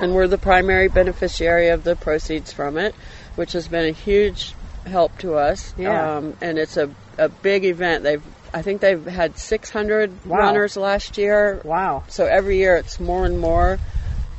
and 0.00 0.14
we're 0.14 0.28
the 0.28 0.38
primary 0.38 0.88
beneficiary 0.88 1.68
of 1.68 1.82
the 1.84 1.96
proceeds 1.96 2.52
from 2.52 2.78
it, 2.78 2.94
which 3.40 3.52
has 3.52 3.68
been 3.68 3.86
a 3.86 3.90
huge 3.90 4.52
help 4.84 5.16
to 5.16 5.34
us. 5.34 5.72
Yeah. 5.78 6.16
Um, 6.18 6.36
and 6.42 6.58
it's 6.58 6.76
a, 6.76 6.90
a 7.16 7.30
big 7.30 7.64
event. 7.64 8.02
They've 8.02 8.22
I 8.52 8.60
think 8.60 8.82
they've 8.82 9.02
had 9.06 9.38
600 9.38 10.26
Wow. 10.26 10.36
runners 10.40 10.76
last 10.76 11.16
year. 11.16 11.62
Wow. 11.64 12.02
So 12.08 12.26
every 12.26 12.58
year 12.58 12.76
it's 12.76 13.00
more 13.00 13.24
and 13.24 13.38
more. 13.40 13.78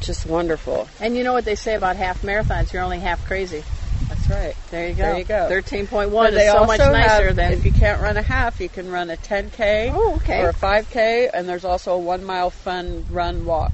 Just 0.01 0.27
wonderful. 0.27 0.87
And 0.99 1.17
you 1.17 1.23
know 1.23 1.33
what 1.33 1.45
they 1.45 1.55
say 1.55 1.73
about 1.73 1.95
half 1.95 2.21
marathons? 2.21 2.71
You're 2.73 2.83
only 2.83 2.99
half 2.99 3.25
crazy. 3.25 3.63
That's 4.07 4.29
right. 4.29 4.55
There 4.69 4.87
you 4.89 4.93
go. 4.93 5.01
There 5.03 5.17
you 5.17 5.23
go. 5.23 5.47
Thirteen 5.49 5.87
point 5.87 6.11
But 6.11 6.15
one 6.15 6.27
is 6.27 6.35
they 6.35 6.47
so 6.51 6.65
much 6.65 6.77
nicer 6.77 7.27
have, 7.27 7.35
than. 7.37 7.53
if 7.53 7.65
you 7.65 7.71
can't 7.71 8.01
run 8.03 8.17
a 8.17 8.21
half, 8.21 8.59
you 8.61 8.69
can 8.69 8.91
run 8.91 9.09
a 9.09 9.17
10k 9.17 9.91
Oh, 9.95 10.15
okay. 10.17 10.41
or 10.43 10.49
a 10.49 10.53
5k, 10.53 11.31
and 11.33 11.49
there's 11.49 11.65
also 11.65 11.93
a 11.95 11.99
one 11.99 12.23
mile 12.23 12.51
fun 12.51 13.03
run 13.09 13.45
walk, 13.45 13.73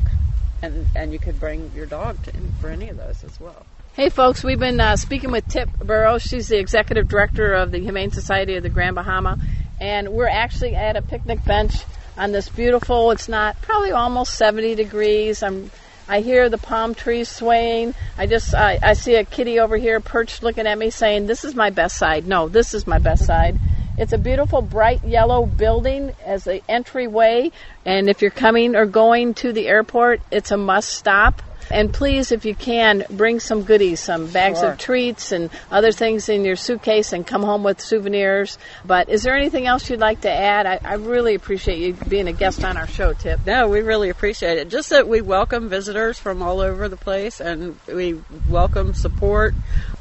and 0.61 0.85
and 0.95 1.11
you 1.11 1.19
could 1.19 1.37
bring 1.37 1.69
your 1.75 1.85
dog 1.85 2.21
to, 2.23 2.31
for 2.61 2.69
any 2.69 2.87
of 2.87 2.95
those 2.95 3.25
as 3.25 3.37
well. 3.41 3.65
Hey, 3.97 4.09
folks, 4.09 4.43
we've 4.43 4.59
been 4.59 4.79
uh, 4.79 4.95
speaking 4.95 5.31
with 5.31 5.47
Tip 5.47 5.69
Burrows. 5.79 6.21
She's 6.21 6.47
the 6.47 6.59
executive 6.59 7.07
director 7.07 7.53
of 7.53 7.71
the 7.71 7.79
Humane 7.79 8.11
Society 8.11 8.55
of 8.55 8.61
the 8.61 8.69
Grand 8.69 8.93
Bahama. 8.93 9.39
And 9.81 10.09
we're 10.09 10.27
actually 10.27 10.75
at 10.75 10.95
a 10.95 11.01
picnic 11.01 11.43
bench 11.43 11.73
on 12.15 12.31
this 12.31 12.47
beautiful, 12.47 13.09
it's 13.09 13.27
not, 13.27 13.59
probably 13.63 13.89
almost 13.89 14.35
70 14.35 14.75
degrees. 14.75 15.41
I'm, 15.41 15.71
I 16.07 16.21
hear 16.21 16.47
the 16.47 16.59
palm 16.59 16.93
trees 16.93 17.27
swaying. 17.27 17.95
I 18.19 18.27
just, 18.27 18.53
I, 18.53 18.77
I 18.83 18.93
see 18.93 19.15
a 19.15 19.23
kitty 19.23 19.59
over 19.59 19.77
here 19.77 19.99
perched 19.99 20.43
looking 20.43 20.67
at 20.67 20.77
me 20.77 20.91
saying, 20.91 21.25
This 21.25 21.43
is 21.43 21.55
my 21.55 21.71
best 21.71 21.97
side. 21.97 22.27
No, 22.27 22.49
this 22.49 22.75
is 22.75 22.85
my 22.85 22.99
best 22.99 23.25
side. 23.25 23.57
It's 23.97 24.13
a 24.13 24.19
beautiful 24.19 24.61
bright 24.61 25.03
yellow 25.05 25.47
building 25.47 26.13
as 26.23 26.43
the 26.43 26.61
entryway. 26.69 27.51
And 27.83 28.09
if 28.09 28.21
you're 28.21 28.29
coming 28.29 28.75
or 28.75 28.85
going 28.85 29.33
to 29.41 29.53
the 29.53 29.67
airport, 29.67 30.21
it's 30.29 30.51
a 30.51 30.57
must 30.57 30.89
stop. 30.89 31.41
And 31.69 31.93
please, 31.93 32.31
if 32.31 32.45
you 32.45 32.55
can, 32.55 33.05
bring 33.09 33.39
some 33.39 33.63
goodies, 33.63 33.99
some 33.99 34.27
bags 34.27 34.59
Sure. 34.59 34.71
of 34.71 34.77
treats 34.77 35.31
and 35.31 35.49
other 35.71 35.91
things 35.91 36.29
in 36.29 36.45
your 36.45 36.55
suitcase 36.55 37.13
and 37.13 37.25
come 37.25 37.43
home 37.43 37.63
with 37.63 37.81
souvenirs. 37.81 38.57
But 38.85 39.09
is 39.09 39.23
there 39.23 39.35
anything 39.35 39.67
else 39.67 39.89
you'd 39.89 39.99
like 39.99 40.21
to 40.21 40.31
add? 40.31 40.65
I, 40.65 40.79
I 40.83 40.93
really 40.95 41.35
appreciate 41.35 41.79
you 41.79 41.93
being 42.07 42.27
a 42.27 42.33
guest 42.33 42.63
on 42.63 42.77
our 42.77 42.87
show, 42.87 43.13
Tip. 43.13 43.45
No, 43.45 43.67
we 43.67 43.81
really 43.81 44.09
appreciate 44.09 44.57
it. 44.57 44.69
Just 44.69 44.89
that 44.91 45.07
we 45.07 45.21
welcome 45.21 45.69
visitors 45.69 46.17
from 46.19 46.41
all 46.41 46.59
over 46.61 46.87
the 46.89 46.97
place, 46.97 47.39
and 47.41 47.77
we 47.87 48.21
welcome 48.49 48.93
support. 48.93 49.53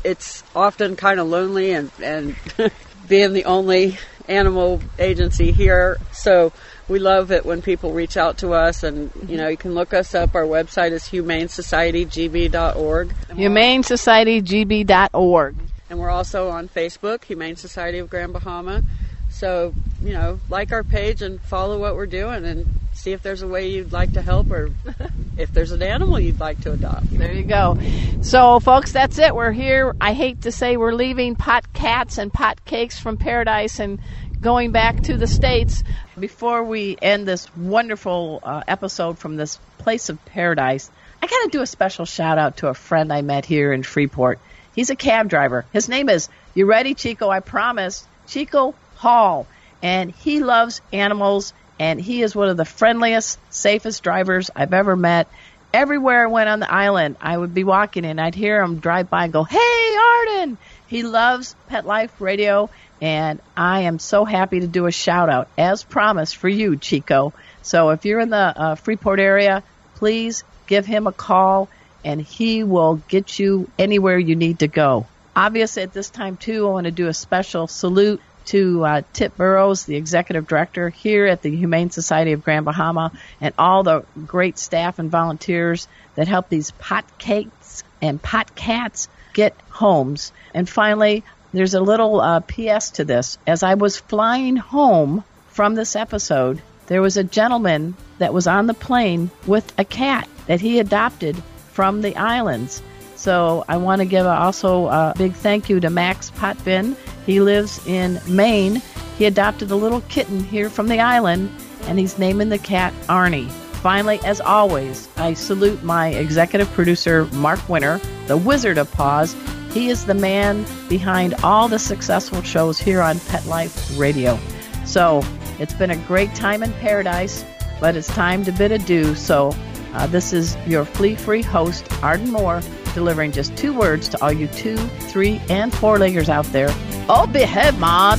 It's 0.05 0.43
often 0.55 0.97
kind 0.97 1.21
of 1.21 1.27
lonely, 1.29 1.73
and 1.73 1.91
and 2.03 2.37
being 3.09 3.33
the 3.33 3.45
only 3.45 3.99
animal 4.29 4.81
agency 4.99 5.53
here, 5.53 5.99
so 6.13 6.53
we 6.89 6.99
love 6.99 7.31
it 7.33 7.45
when 7.45 7.61
people 7.63 7.93
reach 7.93 8.17
out 8.17 8.39
to 8.39 8.55
us. 8.55 8.83
And 8.83 8.99
you 8.99 9.09
mm-hmm. 9.21 9.37
know, 9.37 9.49
you 9.49 9.57
can 9.57 9.75
look 9.75 9.93
us 9.93 10.15
up. 10.15 10.35
Our 10.35 10.45
website 10.45 10.93
is 10.93 11.03
humanesocietygb.org. 11.05 13.09
HumaneSocietyGB.org. 13.09 15.57
And 15.89 16.01
we're 16.01 16.11
also 16.11 16.51
on 16.51 16.69
Facebook, 16.69 17.25
Humane 17.25 17.57
Society 17.57 17.99
of 17.99 18.11
Grand 18.11 18.33
Bahama. 18.33 18.83
So, 19.31 19.75
you 20.03 20.13
know, 20.13 20.41
like 20.49 20.73
our 20.73 20.83
page 20.83 21.23
and 21.23 21.41
follow 21.41 21.79
what 21.79 21.95
we're 21.95 22.07
doing 22.07 22.45
and 22.45 22.67
see 22.93 23.13
if 23.13 23.23
there's 23.23 23.43
a 23.43 23.47
way 23.47 23.69
you'd 23.69 23.93
like 23.93 24.15
to 24.15 24.23
help 24.23 24.51
or 24.51 24.71
if 25.37 25.53
there's 25.53 25.73
an 25.73 25.83
animal 25.83 26.19
you'd 26.19 26.41
like 26.41 26.61
to 26.63 26.73
adopt. 26.73 27.11
There 27.11 27.33
you 27.33 27.45
go. 27.45 27.79
So, 28.23 28.59
folks, 28.61 28.93
that's 28.93 29.19
it. 29.19 29.35
We're 29.35 29.53
here. 29.53 29.95
I 30.01 30.15
hate 30.15 30.43
to 30.43 30.53
say 30.53 30.77
we're 30.77 30.95
leaving 30.95 31.37
pot 31.37 31.73
cats 31.73 32.19
and 32.19 32.33
pot 32.33 32.65
cakes 32.65 32.99
from 32.99 33.17
paradise 33.17 33.79
and 33.79 34.01
going 34.41 34.71
back 34.71 35.03
to 35.05 35.17
the 35.17 35.27
States. 35.27 35.83
Before 36.19 36.63
we 36.63 36.97
end 37.01 37.27
this 37.27 37.55
wonderful 37.57 38.41
uh, 38.43 38.63
episode 38.69 39.19
from 39.19 39.37
this 39.37 39.59
place 39.79 40.09
of 40.09 40.25
paradise, 40.27 40.91
I 41.23 41.27
got 41.27 41.45
to 41.45 41.49
do 41.51 41.63
a 41.63 41.67
special 41.67 42.05
shout 42.05 42.39
out 42.39 42.59
to 42.59 42.69
a 42.69 42.75
friend 42.75 43.13
I 43.13 43.23
met 43.23 43.45
here 43.45 43.73
in 43.73 43.83
Freeport. 43.83 44.39
He's 44.75 44.91
a 44.91 44.97
cab 44.97 45.29
driver. 45.29 45.65
His 45.73 45.89
name 45.89 46.09
is, 46.09 46.29
you 46.55 46.67
ready, 46.67 46.95
Chico? 46.95 47.29
I 47.31 47.41
promise, 47.41 48.07
Chico 48.27 48.75
Hall. 48.97 49.47
And 49.83 50.11
he 50.11 50.43
loves 50.43 50.81
animals, 50.93 51.55
and 51.79 52.01
he 52.01 52.23
is 52.23 52.35
one 52.35 52.49
of 52.49 52.57
the 52.57 52.65
friendliest, 52.65 53.39
safest 53.51 54.03
drivers 54.03 54.51
I've 54.55 54.75
ever 54.75 54.97
met. 54.97 55.29
Everywhere 55.73 56.25
I 56.25 56.31
went 56.31 56.49
on 56.49 56.61
the 56.61 56.73
island, 56.73 57.17
I 57.21 57.37
would 57.37 57.53
be 57.53 57.65
walking 57.65 58.05
and 58.07 58.21
I'd 58.21 58.35
hear 58.35 58.63
him 58.63 58.79
drive 58.79 59.11
by 59.11 59.25
and 59.25 59.33
go, 59.33 59.45
Hey, 59.45 59.97
Arden! 59.97 60.57
He 60.87 61.03
loves 61.03 61.57
Pet 61.69 61.85
Life 61.85 62.21
Radio, 62.21 62.71
and 63.01 63.41
I 63.57 63.83
am 63.83 63.99
so 63.99 64.25
happy 64.25 64.61
to 64.61 64.67
do 64.67 64.87
a 64.87 64.93
shout 64.93 65.29
out, 65.29 65.49
as 65.59 65.83
promised, 65.83 66.37
for 66.37 66.49
you, 66.49 66.77
Chico. 66.77 67.33
So 67.63 67.91
if 67.91 68.05
you're 68.05 68.21
in 68.21 68.31
the 68.31 68.37
uh, 68.37 68.75
Freeport 68.77 69.21
area, 69.21 69.63
please 69.97 70.45
give 70.67 70.87
him 70.87 71.07
a 71.07 71.13
call 71.13 71.69
and 72.05 72.21
he 72.21 72.63
will 72.63 73.03
get 73.09 73.39
you 73.39 73.69
anywhere 73.79 74.19
you 74.19 74.37
need 74.37 74.61
to 74.61 74.69
go. 74.69 75.07
Obviously, 75.35 75.83
at 75.83 75.93
this 75.93 76.09
time, 76.09 76.37
too, 76.37 76.67
I 76.67 76.71
want 76.71 76.85
to 76.85 76.93
do 76.93 77.09
a 77.09 77.15
special 77.15 77.67
salute 77.67 78.23
to 78.47 78.85
uh, 78.85 79.03
Tip 79.13 79.37
Burrows, 79.37 79.85
the 79.85 79.97
executive 79.97 80.47
director 80.47 80.89
here 80.89 81.27
at 81.27 81.43
the 81.43 81.55
Humane 81.55 81.91
Society 81.91 82.33
of 82.33 82.45
Grand 82.45 82.65
Bahama, 82.65 83.13
and 83.41 83.53
all 83.59 83.83
the 83.83 84.05
great 84.27 84.57
staff 84.59 84.99
and 84.99 85.11
volunteers 85.11 85.89
that 86.15 86.29
help 86.29 86.49
these 86.49 86.71
pot 86.71 87.05
cakes 87.19 87.83
and 88.01 88.23
pot 88.23 88.55
cats 88.55 89.09
get 89.35 89.55
homes. 89.69 90.33
And 90.55 90.69
finally, 90.69 91.25
there's 91.57 91.75
a 91.75 91.81
little 91.81 92.21
uh, 92.21 92.41
PS 92.41 92.91
to 92.91 93.05
this. 93.05 93.39
As 93.47 93.63
I 93.63 93.75
was 93.75 93.97
flying 93.97 94.57
home 94.57 95.25
from 95.49 95.75
this 95.75 95.97
episode, 95.97 96.61
there 96.87 97.03
was 97.03 97.17
a 97.17 97.25
gentleman 97.25 97.97
that 98.19 98.35
was 98.35 98.47
on 98.47 98.67
the 98.67 98.75
plane 98.75 99.31
with 99.47 99.73
a 99.79 99.85
cat 99.85 100.29
that 100.47 100.61
he 100.61 100.79
adopted 100.79 101.37
from 101.73 102.03
the 102.03 102.17
islands. 102.17 102.83
So 103.17 103.65
I 103.69 103.79
want 103.79 104.01
to 104.01 104.05
give 104.05 104.27
also 104.27 104.87
a 104.87 105.15
big 105.17 105.33
thank 105.33 105.69
you 105.69 105.81
to 105.81 105.91
Max 105.91 106.31
Potvin. 106.31 106.97
He 107.25 107.41
lives 107.41 107.85
in 107.87 108.21
Maine. 108.29 108.83
He 109.19 109.25
adopted 109.25 109.71
a 109.71 109.77
little 109.77 110.03
kitten 110.03 110.45
here 110.45 110.69
from 110.69 110.89
the 110.89 111.01
island, 111.01 111.51
and 111.85 111.99
he's 111.99 112.19
naming 112.19 112.51
the 112.51 112.59
cat 112.59 112.93
Arnie. 113.09 113.51
Finally, 113.87 114.21
as 114.25 114.41
always, 114.41 115.09
I 115.17 115.35
salute 115.35 115.83
my 115.83 116.09
executive 116.09 116.71
producer, 116.73 117.27
Mark 117.33 117.67
Winter, 117.69 118.01
the 118.27 118.37
Wizard 118.37 118.79
of 118.79 118.91
Paws. 118.93 119.35
He 119.77 119.91
is 119.91 120.07
the 120.07 120.15
man 120.15 120.65
behind 120.89 121.35
all 121.45 121.69
the 121.69 121.79
successful 121.79 122.41
shows 122.41 122.79
here 122.79 123.03
on 123.03 123.21
Pet 123.21 123.45
Life 123.45 123.99
Radio. 123.99 124.39
So 124.87 125.23
it's 125.59 125.75
been 125.75 125.91
a 125.91 125.97
great 126.07 126.35
time 126.35 126.63
in 126.63 126.73
paradise. 126.73 127.45
but 127.79 127.95
it's 127.95 128.09
time 128.09 128.43
to 128.45 128.53
bid 128.53 128.73
adieu. 128.73 129.15
So, 129.15 129.55
uh, 129.93 130.07
this 130.07 130.33
is 130.33 130.57
your 130.67 130.87
flea 130.87 131.15
free 131.15 131.43
host, 131.43 131.87
Arden 132.03 132.31
Moore, 132.33 132.63
delivering 132.95 133.33
just 133.33 133.55
two 133.55 133.75
words 133.75 134.09
to 134.09 134.23
all 134.25 134.33
you 134.33 134.47
two, 134.47 134.79
three, 135.11 135.43
and 135.51 135.75
four 135.75 135.99
leggers 135.99 136.31
out 136.31 136.47
there. 136.47 136.71
Oh, 137.07 137.29
behave, 137.31 137.79
Maud! 137.79 138.19